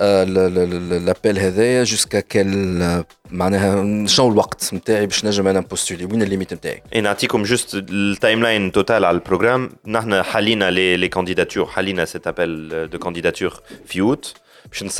لابيل 0.00 1.38
هذايا 1.38 1.84
جوسكا 1.84 2.20
كال 2.20 3.04
معناها 3.30 4.06
شنو 4.06 4.28
الوقت 4.28 4.74
نتاعي 4.74 5.06
باش 5.06 5.24
نجم 5.24 5.48
انا 5.48 5.60
نبوستولي 5.60 6.04
وين 6.04 6.22
الليميت 6.22 6.54
نتاعي 6.54 6.82
نعطيكم 7.02 7.42
جوست 7.42 7.74
التايم 7.74 8.42
لاين 8.42 8.72
توتال 8.72 9.04
على 9.04 9.14
البروجرام 9.14 9.70
نحن 9.86 10.22
حلينا 10.22 10.70
لي 10.70 10.96
لي 10.96 11.08
كانديداتور 11.08 11.66
حلينا 11.66 12.04
سيت 12.04 12.26
ابل 12.26 12.88
دو 12.92 12.98
كانديداتور 12.98 13.60
في 13.86 14.00
اوت 14.00 14.34
Je 14.72 14.84
ne 14.84 14.90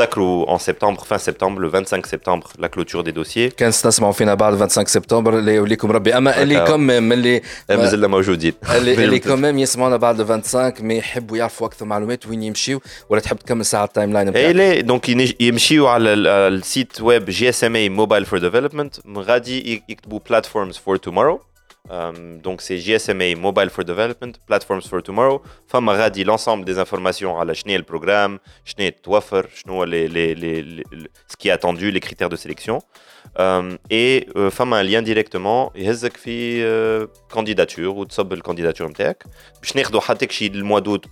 en 0.54 0.58
septembre, 0.58 1.04
fin 1.04 1.18
septembre, 1.18 1.60
le 1.60 1.68
25 1.68 2.06
septembre, 2.06 2.48
la 2.58 2.68
clôture 2.68 3.04
des 3.04 3.12
dossiers. 3.12 3.50
15 3.50 3.82
تسمعوا 3.82 4.12
فينا 4.12 4.34
بعد 4.34 4.54
25 4.54 4.86
سبتمبر 4.86 5.38
اللي 5.38 5.54
يوليكم 5.54 5.92
ربي 5.92 6.16
اما 6.16 6.42
اللي 6.42 6.66
كوميم 6.66 7.12
اللي 7.12 7.42
مازلنا 7.70 8.06
موجودين 8.06 8.52
اللي 8.76 9.04
اللي 9.04 9.18
كوميم 9.18 9.58
يسمعونا 9.58 9.96
بعد 9.96 10.22
25 10.22 10.72
مي 10.80 10.96
يحبوا 10.98 11.36
يعرفوا 11.36 11.66
اكثر 11.66 11.86
معلومات 11.86 12.26
وين 12.26 12.42
يمشيو 12.42 12.80
ولا 13.08 13.20
تحب 13.20 13.36
تكمل 13.36 13.64
ساعه 13.64 13.84
التايم 13.84 14.12
لاين 14.12 14.30
بتاعك 14.30 14.56
اي 14.56 14.82
دونك 14.82 15.40
يمشيو 15.40 15.86
على 15.86 16.12
السيت 16.14 17.00
ويب 17.00 17.24
جي 17.24 17.48
اس 17.48 17.64
ام 17.64 17.76
اي 17.76 17.88
موبايل 17.88 18.26
فور 18.26 18.38
ديفلوبمنت 18.38 18.96
غادي 19.16 19.82
يكتبوا 19.88 20.20
بلاتفورمز 20.28 20.76
فور 20.76 20.96
تومورو 20.96 21.40
Um, 21.89 22.39
donc 22.39 22.61
c'est 22.61 22.77
GSMA 22.77 23.35
Mobile 23.35 23.69
for 23.69 23.83
Development, 23.83 24.31
Platforms 24.47 24.83
for 24.83 25.03
Tomorrow. 25.03 25.41
Femme 25.67 25.89
radi 25.89 26.23
l'ensemble 26.23 26.63
des 26.63 26.79
informations 26.79 27.37
à 27.37 27.43
la 27.43 27.53
le 27.77 27.83
programme, 27.83 28.39
les, 29.85 30.07
les, 30.07 30.33
les, 30.33 30.61
les, 30.61 30.83
ce 31.27 31.35
qui 31.35 31.49
est 31.49 31.51
attendu, 31.51 31.91
les 31.91 31.99
critères 31.99 32.29
de 32.29 32.37
sélection. 32.37 32.79
Um, 33.37 33.77
et 33.89 34.27
euh, 34.37 34.49
a 34.73 34.77
un 34.77 34.83
lien 34.83 35.01
directement, 35.01 35.71
y 35.83 35.89
a 35.89 35.91
une 35.91 37.07
candidature 37.29 37.97
ou 37.97 38.05
une 38.05 38.41
candidature 38.41 38.87
MTEC. 38.87 39.23
Je 39.61 39.73
n'ai 39.75 39.83
pas 39.83 39.89
le 40.49 40.63
mois 40.63 40.79
d'août 40.79 41.05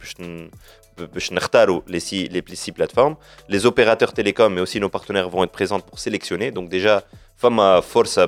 les 1.87 1.99
six, 1.99 2.27
les 2.27 2.43
six 2.55 2.71
plateformes. 2.71 3.15
Les 3.49 3.65
opérateurs 3.65 4.13
télécoms, 4.13 4.49
mais 4.49 4.61
aussi 4.61 4.79
nos 4.79 4.89
partenaires 4.89 5.29
vont 5.29 5.43
être 5.43 5.51
présents 5.51 5.79
pour 5.79 5.99
sélectionner. 5.99 6.51
Donc 6.51 6.69
déjà, 6.69 7.03
femme 7.37 7.81
force 7.81 8.17
à 8.17 8.27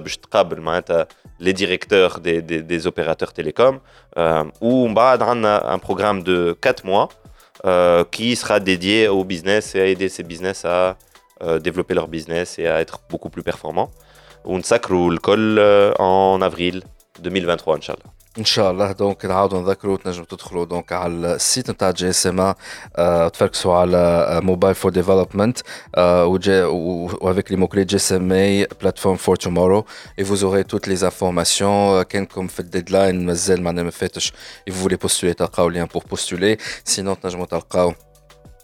les 1.40 1.54
directeurs 1.54 2.20
des, 2.20 2.42
des, 2.42 2.88
opérateurs 2.88 3.34
télécoms, 3.34 3.80
euh, 4.18 4.44
où 4.62 4.88
on 4.88 4.96
a 4.96 5.74
un 5.74 5.80
programme 5.80 6.24
de 6.24 6.58
4 6.60 6.86
mois 6.86 7.10
euh, 7.66 8.04
qui 8.10 8.36
sera 8.36 8.60
dédié 8.60 9.08
au 9.08 9.24
business 9.24 9.76
et 9.76 9.82
à 9.82 9.86
aider 9.86 10.10
ces 10.10 10.24
business 10.24 10.66
à 10.66 10.98
euh, 11.42 11.60
développer 11.60 11.94
leur 11.94 12.08
business 12.08 12.60
et 12.60 12.68
à 12.68 12.80
être 12.82 13.00
beaucoup 13.10 13.30
plus 13.30 13.44
performants. 13.44 13.92
On 14.46 14.62
s'accroule 14.62 15.14
le 15.14 15.20
col 15.20 15.62
en 16.00 16.42
avril 16.42 16.84
2023, 17.22 17.78
Inch'Allah. 17.78 18.13
ان 18.39 18.45
شاء 18.45 18.71
الله 18.71 18.93
دونك 18.93 19.25
نعاودوا 19.25 19.61
نذكروا 19.61 19.97
تنجموا 19.97 20.27
تدخلوا 20.27 20.65
دونك 20.65 20.93
على 20.93 21.35
السيت 21.35 21.71
نتاع 21.71 21.91
جي 21.91 22.11
اس 22.11 22.27
ام 22.27 22.55
تفركسوا 23.33 23.75
على 23.75 24.41
موبايل 24.45 24.75
فور 24.75 24.91
ديفلوبمنت 24.91 25.59
وافيك 25.99 27.51
لي 27.51 27.57
موكلي 27.57 27.85
جي 27.85 27.97
اس 27.97 28.13
ام 28.13 28.33
اي 28.33 28.67
بلاتفورم 28.81 29.17
فور 29.17 29.37
تومورو 29.37 29.85
اي 30.19 30.25
فوز 30.25 30.45
اوري 30.45 30.63
توت 30.63 30.89
لي 30.89 30.95
انفورماسيون 31.05 32.03
كانكم 32.03 32.47
في 32.47 32.61
الديدلاين 32.61 33.27
مازال 33.27 33.63
معناها 33.63 33.85
ما 33.85 33.91
فاتش 33.91 34.33
اي 34.69 34.73
فولي 34.73 34.97
بوستولي 34.97 35.35
تلقاو 35.35 35.69
ليان 35.69 35.87
بور 35.87 36.03
بوستولي 36.11 36.57
سينون 36.85 37.21
تنجموا 37.21 37.47
تلقاو 37.47 37.95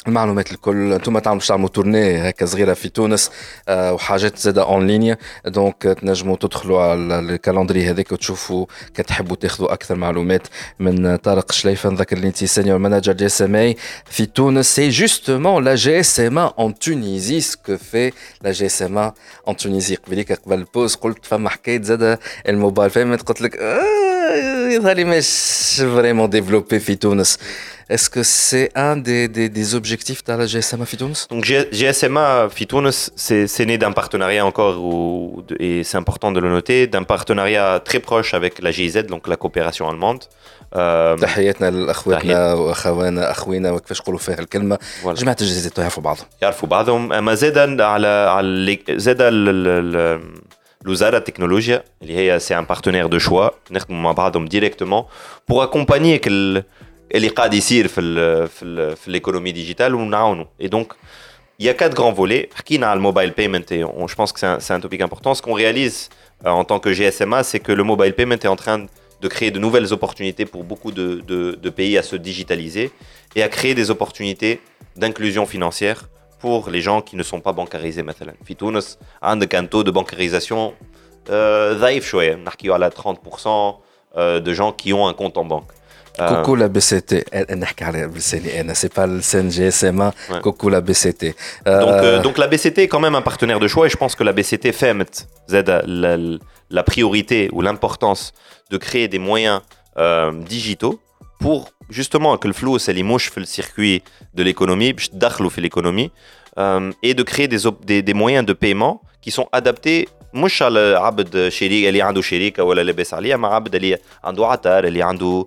المعلومات 0.07 0.51
الكل. 0.51 0.93
أنتم 0.93 1.19
تعملوا 1.19 1.41
تعملوا 1.41 1.69
تورني 1.69 2.29
هكا 2.29 2.45
صغيرة 2.45 2.73
في 2.73 2.89
تونس 2.89 3.31
أه 3.67 3.93
وحاجات 3.93 4.37
زادة 4.37 4.63
اون 4.63 4.87
لينيا 4.87 5.17
دونك 5.45 5.81
تنجموا 5.83 6.35
تدخلوا 6.35 6.81
على 6.81 7.19
الكالندري 7.19 7.89
هذاك 7.89 8.11
وتشوفوا 8.11 8.65
كان 8.93 9.05
تحبوا 9.05 9.35
تاخذوا 9.35 9.73
أكثر 9.73 9.95
معلومات 9.95 10.47
من 10.79 11.15
طارق 11.15 11.51
شليفة 11.51 11.89
نذكر 11.89 12.17
اللي 12.17 12.27
انت 12.27 12.43
سينيور 12.43 12.77
مانجر 12.77 13.13
جي 13.13 13.25
اس 13.25 13.41
ام 13.41 13.55
اي 13.55 13.75
في 14.05 14.25
تونس. 14.25 14.75
سي 14.75 14.89
جوستومون 14.89 15.63
لا 15.63 15.75
جي 15.75 15.99
اس 15.99 16.19
ام 16.19 16.37
اون 16.37 16.79
تونيزي 16.79 17.41
سكو 17.41 17.77
في 17.77 18.11
لا 18.41 18.51
جي 18.51 18.65
اس 18.65 18.81
ام 18.81 18.97
اون 18.97 19.57
تونيزي 19.57 19.95
قبل 19.95 20.53
البوز 20.53 20.95
قلت 20.95 21.25
فما 21.25 21.49
حكاية 21.49 21.81
زادة. 21.81 22.19
الموبايل 22.47 22.89
فهمت 22.89 23.21
قلت 23.21 23.41
لك 23.41 23.57
آه 23.57 24.08
يظهر 24.70 24.96
لي 24.96 25.04
مش 25.04 25.26
فريمون 25.76 26.30
ديفلوبي 26.30 26.78
في 26.78 26.94
تونس 26.94 27.38
Est-ce 27.90 28.08
que 28.08 28.22
c'est 28.22 28.70
un 28.74 28.96
des, 28.96 29.28
des, 29.28 29.50
des, 29.50 29.74
objectifs 29.74 30.24
de 30.24 30.32
la 30.32 30.46
GSMA 30.46 30.86
Fitounes 30.86 31.18
Donc 31.30 31.44
GSMA 31.44 32.48
Fitounes, 32.48 32.90
c'est 32.90 33.66
né 33.66 33.76
d'un 33.76 33.92
partenariat 33.92 34.44
encore, 34.46 34.76
où, 34.82 35.44
et 35.60 35.84
c'est 35.84 35.98
important 35.98 36.32
de 36.32 36.40
le 36.40 36.48
noter, 36.48 36.86
d'un 36.86 37.02
partenariat 37.02 37.80
très 37.84 38.00
proche 38.00 38.32
avec 38.32 38.62
la 38.62 38.70
GIZ, 38.70 39.04
donc 39.12 39.28
la 39.28 39.36
coopération 39.36 39.88
allemande. 39.88 40.24
تحياتنا 41.20 41.70
لاخواتنا 41.70 42.52
واخوانا 42.52 43.30
اخوينا 43.30 43.70
وكيفاش 43.70 44.00
نقولوا 44.00 44.18
فيها 44.18 44.38
الكلمه 44.38 44.78
جماعه 45.04 45.36
الجزائر 45.40 45.72
يعرفوا 45.78 46.02
بعضهم 46.02 46.26
يعرفوا 46.42 46.68
بعضهم 46.68 47.12
اما 47.12 47.34
زاد 47.34 47.58
على 47.80 48.06
على 48.06 48.78
زاد 48.90 49.22
الوزاره 50.82 51.16
التكنولوجيا 51.16 51.84
اللي 52.02 52.16
هي 52.16 52.38
سي 52.38 52.58
ان 52.58 52.64
بارتنير 52.64 53.06
دو 53.06 53.18
شوا 53.18 53.48
نخدموا 53.70 54.00
مع 54.00 54.12
بعضهم 54.12 54.46
ديريكتومون 54.46 55.04
بور 55.48 55.64
اكومبانيك 55.64 56.26
اللي 56.26 57.28
قاعد 57.36 57.54
يصير 57.54 57.88
في 57.88 58.00
ال 58.00 58.48
في, 58.48 58.64
ال 58.64 58.96
في 58.96 59.18
l'économie 59.20 59.54
digitale 59.56 59.92
ونعاونوا 59.94 60.44
et 60.62 60.68
donc 60.68 60.86
il 61.60 61.66
y 61.66 61.68
a 61.68 61.74
quatre 61.74 61.94
grands 61.94 62.12
volets 62.20 62.54
حكينا 62.54 62.86
على 62.86 62.96
الموبايل 62.96 63.32
payment 63.32 63.72
et 63.72 63.84
on, 63.84 64.06
je 64.08 64.14
pense 64.14 64.32
que 64.32 64.40
c'est 64.40 64.46
un, 64.46 64.60
c'est 64.60 64.74
un 64.74 64.80
topic 64.80 65.00
important 65.00 65.34
ce 65.34 65.42
qu'on 65.42 65.54
réalise 65.54 66.08
euh, 66.44 66.50
en 66.50 66.64
tant 66.64 66.78
que 66.80 66.92
GSMA 66.92 67.42
c'est 67.44 67.60
que 67.60 67.72
le 67.72 67.84
mobile 67.84 68.12
payment 68.12 68.40
est 68.44 68.46
en 68.46 68.56
train 68.56 68.86
de 69.22 69.28
créer 69.28 69.50
de 69.50 69.58
nouvelles 69.58 69.92
opportunités 69.92 70.44
pour 70.44 70.64
beaucoup 70.64 70.92
de, 70.92 71.06
de, 71.30 71.38
de 71.64 71.70
pays 71.70 71.96
à 71.96 72.02
se 72.02 72.16
digitaliser 72.16 72.90
et 73.36 73.42
à 73.42 73.48
créer 73.48 73.74
des 73.74 73.90
opportunités 73.90 74.60
d'inclusion 74.96 75.46
financière 75.46 75.98
pour 76.40 76.70
les 76.70 76.80
gens 76.80 77.00
qui 77.00 77.16
ne 77.16 77.22
sont 77.22 77.40
pas 77.40 77.52
bancarisés 77.52 78.02
مثلا 78.02 78.34
في 78.44 78.54
تونس 78.54 78.98
عندك 79.22 79.56
un 79.56 79.66
taux 79.66 79.84
de 79.84 79.90
bancarisation 79.90 80.72
ضعيف 81.72 82.06
شويه 82.06 82.34
نحكيو 82.34 82.74
على 82.74 82.90
30% 82.90 83.74
de 84.16 84.52
gens 84.52 84.72
qui 84.72 84.92
ont 84.92 85.08
un 85.08 85.14
compte 85.14 85.38
en 85.38 85.44
banque 85.44 85.72
Coucou 86.18 86.54
la 86.54 86.68
BCT. 86.68 87.24
C'est 88.74 88.94
pas 88.94 89.06
le 89.06 89.20
CNGSMA. 89.20 90.14
Coucou 90.42 90.68
la 90.68 90.80
BCT. 90.80 91.34
Donc, 92.24 92.38
la 92.38 92.46
BCT 92.46 92.78
est 92.84 92.88
quand 92.88 93.00
même 93.00 93.16
un 93.16 93.22
partenaire 93.22 93.58
de 93.58 93.66
choix 93.66 93.86
et 93.86 93.90
je 93.90 93.96
pense 93.96 94.14
que 94.14 94.22
la 94.22 94.32
BCT 94.32 94.72
fait 94.72 94.94
la, 95.48 96.16
la 96.70 96.82
priorité 96.82 97.48
ou 97.52 97.62
l'importance 97.62 98.32
de 98.70 98.76
créer 98.76 99.08
des 99.08 99.18
moyens 99.18 99.60
digitaux 100.52 101.00
pour 101.40 101.70
justement 101.90 102.36
que 102.36 102.48
le 102.48 102.54
flou 102.54 102.78
c'est 102.78 102.94
mouches 103.02 103.30
fait 103.30 103.40
le 103.40 103.46
circuit 103.46 104.02
de 104.34 104.42
l'économie, 104.42 104.94
l'économie 105.58 106.10
et 107.02 107.14
de 107.14 107.22
créer 107.22 107.48
des, 107.48 107.60
des, 107.84 108.02
des 108.02 108.14
moyens 108.14 108.46
de 108.46 108.52
paiement 108.52 109.02
qui 109.22 109.30
sont 109.30 109.48
adaptés 109.52 110.08
مش 110.34 110.62
على 110.62 110.94
عبد 110.94 111.48
شريك 111.48 111.88
اللي 111.88 112.02
عنده 112.02 112.22
شركه 112.22 112.62
ولا 112.64 112.82
لاباس 112.82 113.14
عليها 113.14 113.36
مع 113.36 113.54
عبد 113.54 113.74
اللي 113.74 113.98
عنده 114.24 114.46
عطار 114.46 114.84
اللي 114.84 115.02
عنده 115.02 115.44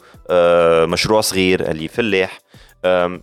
مشروع 0.85 1.21
صغير 1.21 1.71
اللي 1.71 1.87
فلاح 1.87 2.39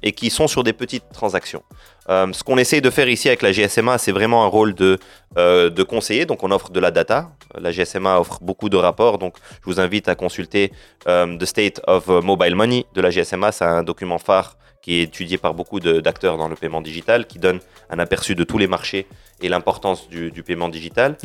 et 0.06 0.12
qui 0.12 0.30
sont 0.30 0.46
sur 0.46 0.62
des 0.62 0.72
petites 0.72 1.08
transactions. 1.12 1.62
Euh, 2.09 2.27
ce 2.33 2.43
qu'on 2.43 2.57
essaye 2.57 2.81
de 2.81 2.89
faire 2.89 3.07
ici 3.07 3.27
avec 3.27 3.41
la 3.41 3.51
GSMA, 3.51 3.97
c'est 3.97 4.11
vraiment 4.11 4.43
un 4.43 4.47
rôle 4.47 4.73
de, 4.73 4.97
euh, 5.37 5.69
de 5.69 5.83
conseiller. 5.83 6.25
Donc, 6.25 6.43
on 6.43 6.51
offre 6.51 6.71
de 6.71 6.79
la 6.79 6.91
data. 6.91 7.31
La 7.59 7.71
GSMA 7.71 8.19
offre 8.19 8.39
beaucoup 8.41 8.69
de 8.69 8.77
rapports. 8.77 9.19
Donc, 9.19 9.35
je 9.61 9.65
vous 9.65 9.79
invite 9.79 10.07
à 10.07 10.15
consulter 10.15 10.71
euh, 11.07 11.37
The 11.37 11.45
State 11.45 11.81
of 11.87 12.07
Mobile 12.07 12.55
Money 12.55 12.85
de 12.93 13.01
la 13.01 13.11
GSMA. 13.11 13.51
C'est 13.51 13.65
un 13.65 13.83
document 13.83 14.17
phare 14.17 14.57
qui 14.81 14.99
est 14.99 15.03
étudié 15.03 15.37
par 15.37 15.53
beaucoup 15.53 15.79
d'acteurs 15.79 16.37
dans 16.37 16.47
le 16.47 16.55
paiement 16.55 16.81
digital, 16.81 17.27
qui 17.27 17.37
donne 17.37 17.59
un 17.89 17.99
aperçu 17.99 18.33
de 18.33 18.45
tous 18.45 18.57
les 18.57 18.67
marchés 18.67 19.07
et 19.41 19.49
l'importance 19.49 20.07
du, 20.09 20.31
du, 20.31 20.41
paiement 20.41 20.69
digital. 20.69 21.17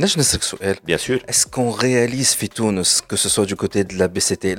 Bien 0.84 0.98
sûr. 0.98 1.20
Est-ce 1.28 1.46
qu'on 1.46 1.70
réalise, 1.70 2.34
Fitounes, 2.34 2.82
que 3.06 3.16
ce 3.16 3.28
soit 3.28 3.46
du 3.46 3.54
côté 3.54 3.84
de 3.84 3.96
la 3.96 4.08
BCT 4.08 4.56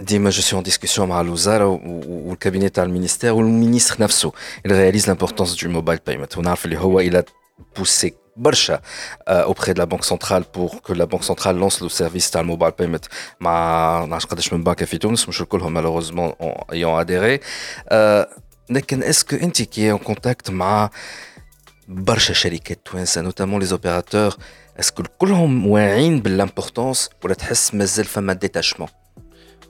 ديما 0.00 0.30
je 0.30 0.34
suis 0.40 0.54
en 0.54 0.62
discussion 0.70 1.00
مع 1.00 1.20
الوزاره 1.20 1.80
والكابيني 2.06 2.68
تاع 2.68 2.84
المينيستير 2.84 3.32
والمينيستر 3.32 4.02
نفسه 4.02 4.32
il 4.68 4.70
réalise 4.70 5.06
l'importance 5.06 5.56
du 5.56 5.68
mobile 5.68 5.98
payment 6.10 6.38
ونعرف 6.38 6.64
اللي 6.64 6.78
هو 6.78 7.02
il 7.02 7.16
a 7.16 7.22
poussé 7.80 8.10
برشا 8.36 8.80
auprès 9.30 9.74
de 9.74 9.78
la 9.78 9.86
banque 9.86 10.04
centrale 10.04 10.44
pour 10.56 10.82
que 10.82 10.92
la 10.92 11.06
banque 11.06 11.24
centrale 11.24 11.58
lance 11.58 11.80
le 11.80 11.88
service 11.88 12.30
تاع 12.30 12.40
الموبايل 12.40 12.72
بيمنت 12.78 13.04
مع 13.40 14.04
نعرفش 14.04 14.26
قداش 14.26 14.52
من 14.52 14.64
بنك 14.64 14.84
في 14.84 14.98
تونس 14.98 15.28
مش 15.28 15.40
الكلهم 15.40 15.74
malheureusement 15.82 16.34
ayant 16.72 17.04
adhéré 17.04 17.40
لكن 18.70 19.02
اسكو 19.02 19.36
انت 19.36 19.62
كي 19.62 19.90
اون 19.90 19.98
كونتاكت 19.98 20.50
مع 20.50 20.90
برشا 21.88 22.34
شركات 22.34 22.80
توانسه 22.84 23.20
نوتامون 23.20 23.60
لي 23.60 23.66
زوبيراتور 23.66 24.36
اسكو 24.80 25.02
كلهم 25.18 25.66
واعيين 25.66 26.20
بالامبورتونس 26.20 27.10
ولا 27.24 27.34
تحس 27.34 27.74
مازال 27.74 28.04
فما 28.04 28.32
ديتاشمون 28.32 28.88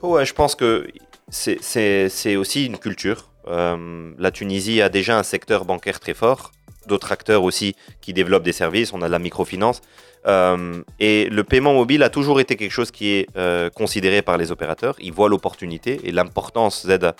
Ouais, 0.02 0.26
je 0.26 0.34
pense 0.34 0.54
que 0.54 0.86
c'est 1.30 2.36
aussi 2.36 2.66
une 2.66 2.78
culture. 2.78 3.28
Euh, 3.48 4.12
la 4.18 4.30
Tunisie 4.30 4.80
a 4.82 4.88
déjà 4.88 5.18
un 5.18 5.22
secteur 5.22 5.64
bancaire 5.64 6.00
très 6.00 6.14
fort, 6.14 6.52
d'autres 6.86 7.12
acteurs 7.12 7.44
aussi 7.44 7.76
qui 8.00 8.12
développent 8.12 8.42
des 8.42 8.52
services, 8.52 8.92
on 8.92 9.02
a 9.02 9.08
la 9.08 9.18
microfinance. 9.18 9.80
Euh, 10.26 10.82
et 10.98 11.28
le 11.30 11.44
paiement 11.44 11.72
mobile 11.72 12.02
a 12.02 12.10
toujours 12.10 12.40
été 12.40 12.56
quelque 12.56 12.72
chose 12.72 12.90
qui 12.90 13.10
est 13.10 13.28
euh, 13.36 13.70
considéré 13.70 14.22
par 14.22 14.36
les 14.36 14.50
opérateurs. 14.50 14.96
Ils 14.98 15.12
voient 15.12 15.28
l'opportunité 15.28 16.00
et 16.02 16.10
l'importance 16.10 16.84
de, 16.84 17.14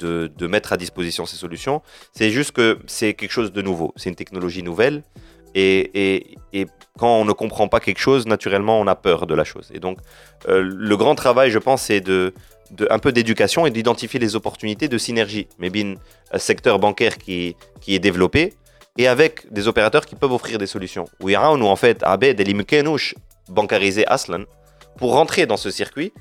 de 0.00 0.46
mettre 0.48 0.72
à 0.72 0.76
disposition 0.76 1.24
ces 1.24 1.36
solutions. 1.36 1.82
C'est 2.12 2.30
juste 2.30 2.50
que 2.50 2.78
c'est 2.86 3.14
quelque 3.14 3.30
chose 3.30 3.52
de 3.52 3.62
nouveau, 3.62 3.92
c'est 3.96 4.08
une 4.08 4.16
technologie 4.16 4.62
nouvelle. 4.62 5.04
Et, 5.54 6.36
quand 6.98 7.20
on 7.20 7.24
ne 7.24 7.32
comprend 7.32 7.66
pas 7.66 7.80
quelque 7.80 7.98
chose, 7.98 8.26
naturellement, 8.26 8.78
on 8.80 8.86
a 8.86 8.94
peur 8.94 9.26
de 9.26 9.34
la 9.34 9.42
chose. 9.42 9.70
Et 9.74 9.80
donc, 9.80 9.98
euh, 10.48 10.62
le 10.62 10.96
grand 10.96 11.16
travail, 11.16 11.50
je 11.50 11.58
pense, 11.58 11.82
c'est 11.82 12.00
de, 12.00 12.32
un 12.88 12.98
peu 12.98 13.10
d'éducation 13.10 13.66
et 13.66 13.70
d'identifier 13.70 14.20
les 14.20 14.36
opportunités 14.36 14.88
de 14.88 14.96
synergie. 14.96 15.48
Mais 15.58 15.70
bien, 15.70 15.94
un 16.30 16.38
secteur 16.38 16.78
bancaire 16.78 17.18
qui, 17.18 17.56
est 17.88 17.98
développé 17.98 18.54
et 18.96 19.08
avec 19.08 19.52
des 19.52 19.66
opérateurs 19.66 20.06
qui 20.06 20.14
peuvent 20.14 20.32
offrir 20.32 20.58
des 20.58 20.68
solutions. 20.68 21.06
A 21.34 21.46
un, 21.46 21.60
en 21.60 21.76
fait, 21.76 22.02
Abed 22.02 22.40
et 22.40 22.84
bancariser 23.48 24.06
Aslan 24.06 24.44
pour 24.96 25.12
rentrer 25.14 25.46
dans 25.46 25.56
ce 25.56 25.70
circuit 25.70 26.12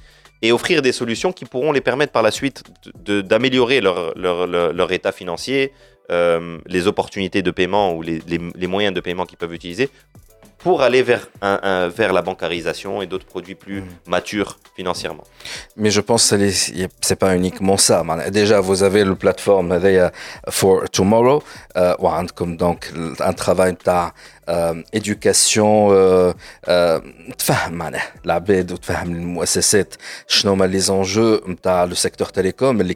et 0.41 0.51
offrir 0.51 0.81
des 0.81 0.91
solutions 0.91 1.31
qui 1.31 1.45
pourront 1.45 1.71
les 1.71 1.81
permettre 1.81 2.11
par 2.11 2.21
la 2.21 2.31
suite 2.31 2.63
d'améliorer 3.05 3.79
leur, 3.79 4.91
état 4.91 5.11
financier, 5.11 5.71
les 6.09 6.87
opportunités 6.87 7.41
de 7.41 7.51
paiement 7.51 7.93
ou 7.95 8.01
les 8.01 8.67
moyens 8.67 8.93
de 8.93 8.99
paiement 8.99 9.25
qu'ils 9.25 9.37
peuvent 9.37 9.53
utiliser 9.53 9.89
pour 10.63 10.81
aller 10.81 11.03
vers, 11.03 11.27
la 11.39 12.21
bancarisation 12.21 13.01
et 13.01 13.05
d'autres 13.05 13.25
produits 13.25 13.55
plus 13.55 13.81
mm. 13.81 13.87
matures 14.07 14.57
financièrement. 14.75 15.25
Mais 15.75 15.91
je 15.91 16.01
pense 16.01 16.29
que 16.29 16.49
c'est 17.01 17.15
pas 17.15 17.35
uniquement 17.35 17.77
ça. 17.77 18.03
Déjà, 18.31 18.59
vous 18.61 18.83
avez 18.83 19.03
le 19.03 19.15
plateforme 19.15 19.79
For 20.49 20.89
Tomorrow, 20.89 21.43
euh, 21.75 21.93
comme 22.33 22.57
donc 22.57 22.91
un 23.19 23.33
travail 23.33 23.75
d'éducation, 24.93 25.91
euh, 25.91 26.33
euh, 26.67 26.99
euh, 26.99 27.97
l'abed, 28.23 28.73
les 30.67 30.89
enjeux 30.89 31.41
le 31.87 31.95
secteur 31.95 32.31
télécom, 32.31 32.81
les 32.81 32.95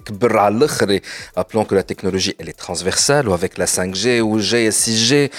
rappelons 1.35 1.65
que 1.65 1.75
la 1.75 1.83
technologie 1.83 2.35
elle 2.39 2.49
est 2.49 2.57
transversale, 2.57 3.27
ou 3.27 3.33
avec 3.33 3.57
la 3.57 3.65
5G 3.65 4.21
ou 4.21 4.39
G 4.39 4.69
6G, 4.69 5.31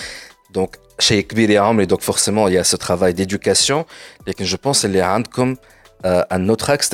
donc 0.50 0.76
chez 0.98 1.22
Kbir 1.22 1.80
et 1.80 1.86
donc 1.86 2.02
forcément 2.02 2.48
il 2.48 2.54
y 2.54 2.58
a 2.58 2.64
ce 2.64 2.76
travail 2.76 3.14
d'éducation 3.14 3.86
et 4.26 4.44
je 4.44 4.56
pense 4.56 4.82
qu'elle 4.82 4.96
est 4.96 5.30
comme 5.30 5.56
euh, 6.04 6.22
un 6.30 6.48
autre 6.48 6.70
axe 6.70 6.90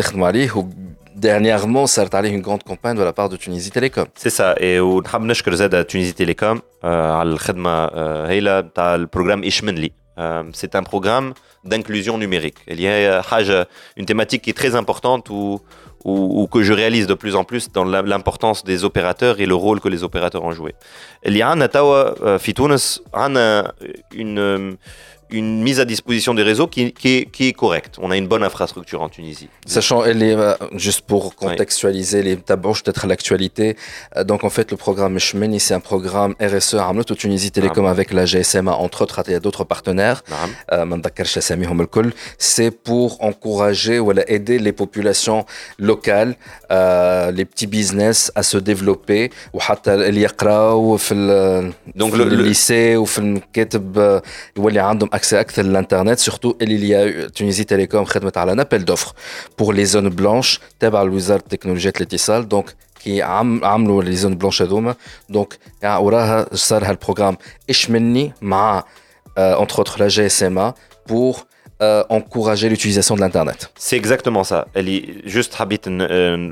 où 0.54 0.68
dernièrement 1.16 1.86
ça 1.86 2.02
a 2.02 2.26
une 2.26 2.40
grande 2.40 2.62
campagne 2.62 2.96
de 2.96 3.02
la 3.02 3.12
part 3.12 3.28
de 3.28 3.36
Tunisie 3.36 3.70
Télécom. 3.70 4.06
C'est 4.14 4.30
ça 4.30 4.54
et 4.60 4.80
on 4.80 5.00
a 5.00 5.34
que 5.34 5.56
Zed 5.56 5.86
Tunisie 5.86 6.14
Télécom 6.14 6.60
euh, 6.84 7.12
à 7.12 7.24
euh, 7.24 8.98
le 8.98 9.06
programme 9.06 9.44
Ishmenli 9.44 9.92
c'est 10.52 10.76
un 10.76 10.82
programme 10.82 11.34
d'inclusion 11.64 12.18
numérique. 12.18 12.58
Il 12.68 12.80
y 12.80 12.88
a 12.88 13.22
une 13.96 14.06
thématique 14.06 14.42
qui 14.42 14.50
est 14.50 14.54
très 14.54 14.74
importante 14.74 15.30
où 15.30 15.60
ou, 16.04 16.46
que 16.50 16.62
je 16.62 16.72
réalise 16.72 17.06
de 17.06 17.14
plus 17.14 17.34
en 17.34 17.44
plus 17.44 17.72
dans 17.72 17.84
l'importance 17.84 18.64
des 18.64 18.84
opérateurs 18.84 19.40
et 19.40 19.46
le 19.46 19.54
rôle 19.54 19.80
que 19.80 19.88
les 19.88 20.04
opérateurs 20.04 20.44
ont 20.44 20.52
joué. 20.52 20.74
Il 21.24 21.36
y 21.36 21.42
a 21.42 21.50
une 24.12 24.76
une 25.30 25.62
mise 25.62 25.80
à 25.80 25.84
disposition 25.84 26.34
des 26.34 26.42
réseaux 26.42 26.66
qui, 26.66 26.92
qui, 26.92 27.26
est, 27.40 27.52
correcte. 27.52 27.96
On 28.00 28.10
a 28.10 28.16
une 28.16 28.26
bonne 28.26 28.42
infrastructure 28.42 29.02
en 29.02 29.08
Tunisie. 29.08 29.48
Sachant, 29.66 30.04
elle 30.04 30.22
est, 30.22 30.34
euh, 30.34 30.54
juste 30.74 31.02
pour 31.02 31.34
contextualiser 31.34 32.22
les 32.22 32.36
tabouches, 32.36 32.82
peut-être 32.82 33.06
l'actualité. 33.06 33.76
Euh, 34.16 34.24
donc, 34.24 34.44
en 34.44 34.50
fait, 34.50 34.70
le 34.70 34.76
programme 34.76 35.18
Shmeni, 35.18 35.60
c'est 35.60 35.74
un 35.74 35.80
programme 35.80 36.34
RSE 36.40 36.74
à 36.74 36.90
au 36.94 37.14
Tunisie 37.14 37.50
Télécom 37.50 37.86
avec 37.86 38.12
la 38.12 38.24
GSMA, 38.24 38.72
entre 38.72 39.02
autres, 39.02 39.22
il 39.26 39.32
y 39.32 39.34
a 39.34 39.40
d'autres 39.40 39.64
partenaires. 39.64 40.22
Euh, 40.72 40.84
c'est 42.38 42.70
pour 42.70 43.22
encourager 43.22 43.98
ou 43.98 44.12
aider 44.12 44.58
les 44.58 44.72
populations 44.72 45.44
locales, 45.78 46.36
les 46.70 47.44
petits 47.44 47.66
business 47.66 48.30
à 48.34 48.42
se 48.42 48.58
développer. 48.58 49.30
Ou 49.52 49.58
donc 51.94 52.16
le, 52.16 52.24
lycée 52.24 52.96
ou 52.96 53.06
ou 54.56 54.68
accès 55.23 55.37
à 55.37 55.63
l'internet 55.63 56.19
surtout 56.19 56.55
il 56.61 56.85
y 56.85 56.95
a 56.95 57.29
Tunisie 57.29 57.65
Télécom 57.65 58.05
خدمت 58.05 58.37
على 58.37 58.51
un 58.51 58.59
appel 58.59 58.85
d'offres 58.85 59.13
pour 59.57 59.73
les 59.73 59.85
zones 59.85 60.09
blanches 60.09 60.59
تبع 60.79 61.01
الوزارة 61.01 61.39
التكنولوجيا 61.39 61.91
الاتصال 61.97 62.47
donc 62.49 62.69
qui 63.03 63.21
عملوا 63.21 64.03
les 64.03 64.25
zones 64.25 64.37
blanches 64.37 64.61
هذوما 64.61 64.95
donc 65.33 65.55
وراها 65.83 66.55
صار 66.55 66.85
هالبروغرام 66.85 67.37
ايش 67.69 67.89
مني 67.89 68.33
مع 68.41 68.83
entre 69.37 69.79
autres 69.79 69.97
la 69.99 70.07
GSMA 70.07 70.73
pour 71.07 71.45
euh, 71.81 72.03
encourager 72.09 72.67
l'utilisation 72.67 73.15
de 73.15 73.21
l'internet. 73.21 73.71
C'est 73.77 73.95
exactement 73.95 74.43
ça. 74.43 74.67
Elle 74.73 74.89
est 74.89 75.03
juste 75.25 75.55
habit 75.59 75.79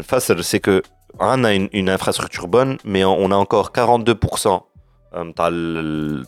face 0.10 0.32
c'est 0.42 0.62
que 0.62 0.82
on 1.20 1.44
a 1.44 1.54
une, 1.54 1.68
une 1.74 1.90
infrastructure 1.90 2.48
bonne 2.48 2.78
mais 2.86 3.04
on 3.04 3.30
a 3.32 3.36
encore 3.36 3.72
42 3.72 4.16
تاع 5.37 5.51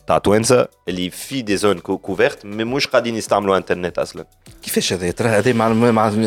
تاع 0.07 0.17
توانسه 0.17 0.67
اللي 0.87 1.09
في 1.09 1.41
دي 1.41 1.57
زون 1.57 1.79
كوفيرت 1.79 2.45
مي 2.45 2.63
مش 2.63 2.87
قاعدين 2.87 3.15
يستعملوا 3.15 3.57
انترنت 3.57 3.99
أصلا 3.99 4.25
كيفاش 4.63 4.93
هذا 4.93 5.11
ترى 5.11 5.53
ما, 5.53 5.69
ما, 5.69 6.21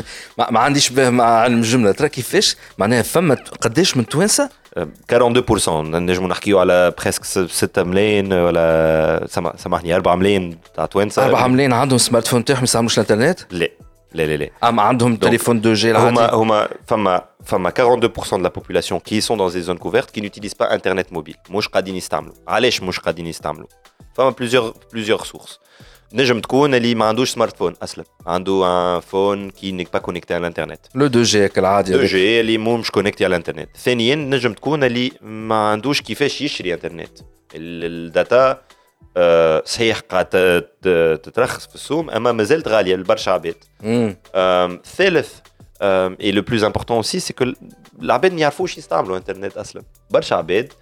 ما 0.50 0.60
عنديش 0.60 0.92
مع 0.92 1.24
علم 1.24 1.58
الجمله 1.58 1.92
ترى 1.92 2.08
كيفاش 2.08 2.56
معناها 2.78 3.02
فما 3.02 3.34
قداش 3.34 3.96
من 3.96 4.06
توانسه 4.06 4.50
42% 4.78 4.82
نجموا 5.68 6.28
نحكيو 6.28 6.58
على 6.58 6.92
بريسك 6.98 7.24
6 7.24 7.82
ملايين 7.82 8.32
ولا 8.32 9.26
سامحني 9.56 9.94
4 9.94 10.14
ملايين 10.14 10.58
تاع 10.76 10.86
توانسه 10.86 11.24
4 11.24 11.46
ملايين 11.46 11.72
عندهم 11.72 11.98
سمارت 11.98 12.26
فون 12.26 12.44
تاعهم 12.44 12.60
ما 12.60 12.64
يستعملوش 12.64 12.98
الانترنت؟ 12.98 13.40
لا 13.50 13.68
لا 14.13 14.23
لا 14.23 14.37
لا 14.37 14.49
اما 14.63 14.81
عندهم 14.81 15.15
تليفون 15.15 15.57
2 15.57 15.73
جي 15.75 15.91
هما 15.93 16.33
هما 16.33 16.67
فما 16.87 17.25
فما 17.45 17.69
42% 17.69 18.37
de 18.37 18.43
la 18.43 18.49
population 18.49 18.99
qui 18.99 19.21
sont 19.21 19.37
dans 19.37 19.49
des 19.49 19.61
zones 19.61 19.79
couvertes 19.79 20.11
qui 20.11 20.21
n'utilisent 20.21 20.57
pas 20.63 20.69
internet 20.77 21.11
mobile 21.11 21.37
مش 21.49 21.67
قاعدين 21.67 21.95
يستعملوا 21.95 22.33
علاش 22.47 22.81
مش 22.81 22.99
قاعدين 22.99 23.27
يستعملوا 23.27 23.67
فما 24.13 24.31
plusieurs 24.31 24.95
plusieurs 24.95 25.25
sources 25.25 25.59
نجم 26.13 26.39
تكون 26.39 26.75
اللي 26.75 26.95
ما 26.95 27.05
عندوش 27.05 27.29
سمارت 27.29 27.57
فون 27.57 27.73
اصلا 27.81 28.05
عنده 28.27 28.65
ان 28.95 28.99
فون 28.99 29.49
كي 29.49 29.71
نيك 29.71 29.93
با 29.93 29.99
كونيكتي 29.99 30.33
على 30.33 30.41
الانترنت 30.41 30.79
لو 30.95 31.05
2 31.05 31.23
جي 31.23 31.47
كالعاده 31.47 31.95
2 31.95 32.05
جي 32.05 32.39
اللي 32.39 32.57
مو 32.57 32.77
مش 32.77 32.91
كونيكتي 32.91 33.25
على 33.25 33.31
الانترنت 33.31 33.69
ثانيا 33.77 34.15
نجم 34.15 34.53
تكون 34.53 34.83
اللي 34.83 35.11
ما 35.21 35.55
عندوش 35.55 36.01
كيفاش 36.01 36.41
يشري 36.41 36.73
انترنت 36.73 37.19
الداتا 37.55 38.61
صحيح 39.64 40.00
قاعد 40.00 40.26
تترخص 41.22 41.66
في 41.66 41.74
السوم 41.74 42.10
أما 42.10 42.32
مازالت 42.32 42.68
غالية 42.68 42.96
لبرشا 42.96 43.32
عباد. 43.32 43.54
ثالث 44.96 45.32
اي 45.82 46.32
لو 46.32 46.42
بلوز 46.42 46.64
امبورتون 46.64 46.96
اوسي 46.96 47.20
سي 47.20 47.32
كو 47.32 47.44
العباد 48.02 48.32
ما 48.32 48.40
يعرفوش 48.40 48.78
يستعملوا 48.78 49.16
انترنت 49.16 49.56
أصلا. 49.56 49.82
برشا 50.10 50.36
عباد 50.36 50.72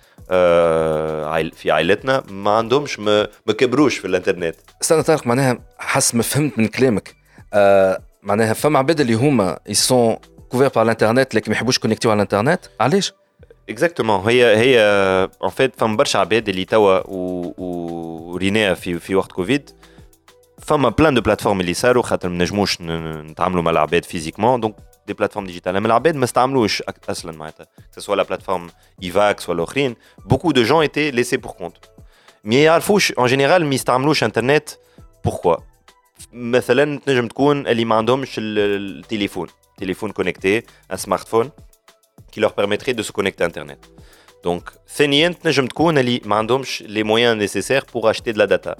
في 1.55 1.71
عائلتنا 1.71 2.23
ما 2.29 2.51
عندهمش 2.51 2.99
ما, 2.99 3.29
ما 3.47 3.53
كبروش 3.53 3.99
في 3.99 4.07
الإنترنت. 4.07 4.57
استنى 4.83 5.03
طارق 5.03 5.27
معناها 5.27 5.59
حسب 5.79 6.17
ما 6.17 6.23
فهمت 6.23 6.59
من 6.59 6.67
كلامك 6.67 7.15
آه 7.55 8.03
معناها 8.23 8.53
فما 8.53 8.79
عباد 8.79 9.01
اللي 9.01 9.15
هما 9.15 9.59
يسون 9.67 10.17
كوفير 10.49 10.69
بار 10.69 10.85
الانترنت 10.85 11.35
لكن 11.35 11.51
ما 11.51 11.57
يحبوش 11.57 11.79
كونيكتيو 11.79 12.11
على 12.11 12.17
الإنترنت؟ 12.17 12.61
علاش؟ 12.81 13.13
اكزاكتومون 13.70 14.30
هي 14.30 14.58
هي 14.58 14.80
ان 15.44 15.50
فيت 15.50 15.80
فما 15.80 15.98
برشا 15.98 16.20
عباد 16.20 16.50
اللي 16.50 16.66
توا 16.66 17.02
وريناها 17.08 18.74
في 18.74 19.00
في 19.00 19.16
وقت 19.16 19.32
كوفيد 19.32 19.70
فما 20.62 20.90
بلان 20.90 21.14
دو 21.14 21.22
بلاتفورم 21.22 21.62
اللي 21.62 21.74
صاروا 21.74 22.04
خاطر 22.04 22.30
ما 22.30 22.38
نجموش 22.44 22.82
نتعاملوا 22.82 23.62
مع 23.62 23.72
العباد 23.72 24.06
فيزيكمون 24.06 24.60
دونك 24.60 24.76
دي 25.08 25.14
بلاتفورم 25.14 25.46
ديجيتال 25.46 25.76
اما 25.76 25.88
العباد 25.88 26.16
ما 26.16 26.24
استعملوش 26.24 26.84
اصلا 27.10 27.32
معناتها 27.32 27.68
سوا 27.98 28.16
لا 28.16 28.24
بلاتفورم 28.24 28.70
ايفاكس 29.04 29.50
ولا 29.50 29.64
اخرين 29.64 29.96
بوكو 30.26 30.52
دو 30.52 30.64
جون 30.64 30.82
ايتي 30.82 31.12
ليسي 31.12 31.38
بور 31.38 31.52
كونت 31.52 31.78
ما 32.44 32.56
يعرفوش 32.56 33.14
ان 33.20 33.26
جينيرال 33.26 33.66
ما 33.66 33.76
يستعملوش 33.76 34.24
انترنت 34.24 34.70
بوركوا 35.26 35.56
مثلا 36.34 37.00
تنجم 37.00 37.28
تكون 37.28 37.68
اللي 37.68 37.86
ما 37.86 37.96
عندهمش 37.96 38.36
التليفون 38.38 39.48
تليفون 39.78 40.12
كونيكتي 40.12 40.64
ان 40.92 40.98
سمارت 40.98 41.28
فون 41.28 41.52
qui 42.32 42.40
leur 42.40 42.54
permettrait 42.54 42.94
de 42.94 43.04
se 43.04 43.12
connecter 43.12 43.44
à 43.44 43.48
Internet. 43.48 43.80
Donc, 44.44 44.64
ثانيا 44.98 45.30
تنجم 45.30 45.68
تكون 45.68 45.98
اللي 45.98 46.22
ما 46.26 46.36
عندهمش 46.36 46.84
les 46.88 47.04
moyens 47.04 47.38
nécessaires 47.38 47.86
pour 47.86 48.10
acheter 48.10 48.34
de 48.34 48.38
la 48.38 48.48
data. 48.48 48.76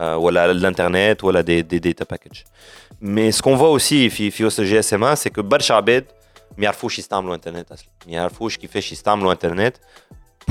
Euh, 0.00 0.14
ولا 0.14 0.52
l'internet 0.52 1.24
ولا 1.24 1.42
des, 1.42 1.62
des 1.62 1.80
data 1.80 2.04
packages. 2.04 2.44
Mais 3.00 3.32
ce 3.32 3.42
qu'on 3.42 3.56
voit 3.56 3.70
aussi 3.70 4.10
في 4.10 4.30
في 4.30 4.44
وسط 4.44 4.60
جي 4.60 4.78
اس 4.78 4.94
ام 4.94 5.14
c'est 5.14 5.30
que 5.30 5.40
برشا 5.40 5.74
عباد 5.74 6.04
ما 6.58 6.64
يعرفوش 6.64 6.98
يستعملوا 6.98 7.34
انترنت 7.34 7.72
اصلا 7.72 7.88
ما 8.06 8.12
يعرفوش 8.12 8.56
كيفاش 8.56 8.92
يستعملوا 8.92 9.32
انترنت 9.32 9.76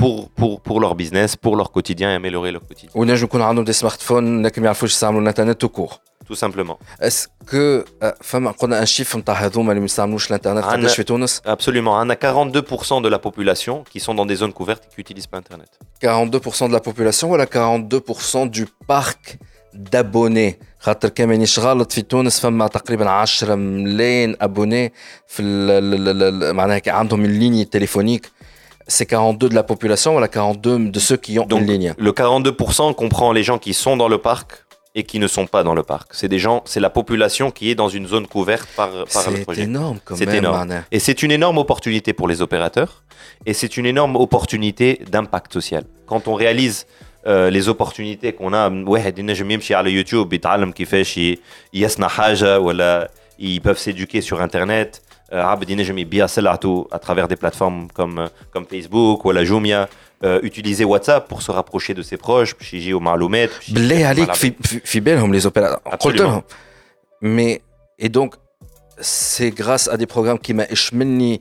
pour, 0.00 0.28
pour, 0.38 0.60
pour 0.60 0.80
leur 0.80 0.94
business, 0.94 1.36
pour 1.36 1.56
leur 1.56 1.70
quotidien 1.70 2.10
et 2.12 2.14
améliorer 2.14 2.52
leur 2.52 2.62
quotidien. 2.66 2.90
ونجم 2.94 3.24
يكون 3.24 3.42
عندهم 3.42 3.64
des 3.64 3.76
smartphones 3.82 4.44
لكن 4.44 4.62
ما 4.62 4.66
يعرفوش 4.66 4.90
يستعملوا 4.90 5.22
الانترنت 5.22 5.64
tout 5.64 5.80
court. 5.80 5.94
tout 6.28 6.34
simplement. 6.34 6.78
Est-ce 7.00 7.28
que 7.50 7.84
فما 8.20 8.50
قلنا 8.50 8.84
un 8.84 8.86
chiffre 8.86 9.16
نتاع 9.16 9.34
هذوما 9.34 9.70
اللي 9.70 9.80
ما 9.80 9.84
يستعملوش 9.84 10.30
الانترنت 10.30 10.64
قداش 10.64 10.96
في 10.96 11.02
تونس؟ 11.02 11.42
Absolument, 11.46 11.94
on 12.02 12.10
a 12.10 12.16
42% 12.16 13.02
de 13.02 13.08
la 13.08 13.18
population 13.18 13.84
qui 13.92 14.00
sont 14.00 14.14
dans 14.14 14.26
des 14.26 14.36
zones 14.36 14.52
couvertes 14.52 14.84
et 14.84 14.88
qui 14.88 15.00
n'utilisent 15.00 15.26
pas 15.26 15.38
internet. 15.38 15.68
42% 16.04 16.68
de 16.68 16.72
la 16.72 16.80
population 16.80 17.24
ولا 17.24 17.46
42% 17.46 18.50
du 18.50 18.66
parc 18.88 19.38
d'abonnés 19.74 20.54
خاطر 20.80 21.08
كان 21.08 21.28
مانيش 21.28 21.58
غلط 21.58 21.92
في 21.92 22.02
تونس 22.02 22.40
فما 22.40 22.66
تقريبا 22.66 23.10
10 23.10 23.54
ملايين 23.54 24.36
ابوني 24.40 24.92
في 25.26 25.42
معناها 26.54 26.80
عندهم 26.86 27.24
الليني 27.24 27.64
تليفونيك 27.64 28.30
c'est 28.88 29.06
42 29.06 29.48
de 29.48 29.54
la 29.54 29.62
population 29.62 30.16
ou 30.16 30.20
la 30.20 30.28
42 30.28 30.90
de 30.90 31.00
ceux 31.00 31.16
qui 31.16 31.38
ont 31.38 31.46
Donc, 31.46 31.60
une 31.60 31.66
ligne 31.66 31.94
Le 31.96 32.12
42% 32.12 32.94
comprend 32.94 33.32
les 33.32 33.42
gens 33.42 33.58
qui 33.58 33.72
sont 33.72 33.96
dans 33.96 34.08
le 34.08 34.18
parc 34.18 34.64
et 34.98 35.02
qui 35.02 35.18
ne 35.18 35.26
sont 35.36 35.46
pas 35.54 35.62
dans 35.68 35.74
le 35.74 35.82
parc. 35.82 36.08
C'est 36.18 36.28
des 36.28 36.38
gens, 36.46 36.58
c'est 36.70 36.78
la 36.88 36.90
population 36.98 37.46
qui 37.56 37.64
est 37.70 37.74
dans 37.82 37.88
une 37.98 38.06
zone 38.06 38.26
couverte 38.28 38.68
par, 38.80 38.90
par 39.16 39.30
le 39.30 39.36
C'est 39.36 39.42
projet. 39.42 39.62
énorme 39.62 39.98
quand 40.04 40.16
C'est 40.16 40.26
même. 40.26 40.36
énorme. 40.44 40.56
معناها. 40.56 40.84
Et 40.92 41.00
c'est 41.00 41.22
une 41.26 41.32
énorme 41.32 41.58
opportunité 41.58 42.12
pour 42.12 42.28
les 42.28 42.40
opérateurs 42.42 43.02
et 43.46 43.54
c'est 43.54 43.76
une 43.76 43.86
énorme 43.86 44.14
opportunité 44.16 44.88
d'impact 45.12 45.52
social. 45.52 45.84
Quand 46.06 46.28
on 46.28 46.34
réalise 46.34 46.86
euh, 47.26 47.50
les 47.50 47.68
opportunités 47.68 48.32
qu'on 48.34 48.52
a, 48.52 48.68
واحد 48.88 49.18
ينجم 49.18 49.50
يمشي 49.50 49.74
على 49.74 49.90
يوتيوب 49.90 50.32
يتعلم 50.32 50.70
كيفاش 50.72 51.18
ي- 51.18 51.38
يصنع 51.74 52.08
حاجة 52.08 52.60
ولا 52.60 53.10
ils 53.40 53.60
peuvent 53.60 53.78
s'éduquer 53.78 54.20
sur 54.20 54.40
internet. 54.40 55.00
Euh, 55.32 55.34
عبد 55.36 55.70
ينجم 55.70 55.98
يبيع 55.98 56.26
سلعته 56.26 56.88
à 56.92 56.98
travers 56.98 57.26
des 57.28 57.36
plateformes 57.36 57.88
comme 57.94 58.28
comme 58.54 58.66
Facebook 58.66 59.24
ou 59.24 59.30
la 59.32 59.44
Jumia. 59.44 59.88
Euh, 60.21 60.41
utiliser 60.43 60.83
WhatsApp 60.83 61.29
pour 61.29 61.41
se 61.41 61.49
rapprocher 61.49 61.93
de 61.93 62.01
ses 62.01 62.17
proches, 62.17 62.53
puis 62.53 62.81
j'ai 62.81 62.91
au 62.91 62.99
Marlomet. 62.99 63.49
Blé 63.69 64.03
Alik, 64.03 64.29
Fibel, 64.83 65.17
les 65.31 65.45
opérateurs. 65.45 66.43
Mais, 67.21 67.61
et 67.97 68.09
donc, 68.09 68.35
c'est 68.99 69.51
grâce 69.51 69.87
à 69.87 69.95
des 69.95 70.07
programmes 70.07 70.39
qui 70.39 70.53
m'a 70.53 70.65
échemini 70.65 71.39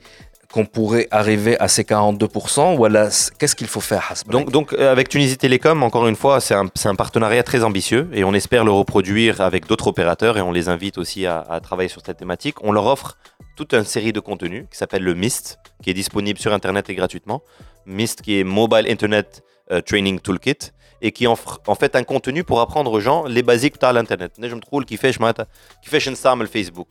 qu'on 0.52 0.64
pourrait 0.64 1.08
arriver 1.10 1.58
à 1.60 1.68
ces 1.68 1.82
42% 1.82 2.76
ou 2.78 2.84
à 2.84 2.90
qu'est-ce 3.38 3.54
qu'il 3.54 3.66
faut 3.66 3.80
faire 3.80 4.12
donc, 4.28 4.50
donc 4.50 4.72
euh, 4.72 4.90
avec 4.90 5.08
Tunisie 5.10 5.36
Télécom, 5.36 5.82
encore 5.82 6.08
une 6.08 6.16
fois, 6.16 6.40
c'est 6.40 6.54
un, 6.54 6.94
partenariat 6.94 7.42
très 7.42 7.64
ambitieux 7.64 8.08
et 8.14 8.24
on 8.24 8.32
espère 8.32 8.64
le 8.64 8.70
reproduire 8.70 9.40
avec 9.42 9.66
d'autres 9.66 9.88
opérateurs 9.88 10.38
et 10.38 10.40
on 10.40 10.50
les 10.50 10.68
invite 10.68 10.96
aussi 10.96 11.26
à, 11.26 11.60
travailler 11.62 11.88
sur 11.88 12.00
cette 12.04 12.16
thématique. 12.16 12.56
On 12.62 12.72
leur 12.72 12.86
offre 12.86 13.18
toute 13.56 13.74
une 13.74 13.84
série 13.84 14.12
de 14.12 14.20
contenus 14.20 14.64
qui 14.70 14.78
s'appelle 14.78 15.02
le 15.02 15.14
MIST, 15.14 15.58
qui 15.82 15.90
est 15.90 15.94
disponible 15.94 16.38
sur 16.38 16.52
Internet 16.54 16.88
et 16.88 16.94
gratuitement. 16.94 17.42
MIST 17.84 18.22
qui 18.22 18.40
est 18.40 18.44
Mobile 18.44 18.86
Internet 18.88 19.42
euh, 19.70 19.82
Training 19.82 20.18
Toolkit 20.18 20.72
et 21.02 21.12
qui 21.12 21.26
offre 21.26 21.60
en 21.66 21.74
fait 21.74 21.94
un 21.94 22.04
contenu 22.04 22.42
pour 22.42 22.60
apprendre 22.60 22.90
aux 22.90 23.00
gens 23.00 23.26
les 23.26 23.42
basiques 23.42 23.80
de 23.80 23.86
l'Internet. 23.92 24.32
Je 24.40 24.54
me 24.54 24.60
trouve 24.60 24.84
qui 24.84 24.96
fait 24.96 25.12
Facebook. 25.12 26.88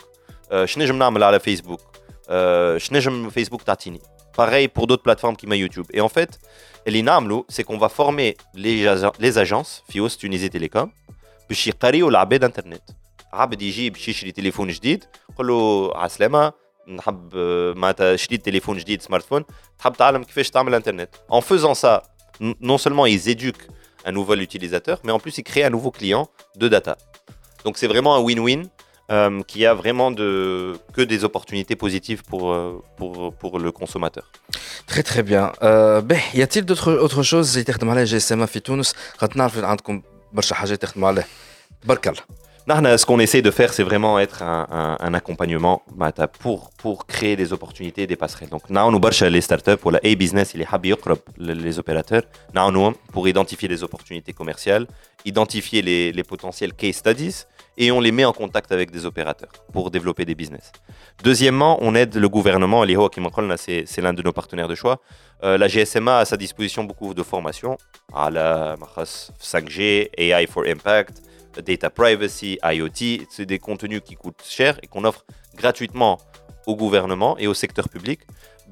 Euh, 0.52 0.68
je 0.68 0.80
me 0.94 1.40
Facebook 1.40 1.80
نجم 2.31 2.33
نعمل 2.33 2.45
على 2.47 2.71
فيسبوك 2.71 2.73
آه، 2.75 2.79
شنو 2.79 2.99
نجم 2.99 3.31
فيسبوك 3.31 3.63
تعطيني 3.63 4.01
Pareil 4.41 4.67
pour 4.77 4.87
d'autres 4.87 5.03
plateformes 5.09 5.37
qui 5.37 5.47
m'a 5.47 5.57
YouTube. 5.57 5.87
Et 5.93 6.01
en 6.01 6.09
fait, 6.09 6.39
اللي 6.87 7.03
نعملو 7.03 7.47
c'est 7.53 7.65
qu'on 7.65 7.79
va 7.79 7.89
former 7.89 8.35
les, 8.55 8.87
ag- 8.89 9.13
les 9.21 9.39
agences 9.39 9.83
FIOS 9.91 10.17
Tunisie 10.19 10.51
Télécom 10.51 10.89
باش 11.49 11.67
يقريو 11.67 12.09
العباد 12.09 12.45
انترنت 12.45 12.83
عبد 13.33 13.63
يجي 13.63 13.91
باش 13.91 14.09
يشري 14.09 14.33
تليفون 14.33 14.69
جديد 14.69 15.05
قول 15.37 15.47
له 15.47 15.91
عسلامة 15.95 16.53
نحب 16.89 17.31
آه، 17.37 17.73
معناتها 17.73 18.17
شريت 18.17 18.45
تليفون 18.45 18.79
جديد 18.79 19.03
سمارت 19.03 19.25
فون 19.25 19.45
تحب 19.79 19.93
تعلم 19.93 20.25
كيفاش 20.25 20.51
تعمل 20.51 20.75
انترنت 20.75 21.09
en 21.33 21.41
faisant 21.41 21.75
ça 21.75 22.03
n- 22.43 22.55
non 22.63 22.79
seulement 22.79 23.07
ils 23.07 23.29
éduquent 23.29 23.67
un 24.07 24.13
nouvel 24.13 24.41
utilisateur 24.43 24.99
mais 25.05 25.13
en 25.13 25.19
plus 25.19 25.39
ils 25.39 25.45
créent 25.45 25.65
un 25.65 25.71
nouveau 25.77 25.91
client 25.91 26.25
de 26.57 26.69
data 26.69 26.97
donc 27.65 27.75
c'est 27.79 27.87
vraiment 27.95 28.13
un 28.17 28.23
win-win 28.29 28.63
euh, 29.11 29.43
qui 29.51 29.67
a 29.67 29.75
vraiment 29.75 30.11
de, 30.11 30.31
que 30.97 31.03
des 31.13 31.21
opportunités 31.25 31.77
positives 31.77 32.23
pour, 32.31 32.43
euh, 32.53 32.83
pour, 32.99 33.13
pour 33.41 33.59
le 33.59 33.71
consommateur. 33.73 34.27
Très 34.87 35.03
très 35.03 35.23
bien. 35.23 35.53
Euh, 35.63 36.01
ben, 36.01 36.21
y 36.35 36.43
a-t-il 36.43 36.65
d'autres 36.65 36.93
autre 36.93 37.23
choses 37.23 37.53
اللي 37.53 37.65
تخدم 37.65 37.91
عليها 37.91 38.05
جي 38.05 38.17
اس 38.17 38.33
ام 38.33 38.47
في 38.47 38.61
تونس؟ 38.61 38.95
خاطر 39.19 39.39
نعرف 39.39 39.59
عندكم 39.59 40.03
برشا 40.33 40.55
حاجات 40.55 40.83
تخدموا 40.83 41.09
عليها. 41.09 41.27
برك 41.85 42.09
الله. 42.09 42.21
Nahna, 42.69 42.97
ce 42.97 43.05
qu'on 43.05 43.19
essaie 43.19 43.43
de 43.43 43.51
faire, 43.51 43.73
c'est 43.77 43.83
vraiment 43.83 44.21
être 44.21 44.41
un, 44.41 44.61
un- 44.81 44.97
un 45.09 45.15
accompagnement 45.15 45.83
mata, 45.97 46.29
pour, 46.29 46.71
pour 46.83 46.97
créer 47.07 47.35
des 47.35 47.53
opportunités 47.53 48.03
et 48.03 48.07
des 48.07 48.15
passerelles. 48.15 48.51
Donc, 48.51 48.65
nous 48.71 48.91
nous 48.93 49.01
barcha 49.01 49.29
les 49.29 49.41
startups 49.41 49.83
ou 49.85 49.91
la 49.91 49.99
A-business, 50.11 50.53
il 50.55 50.61
est 50.63 50.69
habi 50.73 50.89
يقرب 50.91 51.19
les 51.39 51.57
les 51.67 51.79
opérateurs, 51.83 52.23
Nous, 52.55 52.71
nous, 52.71 52.93
pour 53.15 53.25
identifier 53.27 53.69
les 53.75 53.81
opportunités 53.83 54.33
commerciales, 54.41 54.87
identifier 55.33 55.81
les, 55.89 56.13
les 56.19 56.23
potentiels 56.33 56.73
case 56.81 56.97
studies 57.03 57.37
et 57.78 57.92
on 57.92 58.00
les 58.00 58.12
met 58.12 58.26
en 58.26 58.34
contact 58.34 58.72
avec 58.72 58.92
des 58.92 59.06
opérateurs 59.06 59.52
pour 59.72 59.92
développer 59.92 60.26
des 60.26 60.36
business. 60.36 60.72
Deuxièmement, 61.24 61.78
on 61.82 61.96
aide 61.96 62.16
le 62.16 62.30
gouvernement, 62.30 62.84
l'IHO 62.84 63.10
c'est, 63.58 63.84
c'est 63.86 64.02
l'un 64.02 64.14
de 64.14 64.22
nos 64.22 64.34
partenaires 64.34 64.68
de 64.68 64.76
choix. 64.76 65.00
Euh, 65.44 65.58
la 65.58 65.68
GSMA 65.68 66.18
a 66.18 66.20
à 66.22 66.26
sa 66.26 66.38
disposition 66.38 66.84
beaucoup 66.84 67.14
de 67.14 67.24
formations 67.24 67.78
à 68.14 68.30
la 68.30 68.76
5G, 68.76 70.10
AI 70.18 70.48
for 70.48 70.64
Impact, 70.66 71.22
Data 71.66 71.90
Privacy, 71.90 72.58
IoT. 72.64 73.26
C'est 73.30 73.46
des 73.46 73.60
contenus 73.60 74.02
qui 74.04 74.16
coûtent 74.16 74.44
cher 74.44 74.80
et 74.82 74.88
qu'on 74.88 75.04
offre 75.04 75.26
gratuitement 75.56 76.20
au 76.66 76.76
gouvernement 76.76 77.38
et 77.38 77.48
au 77.48 77.54
secteur 77.54 77.90
public. 77.90 78.22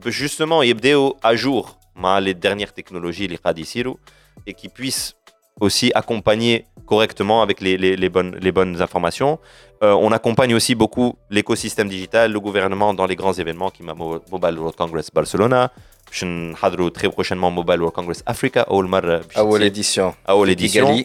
Justement, 0.06 0.62
il 0.62 0.70
y 0.70 0.94
a 0.94 1.10
à 1.24 1.36
jour 1.36 1.80
les 2.22 2.34
dernières 2.34 2.74
technologies, 2.74 3.28
les 3.28 3.40
radicilou, 3.44 3.98
et 4.46 4.54
qui 4.54 4.70
puissent 4.70 5.16
aussi 5.60 5.92
accompagner 5.96 6.66
correctement 6.86 7.42
avec 7.42 7.62
les, 7.62 8.10
bonnes, 8.10 8.82
informations. 8.82 9.40
Euh, 9.84 9.94
on 9.94 10.12
accompagne 10.12 10.54
aussi 10.54 10.76
beaucoup 10.76 11.16
l'écosystème 11.30 11.90
digital, 11.90 12.32
le 12.32 12.40
gouvernement 12.40 12.94
dans 12.94 13.06
les 13.06 13.16
grands 13.16 13.34
événements 13.34 13.70
qui 13.70 13.84
Mobile 13.84 14.60
World 14.60 14.76
Congress 14.76 15.10
Barcelona. 15.12 15.72
Je 16.12 16.26
vais 16.26 16.92
très 16.92 17.10
prochainement 17.10 17.52
Mobile 17.52 17.80
World 17.80 17.94
Congress 17.94 18.24
Africa, 18.26 18.66
à 18.70 19.58
l'édition. 19.58 20.16
À 20.26 20.36
l'édition. 20.46 20.96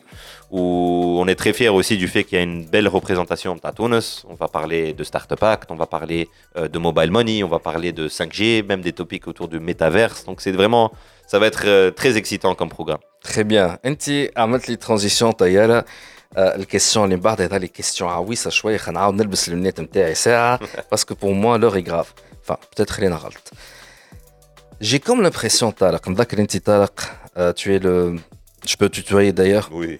Où 0.51 1.16
on 1.20 1.28
est 1.28 1.36
très 1.36 1.53
fier 1.53 1.72
aussi 1.72 1.96
du 1.96 2.09
fait 2.09 2.24
qu'il 2.24 2.36
y 2.36 2.40
a 2.40 2.44
une 2.44 2.64
belle 2.66 2.88
représentation 2.88 3.55
de 3.55 3.61
Tunis. 3.74 4.24
On 4.28 4.34
va 4.34 4.48
parler 4.48 4.92
de 4.92 5.05
Startup 5.05 5.40
Act, 5.42 5.70
on 5.70 5.76
va 5.76 5.86
parler 5.86 6.28
euh, 6.57 6.66
de 6.66 6.76
Mobile 6.78 7.12
Money, 7.12 7.44
on 7.44 7.48
va 7.48 7.61
parler 7.61 7.92
de 7.92 8.09
5G, 8.09 8.66
même 8.66 8.80
des 8.80 8.92
topics 8.92 9.28
autour 9.28 9.46
du 9.46 9.61
métaverse. 9.61 10.24
Donc 10.24 10.40
c'est 10.40 10.51
vraiment 10.51 10.90
ça 11.30 11.39
va 11.39 11.47
être 11.47 11.63
euh, 11.66 11.91
très 11.91 12.18
excitant 12.18 12.53
comme 12.55 12.70
programme. 12.70 13.01
Très 13.24 13.43
bien. 13.43 13.78
انت 13.86 14.32
عملت 14.38 14.70
لي 14.70 14.76
ترانزيسيون 14.76 15.32
طياره 15.32 15.86
آه، 16.38 16.55
الكيستيون 16.55 17.05
اللي 17.05 17.16
من 17.16 17.22
بعد 17.22 17.41
هذا 17.41 17.57
لي 17.57 17.68
كيستيون 17.68 18.09
عويصه 18.09 18.49
شويه 18.49 18.78
خلينا 18.78 18.99
نعاود 18.99 19.16
نلبس 19.16 19.47
اللونيت 19.47 19.82
نتاعي 19.82 20.16
ساعه 20.16 20.59
باسكو 20.91 21.16
بور 21.16 21.34
موا 21.34 21.57
لور 21.57 21.76
اي 21.76 21.84
غراف 21.88 22.13
enfin 22.47 22.53
peut-être 22.53 22.89
خلينا 22.89 23.16
غلط 23.16 23.51
J'ai 24.82 24.99
comme 24.99 25.22
l'impression, 25.22 25.72
Tarek, 25.72 26.07
نذكر 26.07 26.39
انت 26.39 26.57
طارق, 26.57 26.99
euh, 27.38 27.53
tu 27.53 27.74
es 27.74 27.80
le, 27.80 28.20
je 28.68 28.76
peux 28.76 28.89
tutoyer 28.89 29.32
d'ailleurs, 29.32 29.70
Oui. 29.72 29.99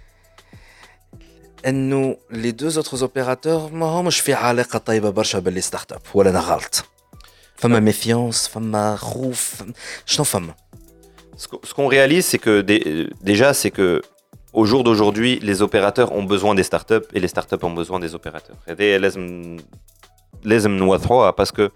انه 1.66 2.16
لي 2.30 2.50
دو 2.50 2.66
اوتر 2.66 3.02
اوبيراتور 3.02 3.72
ما 3.72 3.86
همش 3.86 4.20
في 4.20 4.34
علاقه 4.34 4.78
طيبه 4.78 5.10
برشا 5.10 5.38
باللي 5.38 5.60
ستارت 5.60 5.92
اب 5.92 6.00
ولا 6.14 6.30
انا 6.30 6.40
غلط 6.40 6.84
فما 7.56 7.80
ميفيونس 7.80 8.48
فما 8.48 8.96
خوف 8.96 9.62
شنو 10.06 10.24
فما 10.24 10.54
Ce 11.38 11.46
qu'on 11.48 11.60
ce 11.68 11.72
qu'on 11.76 11.88
réalise, 11.96 12.24
c'est 12.30 12.42
que 12.46 12.54
dé- 12.70 12.86
déjà, 13.30 13.48
c'est 13.60 13.72
que 13.78 13.88
au 14.60 14.64
jour 14.70 14.80
d'aujourd'hui, 14.86 15.32
les 15.48 15.58
opérateurs 15.66 16.08
ont 16.18 16.26
besoin 16.34 16.52
des 16.60 16.66
startups 16.70 17.06
et 17.14 17.20
les 17.24 17.30
startups 17.34 17.62
ont 17.68 17.74
besoin 17.82 17.98
des 18.00 18.14
opérateurs. 18.14 18.56
هذه 18.68 18.96
لازم 18.96 19.56
لازم 20.44 20.70
نوضحوها 20.70 21.30
parce 21.40 21.50
que 21.52 21.68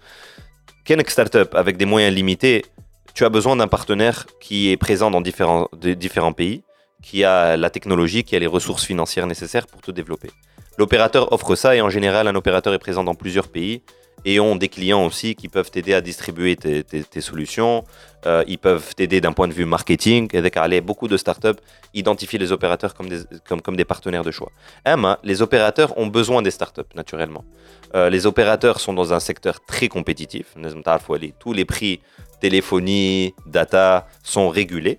كانك 0.85 1.09
startup 1.09 1.55
avec 1.55 1.77
des 1.77 1.85
moyens 1.85 2.15
limités, 2.15 2.65
tu 3.13 3.23
as 3.25 3.29
besoin 3.29 3.55
d'un 3.55 3.67
partenaire 3.67 4.25
qui 4.43 4.71
est 4.71 4.77
présent 4.77 5.11
dans 5.11 5.21
différents, 5.21 5.67
de- 5.83 5.93
différents 5.93 6.33
pays, 6.41 6.63
qui 7.02 7.24
a 7.24 7.56
la 7.56 7.70
technologie, 7.70 8.24
qui 8.24 8.36
a 8.36 8.38
les 8.38 8.46
ressources 8.46 8.84
financières 8.84 9.26
nécessaires 9.26 9.66
pour 9.66 9.80
te 9.80 9.90
développer. 9.90 10.30
L'opérateur 10.78 11.32
offre 11.32 11.54
ça 11.54 11.74
et 11.74 11.80
en 11.80 11.90
général, 11.90 12.28
un 12.28 12.34
opérateur 12.34 12.74
est 12.74 12.78
présent 12.78 13.04
dans 13.04 13.14
plusieurs 13.14 13.48
pays 13.48 13.82
et 14.24 14.40
ont 14.40 14.56
des 14.56 14.68
clients 14.68 15.06
aussi 15.06 15.36
qui 15.36 15.48
peuvent 15.48 15.70
t'aider 15.70 15.94
à 15.94 16.00
distribuer 16.00 16.56
tes, 16.56 17.20
solutions. 17.20 17.84
Euh, 18.26 18.42
ils 18.48 18.58
peuvent 18.58 18.94
t'aider 18.94 19.20
d'un 19.20 19.32
point 19.32 19.46
de 19.46 19.52
vue 19.52 19.64
marketing. 19.64 20.28
Et 20.34 20.80
beaucoup 20.80 21.06
de 21.06 21.16
startups 21.16 21.60
identifient 21.94 22.38
les 22.38 22.50
opérateurs 22.50 22.94
comme 22.94 23.76
des, 23.76 23.84
partenaires 23.84 24.24
de 24.24 24.32
choix. 24.32 24.50
Emma, 24.84 25.20
les 25.22 25.42
opérateurs 25.42 25.96
ont 25.96 26.08
besoin 26.08 26.42
des 26.42 26.50
startups, 26.50 26.92
naturellement. 26.96 27.44
Euh, 27.94 28.10
les 28.10 28.26
opérateurs 28.26 28.80
sont 28.80 28.92
dans 28.92 29.12
un 29.12 29.20
secteur 29.20 29.64
très 29.64 29.88
compétitif. 29.88 30.54
Tous 31.38 31.52
les 31.52 31.64
prix 31.64 32.00
téléphonie, 32.40 33.32
data 33.46 34.08
sont 34.24 34.48
régulés. 34.48 34.98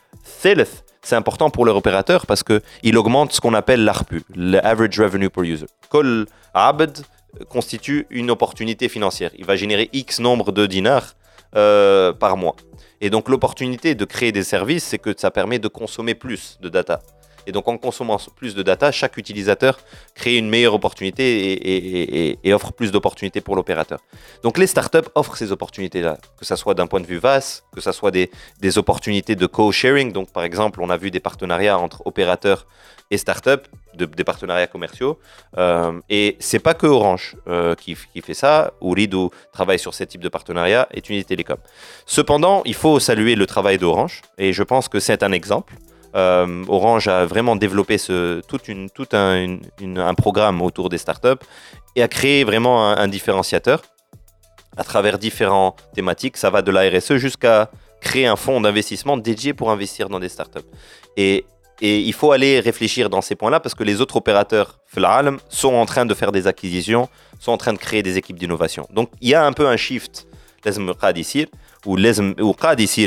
Thilith, 0.41 0.83
c'est 1.01 1.15
important 1.15 1.49
pour 1.49 1.65
leur 1.65 1.75
opérateur 1.75 2.25
parce 2.25 2.43
qu'il 2.43 2.97
augmente 2.97 3.33
ce 3.33 3.41
qu'on 3.41 3.53
appelle 3.53 3.83
l'ARPU, 3.83 4.23
l'Average 4.35 4.99
Revenue 4.99 5.29
Per 5.29 5.41
User. 5.41 5.65
Kol 5.89 6.27
Abd 6.53 7.03
constitue 7.49 8.07
une 8.09 8.29
opportunité 8.31 8.89
financière. 8.89 9.31
Il 9.37 9.45
va 9.45 9.55
générer 9.55 9.89
X 9.93 10.19
nombre 10.19 10.51
de 10.51 10.65
dinars 10.65 11.15
euh, 11.55 12.13
par 12.13 12.37
mois. 12.37 12.55
Et 12.99 13.09
donc 13.09 13.29
l'opportunité 13.29 13.95
de 13.95 14.05
créer 14.05 14.31
des 14.31 14.43
services, 14.43 14.83
c'est 14.83 14.99
que 14.99 15.13
ça 15.17 15.31
permet 15.31 15.59
de 15.59 15.67
consommer 15.67 16.13
plus 16.13 16.57
de 16.61 16.69
data. 16.69 17.01
Et 17.47 17.51
donc 17.51 17.67
en 17.67 17.77
consommant 17.77 18.17
plus 18.35 18.55
de 18.55 18.63
data, 18.63 18.91
chaque 18.91 19.17
utilisateur 19.17 19.79
crée 20.15 20.37
une 20.37 20.49
meilleure 20.49 20.73
opportunité 20.73 22.37
et, 22.45 22.53
offre 22.53 22.73
plus 22.73 22.91
d'opportunités 22.91 23.41
pour 23.41 23.55
l'opérateur. 23.55 23.99
Donc 24.43 24.57
les 24.57 24.67
startups 24.67 25.09
offrent 25.15 25.37
ces 25.37 25.51
opportunités-là, 25.51 26.17
que 26.37 26.45
ce 26.45 26.55
soit 26.55 26.73
d'un 26.73 26.87
point 26.87 26.99
de 26.99 27.07
vue 27.07 27.17
VAS, 27.17 27.63
que 27.73 27.81
ce 27.81 27.91
soit 27.91 28.11
des, 28.11 28.29
opportunités 28.77 29.35
de 29.35 29.45
co-sharing. 29.45 30.11
Donc 30.11 30.31
par 30.31 30.43
exemple, 30.43 30.81
on 30.81 30.89
a 30.89 30.97
vu 30.97 31.11
des 31.11 31.19
partenariats 31.19 31.77
entre 31.77 32.01
opérateurs 32.05 32.65
et 33.09 33.17
startups, 33.17 33.67
de, 33.93 34.05
des 34.05 34.23
partenariats 34.23 34.67
commerciaux. 34.67 35.19
Euh, 35.57 35.99
et 36.09 36.37
c'est 36.39 36.59
pas 36.59 36.73
que 36.73 36.87
Orange 36.87 37.35
euh, 37.47 37.75
qui, 37.75 37.95
fait 37.95 38.33
ça. 38.33 38.71
Urido 38.81 39.31
travaille 39.51 39.79
sur 39.79 39.93
ce 39.93 40.05
type 40.05 40.21
de 40.21 40.29
partenariat 40.29 40.87
et 40.91 41.01
Tunisie 41.01 41.25
Télécom. 41.25 41.57
Cependant, 42.05 42.61
il 42.65 42.73
faut 42.73 42.99
saluer 42.99 43.35
le 43.35 43.45
travail 43.45 43.77
d'Orange 43.77 44.21
et 44.37 44.53
je 44.53 44.63
pense 44.63 44.87
que 44.87 44.99
c'est 44.99 45.23
un 45.23 45.33
exemple. 45.33 45.75
Euh, 46.15 46.63
Orange 46.67 47.07
a 47.07 47.25
vraiment 47.25 47.55
développé 47.55 47.97
tout, 47.97 48.59
un, 49.13 50.13
programme 50.15 50.61
autour 50.61 50.89
des 50.89 50.97
startups 50.97 51.43
et 51.95 52.03
a 52.03 52.07
créé 52.07 52.43
vraiment 52.43 52.89
un, 52.89 53.07
différenciateur 53.07 53.81
à 54.77 54.83
travers 54.83 55.17
différentes 55.17 55.79
thématiques. 55.93 56.37
Ça 56.37 56.49
va 56.49 56.61
de 56.61 56.71
la 56.71 56.89
RSE 56.89 57.15
jusqu'à 57.17 57.69
créer 58.01 58.27
un 58.27 58.35
fonds 58.35 58.61
d'investissement 58.61 59.17
dédié 59.17 59.53
pour 59.53 59.71
investir 59.71 60.09
dans 60.09 60.19
des 60.19 60.29
startups. 60.29 60.59
Et 61.17 61.45
il 61.81 62.13
faut 62.13 62.31
aller 62.31 62.59
réfléchir 62.59 63.09
dans 63.09 63.21
ces 63.21 63.35
points-là 63.35 63.59
parce 63.59 63.75
que 63.75 63.83
les 63.83 64.01
autres 64.01 64.15
opérateurs 64.15 64.79
sont 65.49 65.73
en 65.73 65.85
train 65.85 66.05
de 66.05 66.13
faire 66.13 66.31
des 66.31 66.47
acquisitions, 66.47 67.09
sont 67.39 67.51
en 67.51 67.57
train 67.57 67.73
de 67.73 67.79
créer 67.79 68.03
des 68.03 68.17
équipes 68.17 68.37
d'innovation. 68.37 68.87
Donc 68.91 69.09
il 69.19 69.29
y 69.29 69.35
a 69.35 69.45
un 69.45 69.53
peu 69.53 69.67
un 69.67 69.77
shift 69.77 70.27
ou 71.85 71.95
ou 72.39 72.53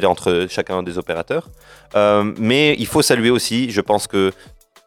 entre 0.07 0.47
chacun 0.51 0.83
des 0.83 0.99
opérateurs. 0.99 1.49
Euh, 1.95 2.33
mais 2.39 2.75
il 2.79 2.87
faut 2.87 3.03
saluer 3.03 3.31
aussi, 3.31 3.71
je 3.71 3.81
pense 3.81 4.07
que 4.07 4.33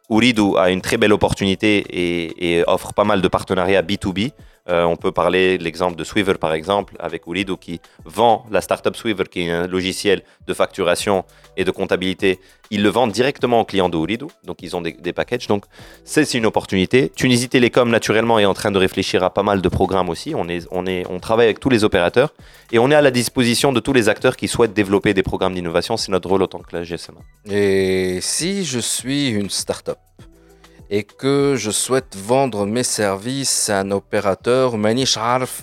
Uridu 0.10 0.58
a 0.58 0.70
une 0.70 0.82
très 0.82 0.98
belle 0.98 1.14
opportunité 1.14 1.86
et, 1.90 2.60
et 2.60 2.64
offre 2.68 2.94
pas 2.94 3.04
mal 3.04 3.22
de 3.22 3.28
partenariats 3.28 3.82
B2B 3.82 4.32
euh, 4.70 4.84
on 4.84 4.96
peut 4.96 5.12
parler 5.12 5.58
de 5.58 5.64
l'exemple 5.64 5.96
de 5.96 6.04
Swiver 6.04 6.38
par 6.40 6.54
exemple, 6.54 6.96
avec 7.00 7.28
Ulido 7.28 7.58
qui 7.58 7.80
vend 8.06 8.46
la 8.52 8.62
startup 8.62 8.96
Swiver, 8.96 9.26
qui 9.30 9.42
est 9.42 9.52
un 9.52 9.68
logiciel 9.68 10.24
de 10.48 10.54
facturation 10.54 11.26
et 11.56 11.64
de 11.64 11.72
comptabilité. 11.72 12.40
Ils 12.70 12.84
le 12.84 12.90
vendent 12.90 13.12
directement 13.12 13.62
aux 13.62 13.66
clients 13.66 13.90
de 13.90 13.98
donc 14.44 14.62
ils 14.62 14.76
ont 14.76 14.82
des, 14.82 15.14
packages. 15.14 15.48
Donc 15.48 15.66
c'est 16.04 16.34
une 16.34 16.46
opportunité. 16.46 17.12
Tunisie 17.16 17.50
Télécom 17.50 17.90
naturellement 17.90 18.40
est 18.40 18.46
en 18.46 18.54
train 18.54 18.72
de 18.72 18.78
réfléchir 18.78 19.24
à 19.24 19.34
pas 19.34 19.44
mal 19.44 19.62
de 19.62 19.70
programmes 19.70 20.10
aussi. 20.10 20.34
On, 20.36 20.48
est, 20.48 20.68
on, 20.72 20.86
est, 20.86 21.04
on 21.10 21.20
travaille 21.20 21.46
avec 21.46 21.60
tous 21.60 21.70
les 21.70 21.84
opérateurs 21.84 22.34
et 22.72 22.80
on 22.80 22.92
est 22.92 22.96
à 22.96 23.02
la 23.02 23.12
disposition 23.12 23.74
de 23.74 23.80
tous 23.80 23.94
les 23.94 24.08
acteurs 24.08 24.36
qui 24.36 24.48
souhaitent 24.48 24.74
développer 24.74 25.14
des 25.14 25.24
programmes 25.24 25.56
d'innovation. 25.56 25.98
C'est 25.98 26.12
notre 26.12 26.30
rôle 26.30 26.44
autant 26.44 26.60
que 26.60 26.76
la 26.76 26.84
GSMA. 26.84 27.20
Et 27.50 28.20
si 28.22 28.66
je 28.66 28.80
suis 28.80 29.30
une 29.30 29.50
startup 29.50 29.98
et 30.91 31.05
que 31.05 31.55
je 31.57 31.71
souhaite 31.71 32.17
vendre 32.17 32.67
mes 32.67 32.83
services 32.83 33.71
à 33.71 33.81
un 33.81 33.91
opérateur 33.91 34.75
مانيش 34.75 35.19
عارف 35.19 35.61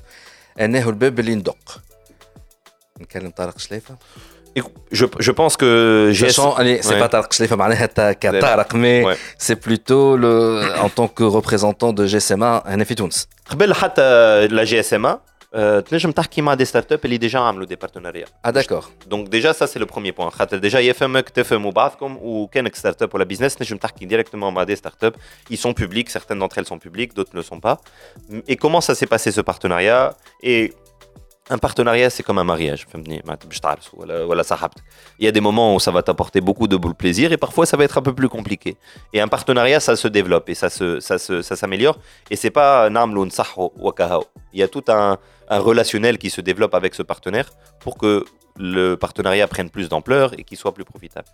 انه 0.59 0.89
الباب 0.89 1.19
اللي 1.19 1.35
ندق 1.35 1.81
نكلم 2.99 3.29
طارق 3.29 3.59
شليفه 3.59 3.95
je, 4.91 5.05
je 5.19 5.31
pense 5.31 5.55
que 5.57 6.11
GSM 6.13 6.53
allez 6.57 6.81
c'est 6.81 6.95
ouais. 6.95 6.99
pas 6.99 7.09
Tarek 7.09 7.33
Shleifa 7.33 7.53
معناها 7.53 7.85
كطارق 8.11 8.73
mais 8.73 9.03
ouais. 9.05 9.17
c'est 9.37 9.55
plutôt 9.55 10.17
le 10.17 10.63
en 10.85 10.89
tant 10.89 11.07
que 11.07 11.23
représentant 11.23 11.93
de 11.93 12.07
GSMA 12.07 12.67
هنا 12.67 12.83
في 12.83 12.95
تونس 12.95 13.27
قبل 13.49 13.73
حتى 13.73 14.47
la 14.47 14.65
GSMA 14.65 15.17
تنجم 15.79 16.11
تحكي 16.11 16.41
مع 16.41 16.53
دي 16.53 16.65
ستارت 16.65 16.91
اب 16.91 16.99
اللي 17.05 17.17
ديجا 17.17 17.39
عملوا 17.39 17.65
دي 17.65 17.75
بارتناريا 17.75 18.25
اه 18.45 18.49
داكور 18.49 18.85
دونك 19.07 19.27
ديجا 19.27 19.51
سا 19.51 19.65
سي 19.65 19.79
لو 19.79 19.85
بروميير 19.85 20.13
بوان 20.13 20.29
خاطر 20.29 20.57
ديجا 20.57 20.79
يفهمك 20.79 21.29
تفهموا 21.29 21.71
بعضكم 21.71 22.17
وكانك 22.21 22.75
ستارت 22.75 23.01
اب 23.01 23.15
ولا 23.15 23.23
بيزنس 23.23 23.55
تنجم 23.55 23.77
تحكي 23.77 24.05
ديريكتومون 24.05 24.53
مع 24.53 24.63
دي 24.63 24.75
ستارت 24.75 25.03
اب 25.03 25.15
ils 25.53 25.57
sont 25.57 25.73
publics 25.73 26.09
certaines 26.09 26.39
d'entre 26.39 26.57
elles 26.57 26.67
sont 26.67 26.79
publiques 26.79 27.13
d'autres 27.13 27.31
ne 27.33 27.39
le 27.39 27.43
sont 27.43 27.59
pas 27.59 27.77
et 28.47 28.55
comment 28.55 28.81
ça 28.81 28.95
s'est 28.95 29.07
passé 29.07 29.31
ce 29.31 29.41
partenariat 29.41 30.15
et 30.43 30.73
un 31.49 31.57
partenariat, 31.57 32.09
c'est 32.09 32.23
comme 32.23 32.37
un 32.37 32.43
mariage. 32.43 32.85
Il 33.07 35.25
y 35.25 35.27
a 35.27 35.31
des 35.31 35.41
moments 35.41 35.75
où 35.75 35.79
ça 35.79 35.91
va 35.91 36.03
t'apporter 36.03 36.41
beaucoup 36.41 36.67
de 36.67 36.77
plaisir 36.93 37.31
et 37.31 37.37
parfois 37.37 37.65
ça 37.65 37.75
va 37.75 37.83
être 37.83 37.97
un 37.97 38.03
peu 38.03 38.13
plus 38.13 38.29
compliqué. 38.29 38.77
Et 39.13 39.19
un 39.19 39.27
partenariat, 39.27 39.79
ça 39.79 39.95
se 39.95 40.07
développe 40.07 40.47
et 40.49 40.53
ça 40.53 40.69
s'améliore. 40.69 41.01
Se, 41.01 41.07
ça 41.07 41.17
se, 41.17 41.41
ça 41.41 41.55
s'améliore 41.55 41.97
et 42.29 42.35
c'est 42.35 42.51
pas 42.51 42.89
Il 44.53 44.59
y 44.59 44.63
a 44.63 44.67
tout 44.67 44.83
un, 44.89 45.17
un 45.48 45.58
relationnel 45.58 46.18
qui 46.18 46.30
se 46.30 46.40
développe 46.40 46.74
avec 46.74 46.94
ce 46.94 47.02
partenaire 47.02 47.50
pour 47.80 47.98
que 47.98 48.24
le 48.56 48.94
partenariat 48.94 49.48
prenne 49.48 49.68
plus 49.68 49.88
d'ampleur 49.88 50.38
et 50.38 50.44
qu'il 50.44 50.56
soit 50.56 50.72
plus 50.72 50.84
profitable. 50.84 51.26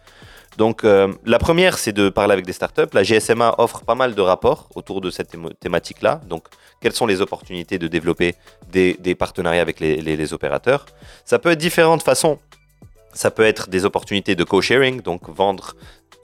Donc 0.57 0.85
euh, 0.85 1.13
la 1.25 1.39
première, 1.39 1.79
c'est 1.79 1.93
de 1.93 2.09
parler 2.09 2.33
avec 2.33 2.47
des 2.47 2.53
startups. 2.53 2.93
La 2.93 3.03
GSMA 3.03 3.55
offre 3.59 3.83
pas 3.83 3.95
mal 3.95 4.15
de 4.15 4.23
rapports 4.23 4.69
autour 4.75 5.01
de 5.01 5.11
cette 5.11 5.37
thématique-là. 5.61 6.21
Donc 6.27 6.45
quelles 6.81 6.95
sont 6.95 7.07
les 7.07 7.21
opportunités 7.21 7.79
de 7.79 7.89
développer 7.89 8.35
des, 8.73 9.15
partenariats 9.15 9.63
avec 9.63 9.81
les, 9.81 10.33
opérateurs? 10.33 10.87
Ça 11.25 11.39
peut 11.39 11.51
être 11.51 11.59
différentes 11.59 12.03
façons. 12.03 12.39
Ça 13.13 13.31
peut 13.31 13.45
être 13.45 13.69
des 13.69 13.85
opportunités 13.85 14.35
de 14.35 14.45
co-sharing, 14.45 15.03
donc 15.03 15.29
vendre 15.29 15.75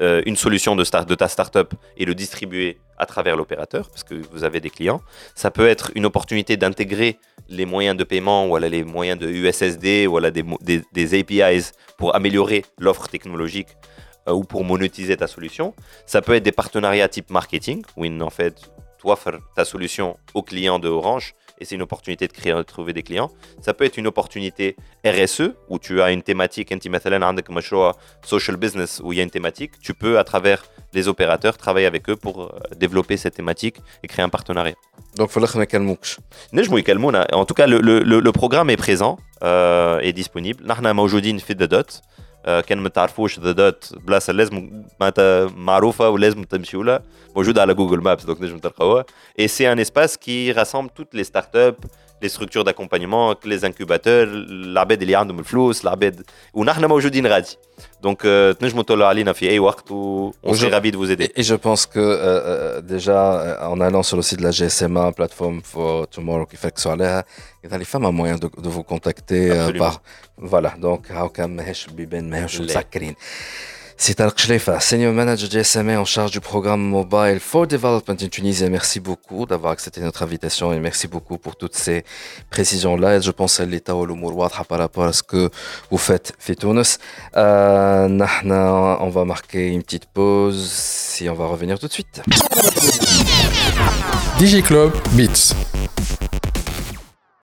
euh, 0.01 0.23
une 0.27 0.37
solution 0.37 0.77
de, 0.77 0.85
ta 0.85 1.29
startup 1.29 1.75
et 1.97 2.05
le 2.05 2.15
distribuer 2.15 2.79
à 2.99 3.07
travers 3.07 3.37
l'opérateur, 3.37 3.89
parce 3.89 4.05
que 4.05 4.15
vous 4.33 4.45
avez 4.45 4.61
des 4.61 4.71
clients. 4.71 5.01
Ça 5.35 5.51
peut 5.51 5.67
être 5.67 5.91
une 5.95 6.07
opportunité 6.07 6.57
d'intégrer 6.57 7.19
les 7.49 7.67
moyens 7.67 7.97
de 7.97 8.05
paiement, 8.05 8.47
ou 8.47 8.57
les 8.57 8.85
moyens 8.85 9.19
de 9.19 9.29
USSD, 9.29 10.09
des, 10.33 10.45
des, 10.63 10.83
des 10.93 11.19
APIs 11.19 11.73
pour 11.97 12.15
améliorer 12.15 12.65
l'offre 12.79 13.09
technologique 13.09 13.69
euh, 14.29 14.33
ou 14.33 14.45
pour 14.45 14.65
monétiser 14.65 15.17
ta 15.17 15.27
solution. 15.27 15.75
Ça 16.05 16.21
peut 16.21 16.35
être 16.35 16.43
des 16.43 16.53
partenariats 16.53 17.09
type 17.09 17.31
marketing, 17.31 17.83
où 17.97 18.05
en 18.07 18.31
fait, 18.31 18.55
tu 19.01 19.09
offres 19.11 19.39
ta 19.55 19.65
solution 19.65 20.17
aux 20.35 20.43
clients 20.43 20.79
de 20.79 20.89
Orange 20.89 21.35
et 21.59 21.65
c'est 21.65 21.75
une 21.75 21.83
opportunité 21.83 22.27
de 22.27 22.33
créer, 22.33 22.53
de 22.53 22.63
trouver 22.63 22.93
des 22.93 23.03
clients. 23.03 23.31
Ça 23.61 23.75
peut 23.75 23.85
être 23.85 23.97
une 23.97 24.07
opportunité 24.07 24.77
RSE 25.05 25.53
où 25.69 25.79
tu 25.79 26.01
as 26.03 26.11
une 26.11 26.23
thématique, 26.23 26.71
social 28.23 28.57
business 28.57 29.01
où 29.03 29.13
il 29.13 29.17
y 29.17 29.21
a 29.21 29.23
une 29.23 29.31
thématique. 29.31 29.73
Tu 29.81 29.95
peux, 29.95 30.19
à 30.19 30.25
travers 30.25 30.65
les 30.93 31.09
opérateurs, 31.09 31.57
travailler 31.57 31.87
avec 31.87 32.09
eux 32.09 32.17
pour 32.17 32.43
euh, 32.43 32.49
développer 32.77 33.17
cette 33.17 33.35
thématique 33.35 33.77
et 34.03 34.09
créer 34.09 34.25
un 34.25 34.29
partenariat. 34.29 34.75
Donc, 35.17 35.29
il 35.31 35.33
faut 35.33 35.41
que 35.41 35.45
En 37.33 37.45
tout 37.45 37.55
cas, 37.55 37.67
le, 37.67 37.81
le, 37.81 38.01
le, 38.01 38.33
programme 38.33 38.71
est 38.71 38.77
présent 38.77 39.19
euh, 39.43 40.01
et 40.01 40.13
disponible. 40.13 40.65
Nous 40.65 41.41
fait 41.41 41.55
de 41.55 41.67
dot. 41.67 42.03
كان 42.47 42.79
ما 42.79 42.89
تعرفوش 42.89 43.41
ذا 43.41 43.53
دوت 43.53 43.95
بلاصة 44.07 44.33
لازم 44.33 44.85
معناتها 45.01 45.51
معروفة 45.57 46.09
ولازم 46.09 46.43
تمشيوا 46.43 46.85
لها. 46.85 47.03
موجوده 47.37 47.61
على 47.61 47.75
جوجل 47.75 48.01
مابس 48.01 48.25
دونك 48.25 48.43
نجم 48.43 48.59
تلقاوها. 48.59 49.05
اي 49.39 49.49
سي 49.49 49.73
ان 49.73 49.79
اسباس 49.79 50.19
كي 50.19 50.53
راسمبل 50.53 50.89
توت 50.89 51.15
لي 51.15 51.25
ستارت 51.25 51.57
اب 51.57 51.77
لي 52.22 52.30
ستركتور 52.30 52.64
داكومبانيمون 52.64 53.36
لي 53.46 53.60
انكوباتور 53.66 54.24
العباد 54.24 55.02
اللي 55.02 55.16
عندهم 55.16 55.40
الفلوس 55.40 55.84
العباد 55.84 56.22
ونحن 56.54 56.86
موجودين 56.86 57.28
غادي 57.28 57.58
دونك 58.04 58.22
تنجموا 58.60 58.84
تطلعوا 58.84 59.10
علينا 59.10 59.34
في 59.34 59.50
اي 59.50 59.60
وقت 59.60 59.92
و 59.92 60.32
on 60.46 60.54
serait 60.54 60.72
ravi 60.80 60.92
de 60.92 60.98
vous 60.98 61.12
aider. 61.12 61.30
Et 61.36 61.44
je 61.44 61.56
pense 61.56 61.86
que 61.86 62.00
euh, 62.00 62.18
euh, 62.24 62.82
déjà 62.82 63.20
en 63.74 63.80
allant 63.88 64.04
sur 64.04 64.18
le 64.18 64.24
site 64.30 64.40
de 64.40 64.44
la 64.44 64.52
GSMA, 64.52 65.12
plateforme 65.20 65.62
for 65.72 66.08
tomorrow 66.16 66.46
qui 66.52 66.58
fait 66.62 66.74
que 66.76 66.82
sur 66.86 66.96
là, 66.96 67.24
il 67.64 67.70
y 67.72 67.74
a 67.74 67.78
les 67.84 67.90
femmes 67.94 68.06
un 68.12 68.16
moyen 68.22 68.38
de, 68.44 68.48
de 68.66 68.70
vous 68.76 68.84
contacter 68.94 69.44
euh, 69.52 69.72
par 69.84 69.96
voilà 70.52 70.72
donc 70.86 71.02
how 71.20 71.28
come 71.38 71.52
ماهيش 71.56 71.88
بيبان 71.88 72.30
ماهيش 72.30 72.62
مسكرين. 72.62 73.16
C'est 73.99 74.15
Tarek 74.15 74.39
Shleifa, 74.39 74.79
Senior 74.79 75.13
Manager 75.13 75.49
GSMA 75.49 75.99
en 75.99 76.05
charge 76.05 76.31
du 76.31 76.41
programme 76.41 76.81
Mobile 76.83 77.41
for 77.41 77.67
Development 77.67 78.17
in 78.23 78.29
Tunisie. 78.29 78.69
Merci 78.69 79.01
beaucoup 79.01 79.47
d'avoir 79.47 79.73
accepté 79.73 80.01
notre 80.01 80.23
invitation 80.23 80.73
et 80.73 80.79
merci 80.79 81.09
beaucoup 81.09 81.39
pour 81.39 81.57
toutes 81.57 81.75
ces 81.75 82.05
précisions-là. 82.51 83.21
Je 83.21 83.31
pense 83.31 83.59
à 83.59 83.65
l'état 83.65 83.97
au 83.97 84.07
par 84.07 84.79
rapport 84.79 85.05
à 85.05 85.13
ce 85.13 85.23
que 85.23 85.51
vous 85.91 85.99
faites, 85.99 86.35
Fitounes. 86.39 86.83
Euh, 87.37 88.09
on 89.01 89.09
va 89.09 89.25
marquer 89.25 89.69
une 89.69 89.83
petite 89.83 90.07
pause 90.07 91.19
et 91.21 91.31
on 91.31 91.35
va 91.35 91.47
revenir 91.47 91.79
tout 91.79 91.89
de 91.89 91.93
suite. 91.93 92.23
DigiClub 94.39 94.93
Beats. 95.13 95.55